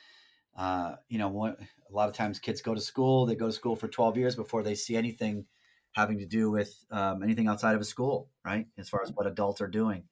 uh, 0.61 0.95
you 1.09 1.17
know 1.17 1.27
what, 1.27 1.59
a 1.59 1.91
lot 1.91 2.07
of 2.07 2.13
times 2.13 2.37
kids 2.37 2.61
go 2.61 2.75
to 2.75 2.81
school 2.81 3.25
they 3.25 3.33
go 3.33 3.47
to 3.47 3.51
school 3.51 3.75
for 3.75 3.87
12 3.87 4.15
years 4.17 4.35
before 4.35 4.61
they 4.61 4.75
see 4.75 4.95
anything 4.95 5.45
having 5.93 6.19
to 6.19 6.25
do 6.25 6.51
with 6.51 6.85
um, 6.91 7.23
anything 7.23 7.47
outside 7.47 7.73
of 7.73 7.81
a 7.81 7.85
school 7.85 8.29
right 8.45 8.67
as 8.77 8.87
far 8.87 9.01
as 9.01 9.11
what 9.11 9.25
adults 9.25 9.59
are 9.59 9.67
doing. 9.67 10.03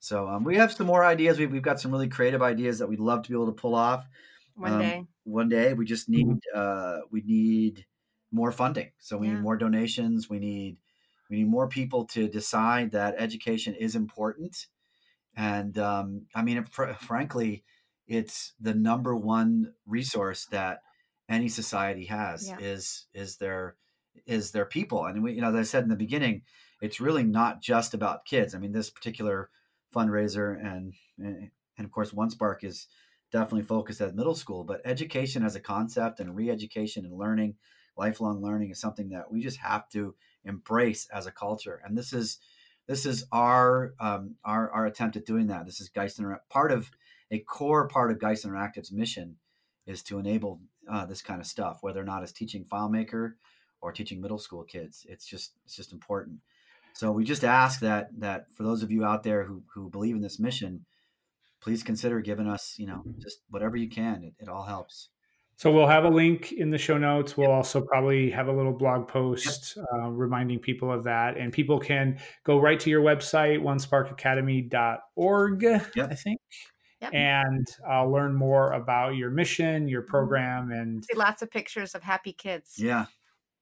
So 0.00 0.28
um, 0.28 0.42
we 0.42 0.56
have 0.56 0.72
some 0.72 0.88
more 0.88 1.04
ideas 1.04 1.38
we've, 1.38 1.52
we've 1.52 1.62
got 1.62 1.80
some 1.80 1.92
really 1.92 2.08
creative 2.08 2.42
ideas 2.42 2.80
that 2.80 2.88
we'd 2.88 2.98
love 2.98 3.22
to 3.22 3.28
be 3.28 3.34
able 3.36 3.46
to 3.46 3.52
pull 3.52 3.76
off. 3.76 4.04
One 4.56 4.72
um, 4.72 4.80
day. 4.80 5.06
one 5.22 5.48
day 5.48 5.72
we 5.72 5.84
just 5.84 6.08
need 6.08 6.26
mm-hmm. 6.26 6.38
uh, 6.54 7.02
we 7.12 7.22
need 7.22 7.86
more 8.32 8.50
funding. 8.50 8.90
So 8.98 9.16
we 9.16 9.28
yeah. 9.28 9.34
need 9.34 9.42
more 9.42 9.56
donations 9.56 10.28
we 10.28 10.40
need 10.40 10.78
we 11.30 11.36
need 11.36 11.48
more 11.48 11.68
people 11.68 12.06
to 12.06 12.26
decide 12.26 12.90
that 12.90 13.14
education 13.18 13.74
is 13.74 13.94
important. 13.94 14.66
And 15.36 15.78
um, 15.78 16.22
i 16.34 16.42
mean 16.42 16.64
fr- 16.64 16.94
frankly 16.94 17.62
it's 18.06 18.52
the 18.60 18.74
number 18.74 19.14
one 19.14 19.72
resource 19.86 20.46
that 20.50 20.80
any 21.28 21.48
society 21.48 22.06
has 22.06 22.48
yeah. 22.48 22.58
is 22.60 23.06
is 23.14 23.36
their 23.36 23.76
is 24.26 24.52
their 24.52 24.64
people 24.64 25.04
and 25.04 25.22
we 25.22 25.32
you 25.32 25.40
know 25.40 25.48
as 25.48 25.54
i 25.54 25.62
said 25.62 25.82
in 25.82 25.88
the 25.88 25.96
beginning 25.96 26.42
it's 26.80 27.00
really 27.00 27.24
not 27.24 27.60
just 27.60 27.94
about 27.94 28.24
kids 28.24 28.54
i 28.54 28.58
mean 28.58 28.72
this 28.72 28.90
particular 28.90 29.50
fundraiser 29.94 30.58
and 30.64 30.94
and 31.18 31.50
of 31.78 31.90
course 31.90 32.12
one 32.12 32.30
spark 32.30 32.62
is 32.64 32.86
definitely 33.32 33.62
focused 33.62 34.00
at 34.00 34.14
middle 34.14 34.34
school, 34.34 34.64
but 34.64 34.80
education 34.84 35.44
as 35.44 35.56
a 35.56 35.60
concept 35.60 36.20
and 36.20 36.34
re-education 36.34 37.04
and 37.04 37.16
learning, 37.16 37.54
lifelong 37.96 38.42
learning 38.42 38.70
is 38.70 38.80
something 38.80 39.08
that 39.10 39.30
we 39.30 39.42
just 39.42 39.58
have 39.58 39.88
to 39.90 40.14
embrace 40.44 41.08
as 41.12 41.26
a 41.26 41.32
culture. 41.32 41.80
And 41.84 41.96
this 41.96 42.12
is 42.12 42.38
this 42.86 43.04
is 43.04 43.24
our 43.32 43.94
um, 43.98 44.36
our 44.44 44.70
our 44.70 44.86
attempt 44.86 45.16
at 45.16 45.26
doing 45.26 45.48
that. 45.48 45.66
This 45.66 45.80
is 45.80 45.88
Geist 45.88 46.18
Interact. 46.18 46.48
Part 46.48 46.70
of 46.70 46.90
a 47.30 47.40
core 47.40 47.88
part 47.88 48.10
of 48.10 48.20
Geist 48.20 48.46
Interactive's 48.46 48.92
mission 48.92 49.36
is 49.86 50.02
to 50.04 50.18
enable 50.18 50.60
uh, 50.90 51.06
this 51.06 51.22
kind 51.22 51.40
of 51.40 51.46
stuff, 51.46 51.78
whether 51.80 52.00
or 52.00 52.04
not 52.04 52.22
it's 52.22 52.32
teaching 52.32 52.64
FileMaker 52.64 53.34
or 53.80 53.92
teaching 53.92 54.20
middle 54.20 54.38
school 54.38 54.64
kids. 54.64 55.06
It's 55.08 55.26
just 55.26 55.52
it's 55.64 55.76
just 55.76 55.92
important. 55.92 56.38
So 56.94 57.12
we 57.12 57.24
just 57.24 57.44
ask 57.44 57.80
that 57.80 58.08
that 58.18 58.52
for 58.52 58.62
those 58.62 58.82
of 58.82 58.90
you 58.90 59.04
out 59.04 59.22
there 59.22 59.44
who 59.44 59.62
who 59.74 59.90
believe 59.90 60.16
in 60.16 60.22
this 60.22 60.38
mission, 60.38 60.86
please 61.60 61.82
consider 61.82 62.20
giving 62.20 62.48
us, 62.48 62.76
you 62.78 62.86
know, 62.86 63.02
mm-hmm. 63.06 63.20
just 63.20 63.38
whatever 63.50 63.76
you 63.76 63.88
can. 63.88 64.24
It, 64.24 64.44
it 64.44 64.48
all 64.48 64.64
helps. 64.64 65.08
So 65.58 65.72
we'll 65.72 65.86
have 65.86 66.04
a 66.04 66.10
link 66.10 66.52
in 66.52 66.70
the 66.70 66.76
show 66.76 66.98
notes. 66.98 67.34
We'll 67.34 67.48
yep. 67.48 67.56
also 67.56 67.80
probably 67.80 68.30
have 68.30 68.48
a 68.48 68.52
little 68.52 68.74
blog 68.74 69.08
post 69.08 69.76
yep. 69.76 69.86
uh, 69.94 70.10
reminding 70.10 70.58
people 70.58 70.92
of 70.92 71.04
that. 71.04 71.38
And 71.38 71.50
people 71.50 71.80
can 71.80 72.18
go 72.44 72.60
right 72.60 72.78
to 72.80 72.90
your 72.90 73.02
website, 73.02 73.62
onesparkacademy.org, 73.62 75.62
yep. 75.62 76.10
I 76.10 76.14
think. 76.14 76.40
Yep. 77.02 77.12
And 77.12 77.66
uh, 77.88 78.06
learn 78.06 78.34
more 78.34 78.72
about 78.72 79.16
your 79.16 79.30
mission, 79.30 79.86
your 79.86 80.02
mm-hmm. 80.02 80.10
program, 80.10 80.70
and 80.72 81.04
see 81.04 81.16
lots 81.16 81.42
of 81.42 81.50
pictures 81.50 81.94
of 81.94 82.02
happy 82.02 82.32
kids. 82.32 82.74
Yeah, 82.78 83.06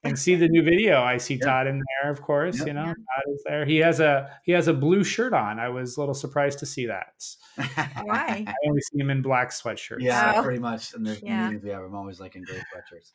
and 0.05 0.19
see 0.19 0.35
the 0.35 0.49
new 0.49 0.63
video. 0.63 1.03
I 1.03 1.17
see 1.17 1.39
Todd 1.39 1.67
in 1.67 1.83
there, 2.03 2.11
of 2.11 2.21
course. 2.23 2.59
Yep. 2.59 2.67
You 2.67 2.73
know, 2.75 2.85
Todd 2.85 3.25
is 3.33 3.43
there. 3.45 3.65
He 3.65 3.79
has 3.79 4.01
a 4.01 4.31
he 4.45 4.53
has 4.53 4.69
a 4.69 4.75
blue 4.75 5.03
shirt 5.03 5.33
on. 5.33 5.59
I 5.59 5.69
was 5.69 5.97
a 5.97 6.01
little 6.01 6.15
surprised 6.15 6.59
to 6.61 6.67
see 6.67 6.87
that. 6.87 7.25
Why? 8.05 8.45
I 8.47 8.55
only 8.69 8.81
see 8.83 9.01
him 9.01 9.11
in 9.11 9.23
black 9.23 9.51
sweatshirts. 9.51 10.01
Yeah, 10.01 10.35
oh. 10.37 10.43
pretty 10.43 10.61
much. 10.61 10.95
And 10.95 11.07
there's 11.07 11.23
yeah. 11.23 11.47
meetings 11.47 11.65
we 11.65 11.71
have. 11.71 11.83
I'm 11.83 11.95
always 11.95 12.21
like 12.21 12.37
in 12.37 12.43
gray 12.45 12.57
sweatshirts. 12.57 13.13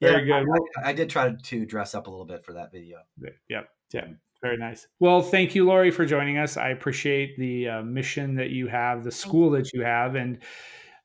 Very 0.00 0.28
yeah, 0.28 0.42
good. 0.42 0.58
I, 0.82 0.90
I, 0.90 0.92
did 0.92 1.08
try 1.08 1.30
to 1.30 1.66
dress 1.66 1.94
up 1.94 2.08
a 2.08 2.10
little 2.10 2.26
bit 2.26 2.44
for 2.44 2.54
that 2.54 2.72
video. 2.72 2.98
Yep. 3.48 3.68
Yeah. 3.92 4.04
Very 4.44 4.58
nice. 4.58 4.86
Well, 5.00 5.22
thank 5.22 5.54
you, 5.54 5.64
Lori, 5.64 5.90
for 5.90 6.04
joining 6.04 6.36
us. 6.36 6.58
I 6.58 6.68
appreciate 6.68 7.38
the 7.38 7.66
uh, 7.66 7.82
mission 7.82 8.34
that 8.34 8.50
you 8.50 8.66
have, 8.66 9.02
the 9.02 9.10
school 9.10 9.48
that 9.52 9.72
you 9.72 9.82
have, 9.82 10.16
and 10.16 10.38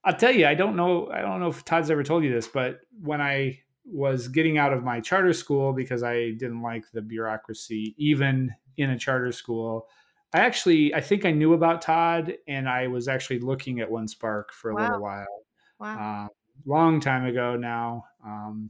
I'll 0.03 0.17
tell 0.17 0.33
you, 0.33 0.45
I 0.45 0.55
don't 0.55 0.75
know, 0.75 1.09
I 1.09 1.21
don't 1.21 1.39
know 1.39 1.47
if 1.47 1.63
Todd's 1.63 1.89
ever 1.89 2.03
told 2.03 2.25
you 2.25 2.33
this, 2.33 2.49
but 2.49 2.81
when 3.01 3.21
I 3.21 3.59
was 3.85 4.27
getting 4.27 4.57
out 4.57 4.73
of 4.73 4.83
my 4.83 4.99
charter 4.99 5.31
school 5.31 5.71
because 5.71 6.03
I 6.03 6.31
didn't 6.31 6.61
like 6.61 6.83
the 6.91 7.01
bureaucracy, 7.01 7.95
even 7.97 8.53
in 8.75 8.89
a 8.89 8.99
charter 8.99 9.31
school. 9.31 9.87
I 10.33 10.39
actually, 10.39 10.93
I 10.93 10.99
think 10.99 11.23
I 11.23 11.31
knew 11.31 11.53
about 11.53 11.81
Todd, 11.81 12.35
and 12.45 12.67
I 12.67 12.87
was 12.87 13.07
actually 13.07 13.39
looking 13.39 13.79
at 13.79 13.89
One 13.89 14.09
Spark 14.09 14.51
for 14.51 14.71
a 14.71 14.75
wow. 14.75 14.81
little 14.81 15.01
while. 15.01 15.43
Wow. 15.79 16.25
Uh, 16.25 16.27
long 16.65 16.99
time 16.99 17.25
ago 17.25 17.55
now. 17.55 18.03
Um, 18.25 18.69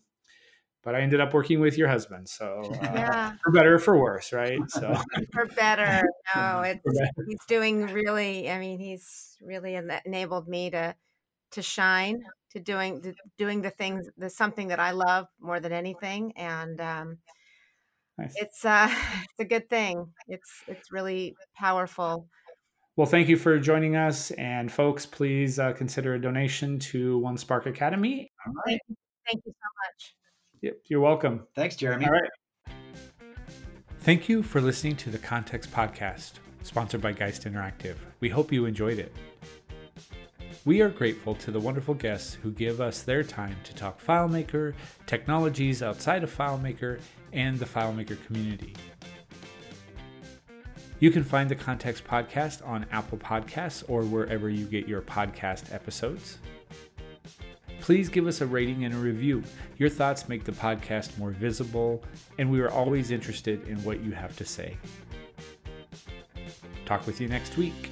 but 0.84 0.96
I 0.96 1.02
ended 1.02 1.20
up 1.20 1.34
working 1.34 1.60
with 1.60 1.78
your 1.78 1.88
husband, 1.88 2.30
so 2.30 2.62
uh, 2.64 2.78
yeah. 2.82 3.34
for 3.44 3.52
better 3.52 3.76
or 3.76 3.80
for 3.80 3.98
worse, 3.98 4.32
right? 4.32 4.60
So 4.70 4.94
for 5.34 5.46
better. 5.48 6.02
No, 6.36 6.62
it's 6.62 6.80
better. 6.84 7.26
he's 7.28 7.44
doing 7.48 7.88
really. 7.88 8.52
I 8.52 8.60
mean, 8.60 8.78
he's 8.78 9.36
really 9.42 9.76
enabled 10.06 10.48
me 10.48 10.70
to 10.70 10.96
to 11.52 11.62
shine 11.62 12.22
to 12.52 12.60
doing 12.60 13.02
to 13.02 13.14
doing 13.38 13.62
the 13.62 13.70
things 13.70 14.08
the 14.18 14.30
something 14.30 14.70
that 14.70 14.80
I 14.80 14.92
love 14.92 15.28
more 15.40 15.60
than 15.60 15.72
anything 15.72 16.34
and 16.36 16.80
um, 16.82 17.18
nice. 18.18 18.34
it's 18.36 18.66
uh 18.66 18.90
it's 19.24 19.40
a 19.40 19.46
good 19.46 19.70
thing 19.70 20.08
it's 20.28 20.64
it's 20.68 20.92
really 20.92 21.36
powerful 21.56 22.28
well 22.96 23.08
thank 23.08 23.28
you 23.30 23.38
for 23.38 23.60
joining 23.60 23.96
us 23.96 24.32
and 24.32 24.72
folks 24.72 25.06
please 25.06 25.60
uh, 25.60 25.74
consider 25.74 26.16
a 26.16 26.22
donation 26.22 26.80
to 26.80 27.18
one 27.20 27.38
spark 27.38 27.66
academy 27.66 28.32
all 28.46 28.54
right 28.66 28.80
thank 29.26 29.44
you 29.46 29.52
so 29.52 29.70
much 29.86 30.16
yep. 30.62 30.78
You're 30.88 31.01
welcome. 31.01 31.47
Thanks 31.55 31.76
jeremy. 31.76 32.05
All 32.05 32.12
right. 32.12 32.30
Thank 34.01 34.30
you 34.30 34.41
for 34.41 34.62
listening 34.62 34.95
to 34.97 35.10
the 35.10 35.18
context 35.18 35.72
podcast 35.72 36.34
sponsored 36.64 37.01
by 37.01 37.12
geist 37.12 37.45
interactive. 37.45 37.95
We 38.20 38.30
hope 38.30 38.51
you 38.51 38.66
enjoyed 38.66 38.99
it. 38.99 39.16
We 40.66 40.82
are 40.82 40.89
grateful 40.89 41.36
to 41.36 41.51
the 41.51 41.60
wonderful 41.60 41.93
guests 41.93 42.34
who 42.34 42.51
give 42.51 42.82
us 42.82 43.01
their 43.01 43.24
time 43.24 43.55
to 43.64 43.74
talk 43.74 44.03
FileMaker, 44.03 44.74
technologies 45.05 45.82
outside 45.82 46.24
of 46.24 46.36
FileMaker, 46.36 46.99
and 47.34 47.57
the 47.57 47.66
FileMaker 47.66 48.24
community. 48.26 48.76
You 50.99 51.12
can 51.12 51.24
find 51.24 51.49
the 51.49 51.55
Context 51.55 52.03
Podcast 52.03 52.68
on 52.68 52.86
Apple 52.91 53.18
Podcasts 53.18 53.84
or 53.88 54.03
wherever 54.03 54.49
you 54.49 54.66
get 54.66 54.88
your 54.88 55.01
podcast 55.01 55.74
episodes. 55.74 56.39
Please 57.82 58.10
give 58.10 58.28
us 58.28 58.42
a 58.42 58.46
rating 58.46 58.86
and 58.86 58.94
a 58.94 58.98
review. 58.98 59.44
Your 59.78 59.90
thoughts 59.90 60.30
make 60.30 60.44
the 60.44 60.52
podcast 60.52 61.18
more 61.18 61.32
visible, 61.32 62.04
and 62.38 62.52
we 62.52 62.60
are 62.62 62.70
always 62.70 63.12
interested 63.12 63.68
in 63.68 63.84
what 63.84 64.02
you 64.02 64.12
have 64.12 64.36
to 64.38 64.46
say. 64.46 64.78
Talk 66.86 67.06
with 67.06 67.22
you 67.22 67.28
next 67.28 67.58
week. 67.58 67.92